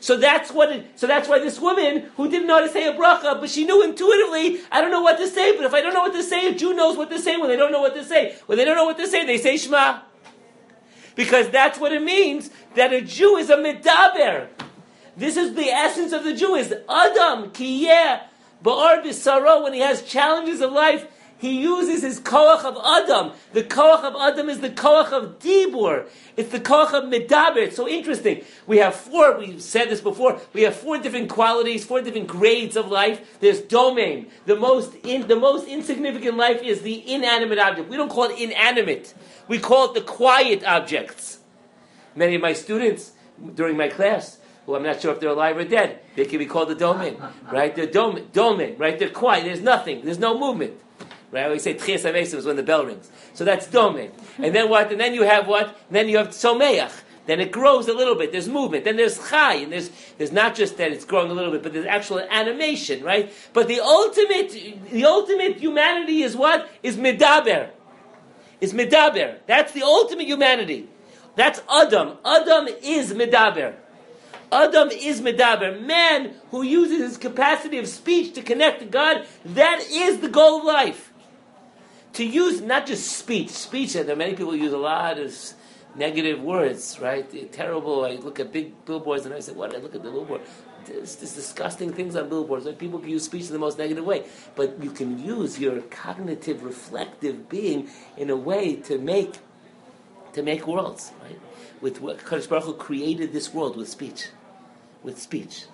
So 0.00 0.16
that's 0.16 0.50
what. 0.50 0.70
It, 0.72 0.98
so 0.98 1.06
that's 1.06 1.28
why 1.28 1.38
this 1.38 1.60
woman 1.60 2.10
who 2.16 2.28
didn't 2.30 2.46
know 2.46 2.56
how 2.56 2.66
to 2.66 2.68
say 2.68 2.86
a 2.86 2.92
bracha, 2.92 3.40
but 3.40 3.50
she 3.50 3.64
knew 3.64 3.82
intuitively, 3.82 4.60
I 4.70 4.80
don't 4.80 4.90
know 4.90 5.02
what 5.02 5.18
to 5.18 5.28
say. 5.28 5.56
But 5.56 5.64
if 5.64 5.74
I 5.74 5.80
don't 5.80 5.94
know 5.94 6.02
what 6.02 6.12
to 6.14 6.22
say, 6.22 6.48
a 6.48 6.54
Jew 6.54 6.74
knows 6.74 6.96
what 6.96 7.10
to 7.10 7.18
say 7.18 7.36
when 7.36 7.48
they 7.48 7.56
don't 7.56 7.72
know 7.72 7.80
what 7.80 7.94
to 7.94 8.04
say. 8.04 8.36
When 8.46 8.58
they 8.58 8.64
don't 8.64 8.76
know 8.76 8.84
what 8.84 8.98
to 8.98 9.06
say, 9.06 9.26
they 9.26 9.38
say 9.38 9.56
Shema. 9.56 10.00
Because 11.16 11.50
that's 11.50 11.78
what 11.78 11.92
it 11.92 12.02
means 12.02 12.50
that 12.74 12.92
a 12.92 13.00
Jew 13.00 13.36
is 13.36 13.50
a 13.50 13.56
medaber. 13.56 14.48
This 15.16 15.36
is 15.36 15.54
the 15.54 15.68
essence 15.68 16.12
of 16.12 16.24
the 16.24 16.34
Jew 16.34 16.54
is 16.54 16.72
Adam 16.88 17.50
kiyeh 17.50 18.22
ba'ar 18.64 19.02
bisaro 19.02 19.62
when 19.64 19.74
he 19.74 19.80
has 19.80 20.02
challenges 20.02 20.60
of 20.60 20.72
life. 20.72 21.06
He 21.40 21.62
uses 21.62 22.02
his 22.02 22.20
koach 22.20 22.64
of 22.64 22.76
Adam. 22.84 23.32
The 23.54 23.62
koach 23.62 24.04
of 24.04 24.14
Adam 24.14 24.50
is 24.50 24.60
the 24.60 24.68
koach 24.68 25.10
of 25.10 25.38
Dibur. 25.38 26.06
It's 26.36 26.50
the 26.50 26.60
koach 26.60 26.92
of 26.92 27.04
Medaber. 27.04 27.56
It's 27.56 27.76
so 27.76 27.88
interesting. 27.88 28.44
We 28.66 28.76
have 28.76 28.94
four, 28.94 29.38
we've 29.38 29.62
said 29.62 29.88
this 29.88 30.02
before, 30.02 30.38
we 30.52 30.62
have 30.62 30.76
four 30.76 30.98
different 30.98 31.30
qualities, 31.30 31.82
four 31.82 32.02
different 32.02 32.26
grades 32.26 32.76
of 32.76 32.90
life. 32.90 33.40
There's 33.40 33.62
domem. 33.62 34.28
The 34.44 34.56
most, 34.56 34.94
in, 35.02 35.28
the 35.28 35.36
most 35.36 35.66
insignificant 35.66 36.36
life 36.36 36.62
is 36.62 36.82
the 36.82 37.10
inanimate 37.10 37.58
object. 37.58 37.88
We 37.88 37.96
don't 37.96 38.10
call 38.10 38.24
it 38.24 38.38
inanimate. 38.38 39.14
We 39.48 39.58
call 39.58 39.86
it 39.86 39.94
the 39.94 40.02
quiet 40.02 40.62
objects. 40.64 41.38
Many 42.14 42.34
of 42.34 42.42
my 42.42 42.52
students 42.52 43.12
during 43.54 43.78
my 43.78 43.88
class, 43.88 44.36
who 44.66 44.74
I'm 44.74 44.82
not 44.82 45.00
sure 45.00 45.10
if 45.14 45.20
they're 45.20 45.30
alive 45.30 45.56
or 45.56 45.64
dead, 45.64 46.00
they 46.16 46.26
can 46.26 46.38
be 46.38 46.44
called 46.44 46.68
the 46.68 46.76
domem, 46.76 47.18
right? 47.50 47.74
They're 47.74 47.86
domem, 47.86 48.26
domem, 48.26 48.78
right? 48.78 48.98
They're 48.98 49.08
quiet. 49.08 49.44
There's 49.44 49.62
nothing. 49.62 50.04
There's 50.04 50.18
no 50.18 50.38
movement. 50.38 50.74
Right? 51.30 51.50
We 51.50 51.58
say 51.58 51.74
tchias 51.74 52.34
is 52.34 52.44
when 52.44 52.56
the 52.56 52.62
bell 52.62 52.84
rings. 52.84 53.10
So 53.34 53.44
that's 53.44 53.68
domem. 53.68 54.10
And 54.38 54.54
then 54.54 54.68
what? 54.68 54.90
And 54.90 55.00
then 55.00 55.14
you 55.14 55.22
have 55.22 55.46
what? 55.46 55.68
And 55.68 55.96
then 55.96 56.08
you 56.08 56.18
have 56.18 56.28
tzomeach. 56.28 56.92
Then 57.26 57.40
it 57.40 57.52
grows 57.52 57.86
a 57.86 57.92
little 57.92 58.16
bit. 58.16 58.32
There's 58.32 58.48
movement. 58.48 58.84
Then 58.84 58.96
there's 58.96 59.16
chai, 59.28 59.54
and 59.54 59.72
there's 59.72 59.90
there's 60.18 60.32
not 60.32 60.56
just 60.56 60.78
that 60.78 60.90
it's 60.90 61.04
growing 61.04 61.30
a 61.30 61.34
little 61.34 61.52
bit, 61.52 61.62
but 61.62 61.72
there's 61.72 61.86
actual 61.86 62.18
animation, 62.18 63.04
right? 63.04 63.32
But 63.52 63.68
the 63.68 63.80
ultimate, 63.80 64.50
the 64.90 65.04
ultimate 65.04 65.58
humanity 65.58 66.22
is 66.22 66.36
what? 66.36 66.68
Is 66.82 66.96
medaber 66.96 67.70
is 68.60 68.72
medaber. 68.72 69.38
That's 69.46 69.72
the 69.72 69.82
ultimate 69.82 70.26
humanity. 70.26 70.88
That's 71.36 71.62
Adam. 71.70 72.18
Adam 72.24 72.68
is 72.82 73.12
medaber. 73.12 73.74
Adam 74.52 74.90
is 74.90 75.20
medaber. 75.20 75.80
Man 75.84 76.34
who 76.50 76.62
uses 76.62 76.98
his 76.98 77.16
capacity 77.16 77.78
of 77.78 77.86
speech 77.86 78.34
to 78.34 78.42
connect 78.42 78.80
to 78.80 78.86
God, 78.86 79.24
that 79.44 79.80
is 79.90 80.18
the 80.18 80.28
goal 80.28 80.58
of 80.58 80.64
life. 80.64 81.09
To 82.14 82.24
use 82.24 82.60
not 82.60 82.86
just 82.86 83.12
speech, 83.12 83.50
speech, 83.50 83.94
and 83.94 84.08
there 84.08 84.14
are 84.14 84.18
many 84.18 84.34
people 84.34 84.54
use 84.56 84.72
a 84.72 84.78
lot 84.78 85.18
of 85.18 85.34
negative 85.94 86.40
words, 86.40 86.98
right? 87.00 87.52
Terrible. 87.52 88.04
I 88.04 88.12
look 88.16 88.40
at 88.40 88.52
big 88.52 88.84
billboards 88.84 89.26
and 89.26 89.34
I 89.34 89.40
say, 89.40 89.52
what? 89.52 89.74
I 89.74 89.78
look 89.78 89.94
at 89.94 90.02
the 90.02 90.10
billboard 90.10 90.42
this, 90.86 91.16
this 91.16 91.34
disgusting 91.34 91.92
things 91.92 92.16
on 92.16 92.28
billboards. 92.28 92.66
Like 92.66 92.78
people 92.78 92.98
can 92.98 93.08
use 93.08 93.24
speech 93.24 93.46
in 93.46 93.52
the 93.52 93.58
most 93.58 93.78
negative 93.78 94.04
way, 94.04 94.24
but 94.54 94.82
you 94.82 94.90
can 94.90 95.18
use 95.18 95.58
your 95.58 95.80
cognitive, 95.82 96.62
reflective 96.62 97.48
being 97.48 97.88
in 98.16 98.30
a 98.30 98.36
way 98.36 98.76
to 98.76 98.98
make 98.98 99.38
to 100.32 100.42
make 100.42 100.66
worlds. 100.66 101.12
Right? 101.22 101.40
With 101.80 102.00
what 102.00 102.18
Kadosh 102.18 102.48
Baruch 102.48 102.64
Hu 102.64 102.74
created 102.74 103.32
this 103.32 103.52
world 103.52 103.76
with 103.76 103.88
speech, 103.88 104.28
with 105.02 105.20
speech. 105.20 105.64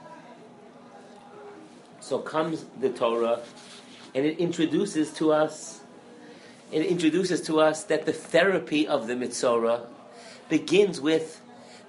So 2.01 2.19
comes 2.21 2.65
the 2.81 2.91
Torah, 2.91 3.41
and 4.15 4.25
it 4.25 4.39
introduces 4.39 5.13
to 5.15 5.33
us. 5.33 5.81
It 6.73 6.85
introduces 6.87 7.43
to 7.43 7.61
us 7.61 7.85
that 7.85 8.07
the 8.07 8.13
therapy 8.13 8.89
of 8.89 9.07
the 9.07 9.15
Metzora 9.15 9.87
begins 10.49 11.01
with 11.01 11.41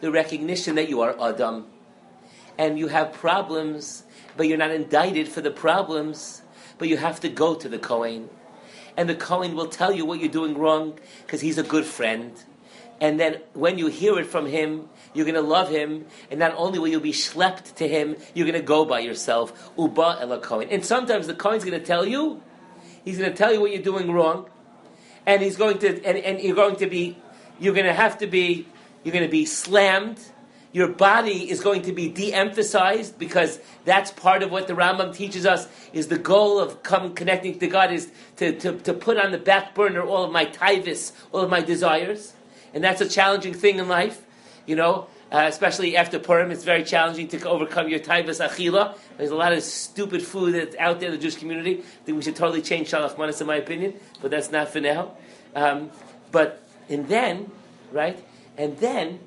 the 0.02 0.12
recognition 0.12 0.76
that 0.76 0.88
you 0.88 1.02
are 1.02 1.16
Adam, 1.20 1.66
and 2.58 2.78
you 2.78 2.88
have 2.88 3.14
problems, 3.14 4.04
but 4.36 4.48
you're 4.48 4.58
not 4.58 4.72
indicted 4.72 5.28
for 5.28 5.42
the 5.42 5.52
problems, 5.52 6.42
but 6.78 6.88
you 6.88 6.98
have 6.98 7.20
to 7.22 7.30
go 7.30 7.56
to 7.56 7.68
the 7.68 7.80
Kohen. 7.80 8.30
And 8.96 9.10
the 9.10 9.16
Kohen 9.16 9.56
will 9.56 9.68
tell 9.68 9.92
you 9.92 10.06
what 10.06 10.20
you're 10.20 10.30
doing 10.30 10.58
wrong 10.58 11.00
because 11.26 11.42
he's 11.42 11.58
a 11.58 11.64
good 11.64 11.86
friend. 11.86 12.34
And 13.00 13.20
then 13.20 13.42
when 13.54 13.78
you 13.78 13.88
hear 13.88 14.18
it 14.20 14.26
from 14.26 14.48
him, 14.48 14.90
you're 15.14 15.26
going 15.26 15.36
to 15.36 15.42
love 15.42 15.70
him. 15.70 16.06
And 16.32 16.40
not 16.40 16.56
only 16.58 16.80
will 16.80 16.88
you 16.88 17.00
be 17.00 17.12
schlepped 17.12 17.76
to 17.76 17.88
him, 17.88 18.16
you're 18.34 18.48
going 18.48 18.60
to 18.60 18.66
go 18.66 18.86
by 18.86 19.00
yourself. 19.00 19.72
Uba 19.78 20.18
el. 20.22 20.62
And 20.62 20.84
sometimes 20.84 21.28
the 21.28 21.36
Kohen's 21.36 21.64
going 21.64 21.80
to 21.80 21.86
tell 21.86 22.06
you, 22.06 22.42
he's 23.06 23.20
going 23.20 23.30
to 23.30 23.38
tell 23.38 23.54
you 23.54 23.62
what 23.62 23.72
you're 23.72 23.84
doing 23.84 24.12
wrong. 24.12 24.50
And 25.28 25.44
he's 25.44 25.58
going 25.58 25.78
to, 25.80 26.04
and, 26.04 26.18
and 26.18 26.42
you're 26.42 26.56
going 26.56 26.78
to 26.78 26.88
be, 26.88 27.18
you're 27.60 27.76
going 27.76 27.86
to 27.86 27.94
have 27.94 28.18
to 28.20 28.28
be, 28.28 28.66
you're 29.04 29.14
going 29.14 29.26
to 29.26 29.32
be 29.32 29.46
slammed 29.46 30.20
your 30.78 30.90
body 30.90 31.50
is 31.50 31.62
going 31.62 31.82
to 31.82 31.92
be 31.92 32.08
de-emphasized 32.08 33.18
because 33.18 33.60
that's 33.84 34.12
part 34.12 34.44
of 34.44 34.52
what 34.52 34.68
the 34.68 34.74
Rambam 34.74 35.12
teaches 35.12 35.44
us 35.44 35.68
is 35.92 36.08
the 36.08 36.20
goal 36.20 36.60
of 36.60 36.84
come 36.84 37.16
connecting 37.16 37.58
to 37.58 37.68
God 37.68 37.92
is 37.92 38.12
to, 38.36 38.52
to, 38.60 38.78
to 38.80 38.94
put 38.94 39.18
on 39.18 39.32
the 39.32 39.40
back 39.40 39.74
burner 39.74 40.04
all 40.04 40.24
of 40.24 40.32
my 40.32 40.46
tivus, 40.46 41.14
all 41.32 41.42
of 41.42 41.50
my 41.50 41.62
desires. 41.62 42.34
And 42.76 42.84
that's 42.84 43.02
a 43.02 43.10
challenging 43.10 43.56
thing 43.56 43.80
in 43.80 43.88
life. 43.88 44.22
You 44.68 44.76
know, 44.76 45.08
Uh, 45.30 45.44
especially 45.48 45.98
after 45.98 46.20
Purim, 46.20 46.52
it's 46.52 46.64
very 46.64 46.84
challenging 46.84 47.28
to 47.28 47.50
overcome 47.50 47.90
your 47.90 48.00
taivas 48.00 48.40
achila. 48.46 48.98
There's 49.18 49.32
a 49.32 49.36
lot 49.36 49.52
of 49.52 49.62
stupid 49.62 50.24
food 50.24 50.54
that's 50.54 50.76
out 50.78 51.02
there 51.02 51.10
in 51.10 51.16
the 51.16 51.22
Jewish 51.22 51.36
community. 51.36 51.80
I 51.80 52.06
think 52.06 52.16
we 52.16 52.22
should 52.22 52.38
totally 52.38 52.62
change 52.62 52.92
shalach 52.92 53.18
manas, 53.18 53.42
in 53.42 53.48
my 53.48 53.58
opinion, 53.58 53.96
but 54.22 54.32
that's 54.32 54.52
not 54.52 54.70
for 54.70 54.80
now. 54.80 55.18
Um, 55.54 55.92
but 56.32 56.64
and 56.88 57.10
then, 57.10 57.52
right, 57.92 58.24
and 58.58 58.78
then, 58.78 59.20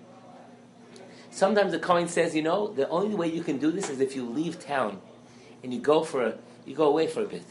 sometimes 1.30 1.72
the 1.72 1.78
Kohen 1.78 2.08
says, 2.08 2.34
you 2.34 2.42
know, 2.42 2.68
the 2.68 2.88
only 2.88 3.14
way 3.14 3.28
you 3.28 3.42
can 3.42 3.58
do 3.58 3.70
this 3.70 3.90
is 3.90 4.00
if 4.00 4.16
you 4.16 4.24
leave 4.24 4.58
town 4.58 5.00
and 5.62 5.74
you 5.74 5.80
go 5.80 6.02
for 6.02 6.24
a, 6.24 6.38
you 6.64 6.74
go 6.74 6.86
away 6.86 7.06
for 7.08 7.22
a 7.22 7.26
bit. 7.26 7.44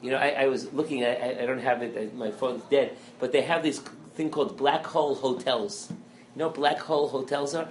You 0.00 0.10
know, 0.12 0.18
I, 0.18 0.28
I 0.30 0.46
was 0.46 0.72
looking. 0.72 1.04
I, 1.04 1.42
I 1.42 1.46
don't 1.46 1.58
have 1.58 1.82
it. 1.82 2.14
My 2.14 2.30
phone's 2.30 2.62
dead. 2.64 2.96
But 3.18 3.32
they 3.32 3.42
have 3.42 3.62
this 3.62 3.80
thing 4.14 4.30
called 4.30 4.56
black 4.56 4.86
hole 4.86 5.16
hotels. 5.16 5.92
You 6.38 6.44
know 6.44 6.48
what 6.50 6.54
black 6.56 6.78
hole 6.78 7.08
hotels 7.08 7.52
are? 7.56 7.66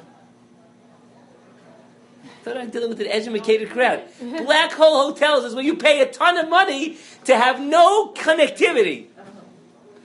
I 2.25 2.43
thought 2.43 2.57
I'm 2.57 2.69
dealing 2.69 2.89
with 2.89 2.99
an 2.99 3.07
educated 3.07 3.69
crowd. 3.69 4.03
Black 4.19 4.73
hole 4.73 5.07
hotels 5.07 5.45
is 5.45 5.55
where 5.55 5.63
you 5.63 5.77
pay 5.77 6.01
a 6.01 6.05
ton 6.05 6.37
of 6.37 6.49
money 6.49 6.97
to 7.23 7.37
have 7.37 7.61
no 7.61 8.11
connectivity. 8.11 9.05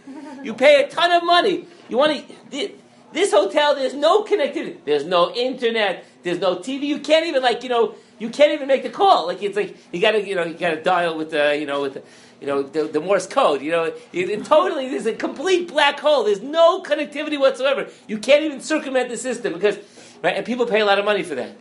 You 0.45 0.55
pay 0.55 0.85
a 0.85 0.89
ton 0.89 1.11
of 1.11 1.25
money. 1.25 1.67
You 1.89 1.99
want 1.99 2.25
to. 2.53 2.71
This 3.13 3.33
hotel, 3.33 3.75
there's 3.75 3.95
no 3.95 4.23
connectivity. 4.23 4.77
There's 4.85 5.05
no 5.05 5.33
internet. 5.35 6.05
There's 6.23 6.39
no 6.39 6.57
TV. 6.57 6.83
You 6.83 7.01
can't 7.01 7.27
even 7.27 7.43
like 7.43 7.65
you 7.65 7.69
know. 7.69 7.97
You 8.21 8.31
can't 8.31 8.53
even 8.53 8.69
make 8.69 8.85
the 8.85 8.91
call. 8.91 9.27
Like 9.27 9.43
it's 9.43 9.57
like 9.57 9.77
you 9.93 10.01
gotta 10.01 10.25
you 10.25 10.37
know 10.37 10.45
you 10.45 10.55
gotta 10.55 10.81
dial 10.83 11.17
with 11.17 11.31
the 11.31 11.57
you 11.57 11.67
know 11.67 11.83
with 11.83 11.95
the, 11.95 12.03
you 12.43 12.49
know 12.49 12.65
the, 12.65 12.85
the 12.85 13.01
Morse 13.01 13.29
code. 13.29 13.63
You 13.63 13.71
know 13.71 13.85
it, 13.85 14.03
it 14.13 14.45
totally 14.45 14.89
there's 14.89 15.07
a 15.07 15.15
complete 15.15 15.69
black 15.69 16.01
hole. 16.01 16.25
There's 16.25 16.43
no 16.43 16.83
connectivity 16.83 17.39
whatsoever. 17.39 17.89
You 18.09 18.19
can't 18.19 18.43
even 18.43 18.61
circumvent 18.61 19.11
the 19.11 19.17
system 19.17 19.53
because 19.53 19.79
right 20.25 20.37
and 20.37 20.45
people 20.45 20.67
pay 20.67 20.81
a 20.81 20.85
lot 20.85 20.99
of 20.99 21.05
money 21.05 21.23
for 21.23 21.37
that. 21.37 21.53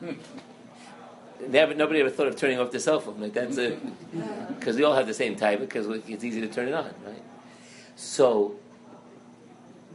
Hmm. 0.00 0.12
Never, 1.48 1.74
nobody 1.74 2.00
ever 2.00 2.10
thought 2.10 2.26
of 2.26 2.36
turning 2.36 2.60
off 2.60 2.70
the 2.70 2.78
cell 2.78 3.00
phone. 3.00 3.20
Like 3.20 3.32
that's 3.32 3.56
a 3.56 3.78
because 4.58 4.76
we 4.76 4.84
all 4.84 4.94
have 4.94 5.06
the 5.06 5.14
same 5.14 5.34
type 5.34 5.60
because 5.60 5.86
it's 5.88 6.22
easy 6.22 6.42
to 6.42 6.48
turn 6.48 6.68
it 6.68 6.74
on, 6.74 6.92
right? 7.06 7.22
So, 7.96 8.56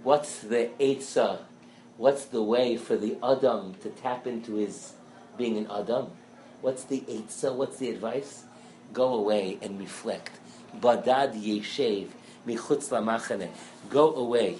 what's 0.01 0.39
the 0.39 0.71
Eitzah? 0.79 1.41
What's 1.97 2.25
the 2.25 2.41
way 2.41 2.75
for 2.75 2.97
the 2.97 3.17
Adam 3.23 3.75
to 3.83 3.89
tap 3.89 4.25
into 4.25 4.55
his 4.55 4.93
being 5.37 5.57
an 5.57 5.67
Adam? 5.71 6.07
What's 6.61 6.83
the 6.85 7.01
Eitzah? 7.01 7.53
What's 7.53 7.77
the 7.77 7.91
advice? 7.91 8.44
Go 8.95 9.13
away 9.13 9.59
and 9.61 9.77
reflect. 9.77 10.31
Badad 10.79 11.35
yeshev 11.35 12.07
michutz 12.47 12.89
lamachane. 12.89 13.49
Go 13.89 14.15
away. 14.15 14.59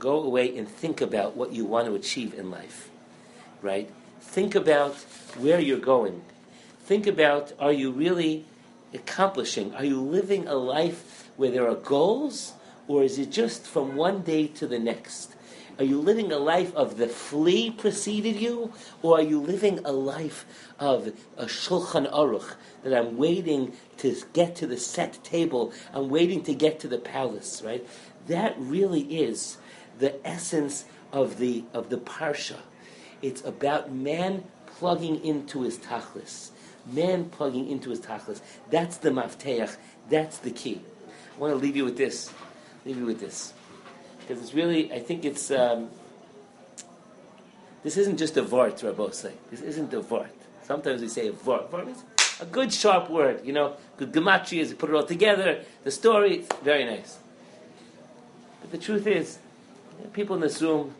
Go 0.00 0.20
away 0.22 0.58
and 0.58 0.68
think 0.68 1.00
about 1.00 1.36
what 1.36 1.52
you 1.52 1.64
want 1.64 1.86
to 1.86 1.94
achieve 1.94 2.34
in 2.34 2.50
life. 2.50 2.90
Right? 3.62 3.88
Think 4.20 4.56
about 4.56 4.96
where 5.38 5.60
you're 5.60 5.78
going. 5.78 6.22
Think 6.82 7.06
about 7.06 7.52
are 7.60 7.72
you 7.72 7.92
really 7.92 8.44
accomplishing? 8.92 9.72
Are 9.76 9.84
you 9.84 10.00
living 10.00 10.48
a 10.48 10.56
life 10.56 11.30
where 11.36 11.52
there 11.52 11.68
are 11.68 11.76
goals, 11.76 12.54
or 12.88 13.04
is 13.04 13.20
it 13.20 13.30
just 13.30 13.68
from 13.68 13.94
one 13.94 14.22
day 14.22 14.48
to 14.48 14.66
the 14.66 14.80
next? 14.80 15.36
Are 15.80 15.84
you 15.84 15.98
living 15.98 16.30
a 16.30 16.36
life 16.36 16.76
of 16.76 16.98
the 16.98 17.08
flea 17.08 17.70
preceded 17.70 18.36
you, 18.36 18.70
or 19.00 19.16
are 19.16 19.22
you 19.22 19.40
living 19.40 19.78
a 19.86 19.92
life 19.92 20.44
of 20.78 21.06
a 21.38 21.46
shulchan 21.46 22.12
aruch 22.12 22.52
that 22.82 22.92
I'm 22.92 23.16
waiting 23.16 23.72
to 23.96 24.14
get 24.34 24.54
to 24.56 24.66
the 24.66 24.76
set 24.76 25.24
table, 25.24 25.72
I'm 25.94 26.10
waiting 26.10 26.42
to 26.42 26.54
get 26.54 26.80
to 26.80 26.88
the 26.88 26.98
palace, 26.98 27.62
right? 27.62 27.88
That 28.26 28.56
really 28.58 29.22
is 29.22 29.56
the 29.98 30.14
essence 30.26 30.84
of 31.12 31.38
the 31.38 31.64
of 31.72 31.88
the 31.88 31.96
parsha. 31.96 32.58
It's 33.22 33.42
about 33.42 33.90
man 33.90 34.44
plugging 34.66 35.24
into 35.24 35.62
his 35.62 35.78
tachlis. 35.78 36.50
Man 36.84 37.30
plugging 37.30 37.70
into 37.70 37.88
his 37.88 38.00
tachlis. 38.00 38.42
That's 38.68 38.98
the 38.98 39.08
mafteach. 39.08 39.78
That's 40.10 40.36
the 40.36 40.50
key. 40.50 40.82
I 41.36 41.40
want 41.40 41.54
to 41.54 41.56
leave 41.56 41.74
you 41.74 41.86
with 41.86 41.96
this. 41.96 42.30
Leave 42.84 42.98
you 42.98 43.06
with 43.06 43.20
this. 43.20 43.54
Because 44.30 44.44
it's 44.44 44.54
really, 44.54 44.92
I 44.92 45.00
think 45.00 45.24
it's, 45.24 45.50
um, 45.50 45.88
this 47.82 47.96
isn't 47.96 48.16
just 48.16 48.36
a 48.36 48.42
vort, 48.42 48.78
say. 48.78 49.32
This 49.50 49.60
isn't 49.60 49.92
a 49.92 50.00
vort. 50.00 50.30
Sometimes 50.62 51.02
we 51.02 51.08
say 51.08 51.26
a 51.26 51.32
vort. 51.32 51.68
Vort 51.68 51.88
is 51.88 52.04
a 52.40 52.44
good 52.44 52.72
sharp 52.72 53.10
word, 53.10 53.44
you 53.44 53.52
know, 53.52 53.74
good 53.96 54.12
gematria, 54.12 54.68
you 54.68 54.76
put 54.76 54.88
it 54.88 54.94
all 54.94 55.02
together, 55.04 55.64
the 55.82 55.90
story, 55.90 56.44
very 56.62 56.84
nice. 56.84 57.18
But 58.60 58.70
the 58.70 58.78
truth 58.78 59.08
is, 59.08 59.40
people 60.12 60.36
in 60.36 60.42
this 60.42 60.62
room, 60.62 60.94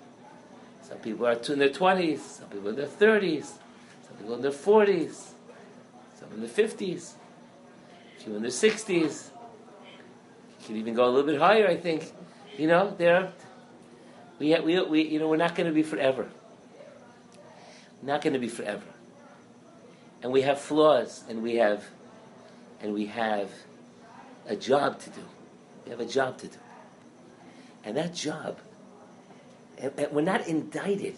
some 0.83 0.99
people 0.99 1.25
are 1.25 1.35
in 1.35 1.61
their 1.61 1.69
20s, 1.69 2.19
some 2.19 2.49
people 2.49 2.71
in 2.71 2.75
their 2.75 2.89
30s, 2.89 3.45
some 3.45 4.17
people 4.19 4.35
in 4.35 4.43
their 4.43 4.51
40s, 4.51 5.29
some 6.19 6.33
in 6.35 6.41
their 6.41 6.49
50s, 6.49 7.13
a 8.19 8.25
few 8.25 8.35
in 8.35 8.43
their 8.43 8.51
60s. 8.51 9.29
You 10.59 10.67
can 10.67 10.77
even 10.79 10.95
go 10.95 11.05
a 11.05 11.11
little 11.11 11.31
bit 11.31 11.39
higher, 11.39 11.69
I 11.69 11.77
think. 11.77 12.13
You 12.61 12.67
know, 12.67 12.95
there, 12.99 13.33
we, 14.39 14.55
we, 14.61 14.79
we, 14.83 15.09
you 15.09 15.19
know, 15.19 15.29
we're 15.29 15.39
not 15.39 15.55
going 15.55 15.67
to 15.67 15.73
be 15.73 15.83
forever. 15.83 16.29
not 18.03 18.21
going 18.21 18.35
to 18.35 18.39
be 18.39 18.49
forever. 18.49 18.85
And 20.23 20.31
we 20.31 20.43
have 20.43 20.61
flaws, 20.61 21.25
and 21.27 21.43
we 21.43 21.55
have, 21.57 21.87
and 22.83 22.93
we 22.93 23.07
have 23.07 23.51
a 24.47 24.57
job 24.57 25.01
to 25.01 25.09
do. 25.09 25.23
We 25.87 25.91
have 25.93 26.01
a 26.01 26.05
job 26.05 26.37
to 26.41 26.49
do. 26.49 26.59
And 27.83 27.97
that 27.97 28.13
job 28.13 28.59
we're 30.11 30.21
not 30.21 30.47
indicted 30.47 31.15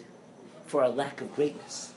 for 0.66 0.84
our 0.84 0.90
lack 0.90 1.22
of 1.22 1.34
greatness, 1.34 1.92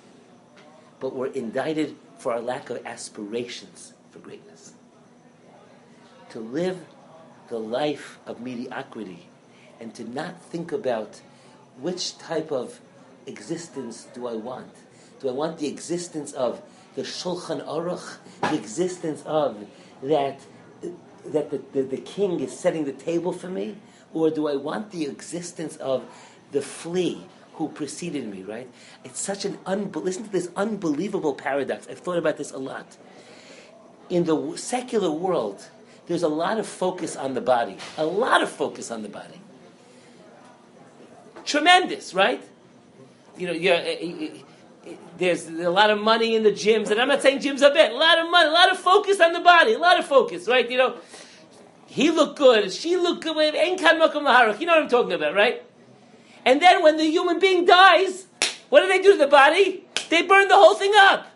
but 1.00 1.16
we're 1.16 1.28
indicted 1.28 1.96
for 2.18 2.34
our 2.34 2.42
lack 2.42 2.72
of 2.72 2.84
aspirations 2.84 3.94
for 4.10 4.18
greatness. 4.18 4.74
To 6.32 6.40
live 6.40 6.80
the 7.50 7.60
life 7.60 8.18
of 8.26 8.42
mediocrity 8.42 9.30
and 9.80 9.94
to 9.96 10.04
not 10.04 10.42
think 10.42 10.72
about 10.72 11.22
which 11.80 12.18
type 12.18 12.52
of 12.52 12.80
existence 13.28 14.08
do 14.14 14.28
I 14.28 14.36
want. 14.36 14.74
Do 15.20 15.30
I 15.30 15.32
want 15.32 15.60
the 15.60 15.68
existence 15.68 16.32
of 16.34 16.62
the 16.96 17.02
Shulchan 17.02 17.66
Aruch, 17.66 18.18
the 18.42 18.56
existence 18.56 19.24
of 19.26 19.66
that, 20.02 20.40
that 21.26 21.52
the, 21.52 21.62
the, 21.74 21.82
the 21.84 21.98
king 21.98 22.40
is 22.40 22.58
setting 22.58 22.86
the 22.86 22.94
table 22.94 23.34
for 23.34 23.50
me? 23.50 23.78
Or 24.14 24.30
do 24.30 24.48
I 24.48 24.56
want 24.56 24.92
the 24.92 25.06
existence 25.06 25.76
of 25.78 26.06
the 26.52 26.62
flea 26.62 27.26
who 27.56 27.70
preceded 27.70 28.28
me, 28.28 28.44
right? 28.44 28.70
It's 29.04 29.20
such 29.20 29.46
an 29.46 29.58
unbe- 29.66 30.04
listen 30.04 30.24
to 30.24 30.32
this 30.32 30.50
unbelievable 30.56 31.34
paradox. 31.34 31.88
I've 31.90 32.00
thought 32.00 32.18
about 32.18 32.38
this 32.38 32.52
a 32.52 32.58
lot. 32.58 32.98
In 34.10 34.26
the 34.26 34.56
secular 34.58 35.12
world, 35.12 35.66
there's 36.08 36.24
a 36.24 36.28
lot 36.28 36.60
of 36.60 36.68
focus 36.68 37.16
on 37.16 37.34
the 37.34 37.42
body, 37.42 37.78
a 37.98 38.06
lot 38.06 38.44
of 38.44 38.50
focus 38.50 38.92
on 38.92 39.02
the 39.02 39.10
body. 39.10 39.42
Tremendous, 41.46 42.14
right? 42.14 42.44
You 43.38 43.48
know, 43.48 43.54
yeah, 43.54 43.74
eh, 43.74 43.98
eh, 44.02 44.30
eh, 44.88 44.94
there's 45.18 45.48
a 45.48 45.70
lot 45.70 45.90
of 45.90 46.00
money 46.00 46.36
in 46.36 46.44
the 46.44 46.52
gyms, 46.52 46.90
and 46.90 47.00
I'm 47.00 47.08
not 47.08 47.22
saying 47.22 47.40
gyms 47.40 47.62
are 47.62 47.74
bad. 47.74 47.92
A 47.92 47.96
lot 47.96 48.20
of 48.20 48.30
money, 48.32 48.50
a 48.50 48.52
lot 48.52 48.72
of 48.72 48.78
focus 48.78 49.20
on 49.22 49.34
the 49.34 49.40
body, 49.40 49.74
a 49.74 49.80
lot 49.80 50.00
of 50.00 50.06
focus, 50.06 50.48
right? 50.48 50.70
You 50.70 50.78
know, 50.78 50.96
he 51.88 52.12
looked 52.12 52.38
good, 52.38 52.72
she 52.72 52.98
looked 52.98 53.24
good. 53.24 53.38
You 53.38 53.76
know 53.78 54.04
what 54.04 54.84
I'm 54.84 54.90
talking 54.90 55.14
about, 55.14 55.36
right? 55.36 55.64
And 56.46 56.62
then 56.62 56.84
when 56.84 56.98
the 56.98 57.06
human 57.06 57.40
being 57.40 57.66
dies, 57.66 58.28
what 58.70 58.82
do 58.82 58.88
they 58.88 59.02
do 59.02 59.14
to 59.14 59.18
the 59.18 59.28
body? 59.28 59.86
They 60.10 60.22
burn 60.22 60.48
the 60.48 60.56
whole 60.56 60.76
thing 60.76 60.94
up. 60.96 61.28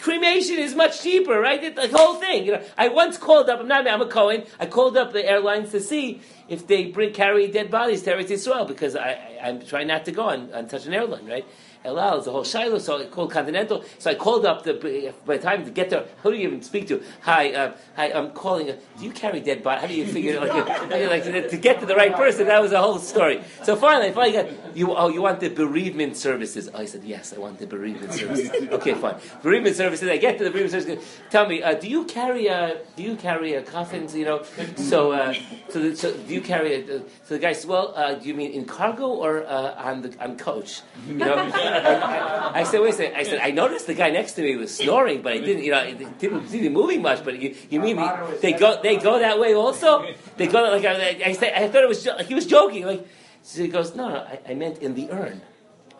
Cremation 0.00 0.58
is 0.58 0.74
much 0.74 1.02
cheaper, 1.02 1.38
right? 1.38 1.74
The 1.74 1.88
whole 1.88 2.14
thing. 2.14 2.46
You 2.46 2.52
know, 2.52 2.64
I 2.78 2.88
once 2.88 3.18
called 3.18 3.50
up. 3.50 3.60
I'm 3.60 3.68
not. 3.68 3.86
I'm 3.86 4.00
a 4.00 4.06
Cohen. 4.06 4.44
I 4.58 4.66
called 4.66 4.96
up 4.96 5.12
the 5.12 5.28
airlines 5.28 5.72
to 5.72 5.80
see 5.80 6.22
if 6.48 6.66
they 6.66 6.86
bring 6.86 7.12
carry 7.12 7.48
dead 7.48 7.70
bodies 7.70 8.02
to 8.02 8.14
Eretz 8.14 8.30
Yisrael 8.30 8.66
because 8.66 8.96
I, 8.96 9.10
I, 9.42 9.48
am 9.48 9.60
trying 9.64 9.88
not 9.88 10.06
to 10.06 10.12
go 10.12 10.24
on, 10.24 10.52
on 10.52 10.68
such 10.68 10.86
an 10.86 10.94
airline, 10.94 11.26
right? 11.26 11.44
El 11.82 11.98
Al 11.98 12.20
is 12.20 12.26
a 12.26 12.30
whole 12.30 12.42
shaila, 12.42 12.78
so 12.78 13.00
I 13.00 13.06
called 13.06 13.30
Continental. 13.30 13.82
So 13.98 14.10
I 14.10 14.14
called 14.14 14.44
up 14.44 14.64
the, 14.64 15.14
by 15.24 15.38
the 15.38 15.42
time 15.42 15.64
to 15.64 15.70
get 15.70 15.88
there, 15.88 16.04
who 16.22 16.30
do 16.30 16.36
you 16.36 16.46
even 16.46 16.62
speak 16.62 16.86
to? 16.88 17.02
Hi, 17.22 17.52
uh, 17.54 17.72
hi, 17.96 18.12
I'm 18.12 18.32
calling. 18.32 18.68
Uh, 18.70 18.76
do 18.98 19.04
you 19.06 19.12
carry 19.12 19.40
dead 19.40 19.62
body? 19.62 19.80
How 19.80 19.86
do 19.86 19.94
you 19.94 20.04
figure 20.04 20.34
it? 20.34 20.40
like, 21.10 21.24
like 21.24 21.50
to 21.50 21.56
get 21.56 21.80
to 21.80 21.86
the 21.86 21.96
right 21.96 22.14
person? 22.14 22.48
That 22.48 22.60
was 22.60 22.72
a 22.72 22.82
whole 22.82 22.98
story. 22.98 23.42
So 23.62 23.76
finally, 23.76 24.08
I 24.08 24.12
finally 24.12 24.32
got 24.32 24.76
you. 24.76 24.94
Oh, 24.94 25.08
you 25.08 25.22
want 25.22 25.40
the 25.40 25.48
bereavement 25.48 26.18
services? 26.18 26.68
Oh, 26.72 26.80
I 26.80 26.84
said 26.84 27.02
yes, 27.02 27.32
I 27.32 27.38
want 27.38 27.58
the 27.58 27.66
bereavement 27.66 28.12
services. 28.12 28.50
okay, 28.72 28.92
fine. 28.92 29.16
Bereavement 29.42 29.74
services. 29.74 30.06
I 30.06 30.18
get 30.18 30.36
to 30.36 30.44
the 30.44 30.50
bereavement 30.50 30.82
services. 30.82 31.18
Tell 31.30 31.48
me, 31.48 31.62
uh, 31.62 31.74
do 31.74 31.88
you 31.88 32.04
carry 32.04 32.48
a 32.48 32.82
do 32.94 33.02
you 33.02 33.16
carry 33.16 33.54
a 33.54 33.62
coffins? 33.62 34.14
You 34.14 34.26
know, 34.26 34.42
so 34.76 35.12
uh, 35.12 35.32
so, 35.70 35.80
the, 35.80 35.96
so 35.96 36.12
do 36.12 36.34
you 36.34 36.42
carry 36.42 36.74
a? 36.74 36.96
Uh, 36.96 36.98
so 37.24 37.34
the 37.34 37.38
guy 37.38 37.54
says, 37.54 37.64
well, 37.64 37.94
uh, 37.96 38.14
do 38.14 38.28
you 38.28 38.34
mean 38.34 38.52
in 38.52 38.66
cargo 38.66 39.06
or 39.06 39.46
on 39.46 40.02
the 40.02 40.14
on 40.22 40.36
coach? 40.36 40.82
You 41.08 41.14
know. 41.14 41.50
I, 41.72 42.60
I, 42.60 42.62
said, 42.64 42.80
wait 42.80 42.90
a 42.90 42.96
second. 42.96 43.16
I 43.16 43.22
said, 43.22 43.40
I 43.40 43.50
noticed 43.50 43.86
the 43.86 43.94
guy 43.94 44.10
next 44.10 44.32
to 44.32 44.42
me 44.42 44.56
was 44.56 44.74
snoring, 44.74 45.22
but 45.22 45.32
I 45.32 45.38
didn't, 45.38 45.64
you 45.64 45.70
know, 45.70 45.80
it 45.82 46.18
didn't 46.18 46.48
see 46.48 46.58
him 46.58 46.72
moving 46.72 47.02
much. 47.02 47.24
But 47.24 47.40
you, 47.40 47.54
you 47.68 47.80
mean 47.80 47.96
they 48.40 48.52
go, 48.52 48.80
they 48.82 48.96
go 48.96 49.18
that 49.18 49.38
way 49.38 49.54
also? 49.54 50.06
They 50.36 50.46
go 50.46 50.62
like 50.62 50.84
I, 50.84 51.22
I, 51.26 51.32
said, 51.32 51.52
I 51.54 51.68
thought 51.68 51.82
it 51.82 51.88
was 51.88 52.06
like 52.06 52.26
he 52.26 52.34
was 52.34 52.46
joking. 52.46 52.86
Like 52.86 53.06
So 53.42 53.60
he 53.60 53.68
goes, 53.68 53.94
no, 53.94 54.08
no, 54.08 54.16
I, 54.16 54.40
I 54.48 54.54
meant 54.54 54.78
in 54.78 54.94
the 54.94 55.10
urn. 55.10 55.42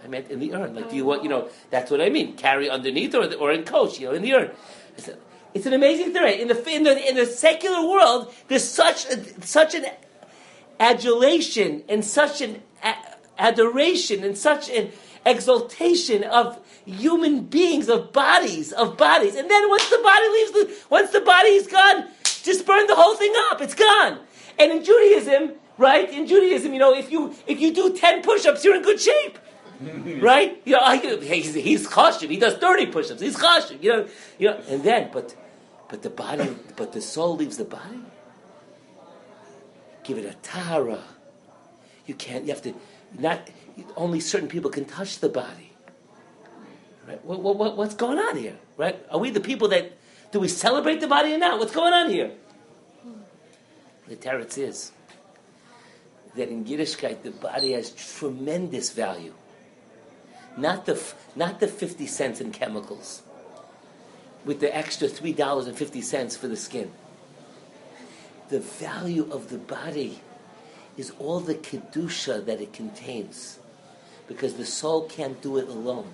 I 0.02 0.08
meant 0.08 0.30
in 0.30 0.40
the 0.40 0.54
urn. 0.54 0.74
Like, 0.74 0.88
do 0.88 0.96
you 0.96 1.04
want, 1.04 1.22
you 1.22 1.28
know, 1.28 1.48
that's 1.68 1.90
what 1.90 2.00
I 2.00 2.08
mean. 2.08 2.36
Carry 2.36 2.70
underneath 2.70 3.14
or, 3.14 3.32
or 3.34 3.52
in 3.52 3.64
coach, 3.64 4.00
you 4.00 4.08
know, 4.08 4.14
in 4.14 4.22
the 4.22 4.32
urn. 4.34 4.50
I 4.96 5.00
said, 5.00 5.18
it's 5.52 5.66
an 5.66 5.74
amazing 5.74 6.12
thing. 6.12 6.40
In 6.40 6.48
the, 6.48 6.68
in 6.70 6.84
the, 6.84 7.08
in 7.08 7.16
the 7.16 7.26
secular 7.26 7.86
world, 7.86 8.32
there's 8.48 8.64
such, 8.64 9.06
a, 9.06 9.42
such 9.42 9.74
an 9.74 9.84
adulation 10.78 11.82
and 11.88 12.04
such 12.04 12.40
an 12.40 12.62
a- 12.82 12.96
adoration 13.38 14.24
and 14.24 14.36
such 14.36 14.70
an 14.70 14.90
exaltation 15.26 16.24
of 16.24 16.58
human 16.84 17.44
beings, 17.44 17.88
of 17.88 18.12
bodies, 18.12 18.72
of 18.72 18.96
bodies. 18.96 19.36
And 19.36 19.50
then 19.50 19.68
once 19.68 19.88
the 19.88 20.00
body 20.02 20.28
leaves, 20.28 20.52
the, 20.52 20.78
once 20.90 21.10
the 21.10 21.20
body 21.20 21.50
is 21.50 21.66
gone, 21.66 22.08
just 22.24 22.66
burn 22.66 22.86
the 22.86 22.96
whole 22.96 23.16
thing 23.16 23.32
up. 23.50 23.60
It's 23.60 23.74
gone. 23.74 24.20
And 24.58 24.72
in 24.72 24.84
Judaism, 24.84 25.52
right? 25.78 26.10
In 26.10 26.26
Judaism, 26.26 26.72
you 26.72 26.78
know, 26.78 26.94
if 26.94 27.10
you 27.10 27.34
if 27.46 27.60
you 27.60 27.72
do 27.72 27.96
ten 27.96 28.22
push-ups, 28.22 28.64
you're 28.64 28.76
in 28.76 28.82
good 28.82 29.00
shape. 29.00 29.38
right? 30.20 30.60
You 30.66 30.72
know, 30.72 30.90
he's, 31.20 31.54
he's 31.54 31.88
chashiv. 31.88 32.28
He 32.28 32.36
does 32.36 32.54
thirty 32.54 32.86
push-ups. 32.86 33.20
He's 33.20 33.36
chashiv. 33.36 33.82
You 33.82 33.90
know, 33.90 34.08
you 34.38 34.48
know. 34.48 34.60
And 34.68 34.82
then, 34.82 35.10
but, 35.12 35.34
but 35.88 36.02
the 36.02 36.10
body, 36.10 36.54
but 36.76 36.92
the 36.92 37.00
soul 37.00 37.36
leaves 37.36 37.56
the 37.56 37.64
body. 37.64 38.00
Give 40.04 40.18
it 40.18 40.24
a 40.24 40.34
tahara. 40.42 41.02
You 42.06 42.14
can't. 42.14 42.44
You 42.44 42.52
have 42.52 42.62
to. 42.62 42.74
Not 43.18 43.48
only 43.96 44.20
certain 44.20 44.48
people 44.48 44.70
can 44.70 44.84
touch 44.84 45.18
the 45.18 45.28
body. 45.28 45.72
Right? 47.06 47.24
What, 47.24 47.40
what, 47.40 47.76
what's 47.76 47.94
going 47.94 48.18
on 48.18 48.36
here? 48.36 48.56
Right? 48.76 49.04
Are 49.10 49.18
we 49.18 49.30
the 49.30 49.40
people 49.40 49.68
that 49.68 49.92
do 50.32 50.40
we 50.40 50.48
celebrate 50.48 51.00
the 51.00 51.08
body 51.08 51.32
or 51.32 51.38
not? 51.38 51.58
What's 51.58 51.72
going 51.72 51.92
on 51.92 52.10
here? 52.10 52.32
The 54.08 54.16
teretz 54.16 54.58
is 54.58 54.92
that 56.34 56.48
in 56.48 56.64
Yiddishkeit 56.64 57.22
the 57.22 57.30
body 57.30 57.72
has 57.72 57.90
tremendous 57.90 58.90
value. 58.90 59.34
Not 60.56 60.84
the 60.84 61.00
not 61.36 61.60
the 61.60 61.68
fifty 61.68 62.06
cents 62.06 62.40
in 62.40 62.50
chemicals, 62.50 63.22
with 64.44 64.58
the 64.58 64.76
extra 64.76 65.06
three 65.06 65.32
dollars 65.32 65.68
and 65.68 65.78
fifty 65.78 66.02
cents 66.02 66.36
for 66.36 66.48
the 66.48 66.56
skin. 66.56 66.90
The 68.48 68.58
value 68.58 69.28
of 69.30 69.48
the 69.48 69.58
body 69.58 70.20
is 70.96 71.12
all 71.20 71.38
the 71.38 71.54
kedusha 71.54 72.44
that 72.46 72.60
it 72.60 72.72
contains, 72.72 73.59
because 74.30 74.54
the 74.54 74.64
soul 74.64 75.08
can't 75.08 75.42
do 75.42 75.58
it 75.58 75.66
alone. 75.66 76.06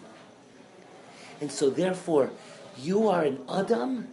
And 1.38 1.52
so, 1.52 1.68
therefore, 1.68 2.30
you 2.78 3.08
are 3.08 3.24
an 3.24 3.40
Adam 3.46 4.08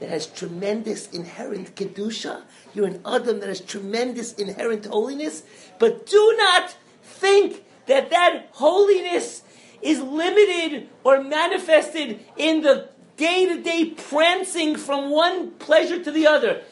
that 0.00 0.08
has 0.08 0.26
tremendous 0.26 1.08
inherent 1.10 1.76
Kedusha. 1.76 2.42
You're 2.74 2.88
an 2.88 3.00
Adam 3.06 3.38
that 3.38 3.48
has 3.48 3.60
tremendous 3.60 4.32
inherent 4.32 4.86
holiness. 4.86 5.44
But 5.78 6.04
do 6.06 6.34
not 6.36 6.76
think 7.04 7.64
that 7.86 8.10
that 8.10 8.48
holiness 8.54 9.42
is 9.80 10.00
limited 10.00 10.88
or 11.04 11.22
manifested 11.22 12.18
in 12.36 12.62
the 12.62 12.88
day 13.16 13.46
to 13.46 13.62
day 13.62 13.90
prancing 13.90 14.74
from 14.74 15.10
one 15.10 15.52
pleasure 15.52 16.02
to 16.02 16.10
the 16.10 16.26
other. 16.26 16.62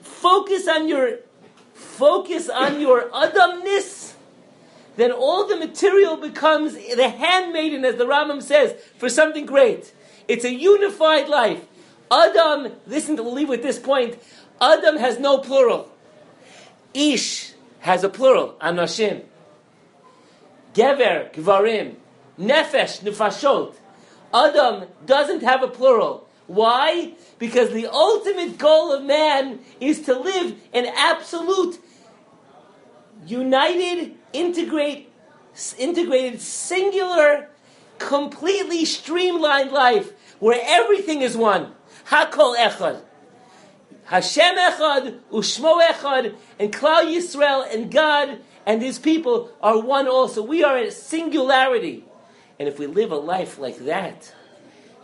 Focus 0.00 0.66
on 0.66 0.88
your 0.88 1.18
focus 1.74 2.48
on 2.48 2.80
your 2.80 3.10
Adamness 3.10 4.13
then 4.96 5.10
all 5.12 5.46
the 5.46 5.56
material 5.56 6.16
becomes 6.16 6.74
the 6.74 7.08
handmaiden, 7.08 7.84
as 7.84 7.96
the 7.96 8.04
Rambam 8.04 8.42
says, 8.42 8.74
for 8.98 9.08
something 9.08 9.46
great. 9.46 9.92
It's 10.28 10.44
a 10.44 10.54
unified 10.54 11.28
life. 11.28 11.64
Adam, 12.10 12.72
listen 12.86 13.16
to 13.16 13.22
leave 13.22 13.48
with 13.48 13.62
this 13.62 13.78
point. 13.78 14.22
Adam 14.60 14.96
has 14.98 15.18
no 15.18 15.38
plural. 15.38 15.90
Ish 16.92 17.54
has 17.80 18.04
a 18.04 18.08
plural, 18.08 18.54
anashim. 18.60 19.24
Gever, 20.74 21.32
gvarim. 21.32 21.96
Nefesh, 22.38 23.00
nefashot. 23.00 23.74
Adam 24.32 24.88
doesn't 25.06 25.42
have 25.42 25.62
a 25.62 25.68
plural. 25.68 26.28
Why? 26.46 27.12
Because 27.38 27.72
the 27.72 27.86
ultimate 27.86 28.58
goal 28.58 28.92
of 28.92 29.04
man 29.04 29.60
is 29.80 30.02
to 30.02 30.18
live 30.18 30.56
an 30.72 30.86
absolute, 30.94 31.78
united, 33.26 34.14
integrate, 34.34 35.10
integrated, 35.78 36.40
singular, 36.40 37.48
completely 37.98 38.84
streamlined 38.84 39.72
life 39.72 40.12
where 40.40 40.60
everything 40.62 41.22
is 41.22 41.36
one. 41.36 41.72
Hakol 42.06 42.56
echad. 42.56 43.00
Hashem 44.04 44.56
echad, 44.56 45.20
Ushmo 45.32 45.80
echad, 45.80 46.34
and 46.58 46.72
Klal 46.72 47.04
Yisrael 47.04 47.72
and 47.72 47.90
God 47.90 48.40
and 48.66 48.82
His 48.82 48.98
people 48.98 49.50
are 49.62 49.78
one 49.78 50.08
also. 50.08 50.42
We 50.42 50.62
are 50.64 50.76
a 50.76 50.90
singularity. 50.90 52.04
And 52.58 52.68
if 52.68 52.78
we 52.78 52.86
live 52.86 53.10
a 53.12 53.16
life 53.16 53.58
like 53.58 53.78
that, 53.78 54.34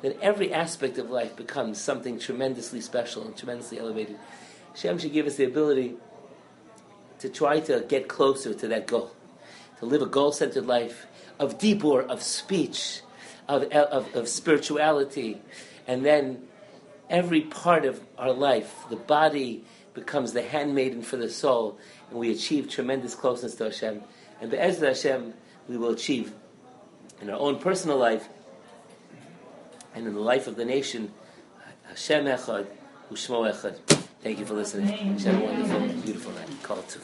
then 0.02 0.14
every 0.22 0.52
aspect 0.52 0.98
of 0.98 1.10
life 1.10 1.36
becomes 1.36 1.80
something 1.80 2.18
tremendously 2.18 2.80
special 2.80 3.24
and 3.24 3.36
tremendously 3.36 3.78
elevated. 3.78 4.18
Hashem 4.70 4.98
should 4.98 5.12
give 5.12 5.26
us 5.26 5.36
the 5.36 5.44
ability 5.44 5.96
to 7.18 7.28
try 7.28 7.60
to 7.60 7.84
get 7.86 8.08
closer 8.08 8.54
to 8.54 8.68
that 8.68 8.86
goal, 8.86 9.12
to 9.80 9.86
live 9.86 10.02
a 10.02 10.06
goal-centered 10.06 10.66
life 10.66 11.06
of 11.38 11.58
dibur, 11.58 12.06
of 12.06 12.22
speech, 12.22 13.00
of, 13.48 13.64
of, 13.72 14.14
of 14.14 14.28
spirituality, 14.28 15.40
and 15.86 16.04
then 16.04 16.42
every 17.08 17.40
part 17.40 17.84
of 17.84 18.00
our 18.16 18.32
life, 18.32 18.84
the 18.90 18.96
body 18.96 19.64
becomes 19.94 20.32
the 20.32 20.42
handmaiden 20.42 21.02
for 21.02 21.16
the 21.16 21.28
soul, 21.28 21.78
and 22.10 22.18
we 22.18 22.30
achieve 22.30 22.68
tremendous 22.68 23.14
closeness 23.14 23.54
to 23.56 23.64
Hashem. 23.64 24.02
And 24.40 24.50
Be'ezra 24.50 24.88
Hashem, 24.88 25.34
we 25.68 25.76
will 25.76 25.90
achieve 25.90 26.32
in 27.20 27.28
our 27.28 27.38
own 27.38 27.58
personal 27.58 27.96
life 27.96 28.28
and 29.94 30.06
in 30.06 30.14
the 30.14 30.20
life 30.20 30.46
of 30.46 30.56
the 30.56 30.64
nation, 30.64 31.12
Hashem 31.88 32.24
Echad, 32.26 32.66
Ushmo 33.10 33.50
Echad. 33.52 33.76
Thank 34.22 34.38
you 34.38 34.46
for 34.46 34.54
listening. 34.54 34.86
Have 35.18 35.42
a 35.42 35.44
wonderful, 35.44 35.80
beautiful 36.02 36.32
night. 36.32 36.48
Call 36.62 36.82
to. 36.82 37.00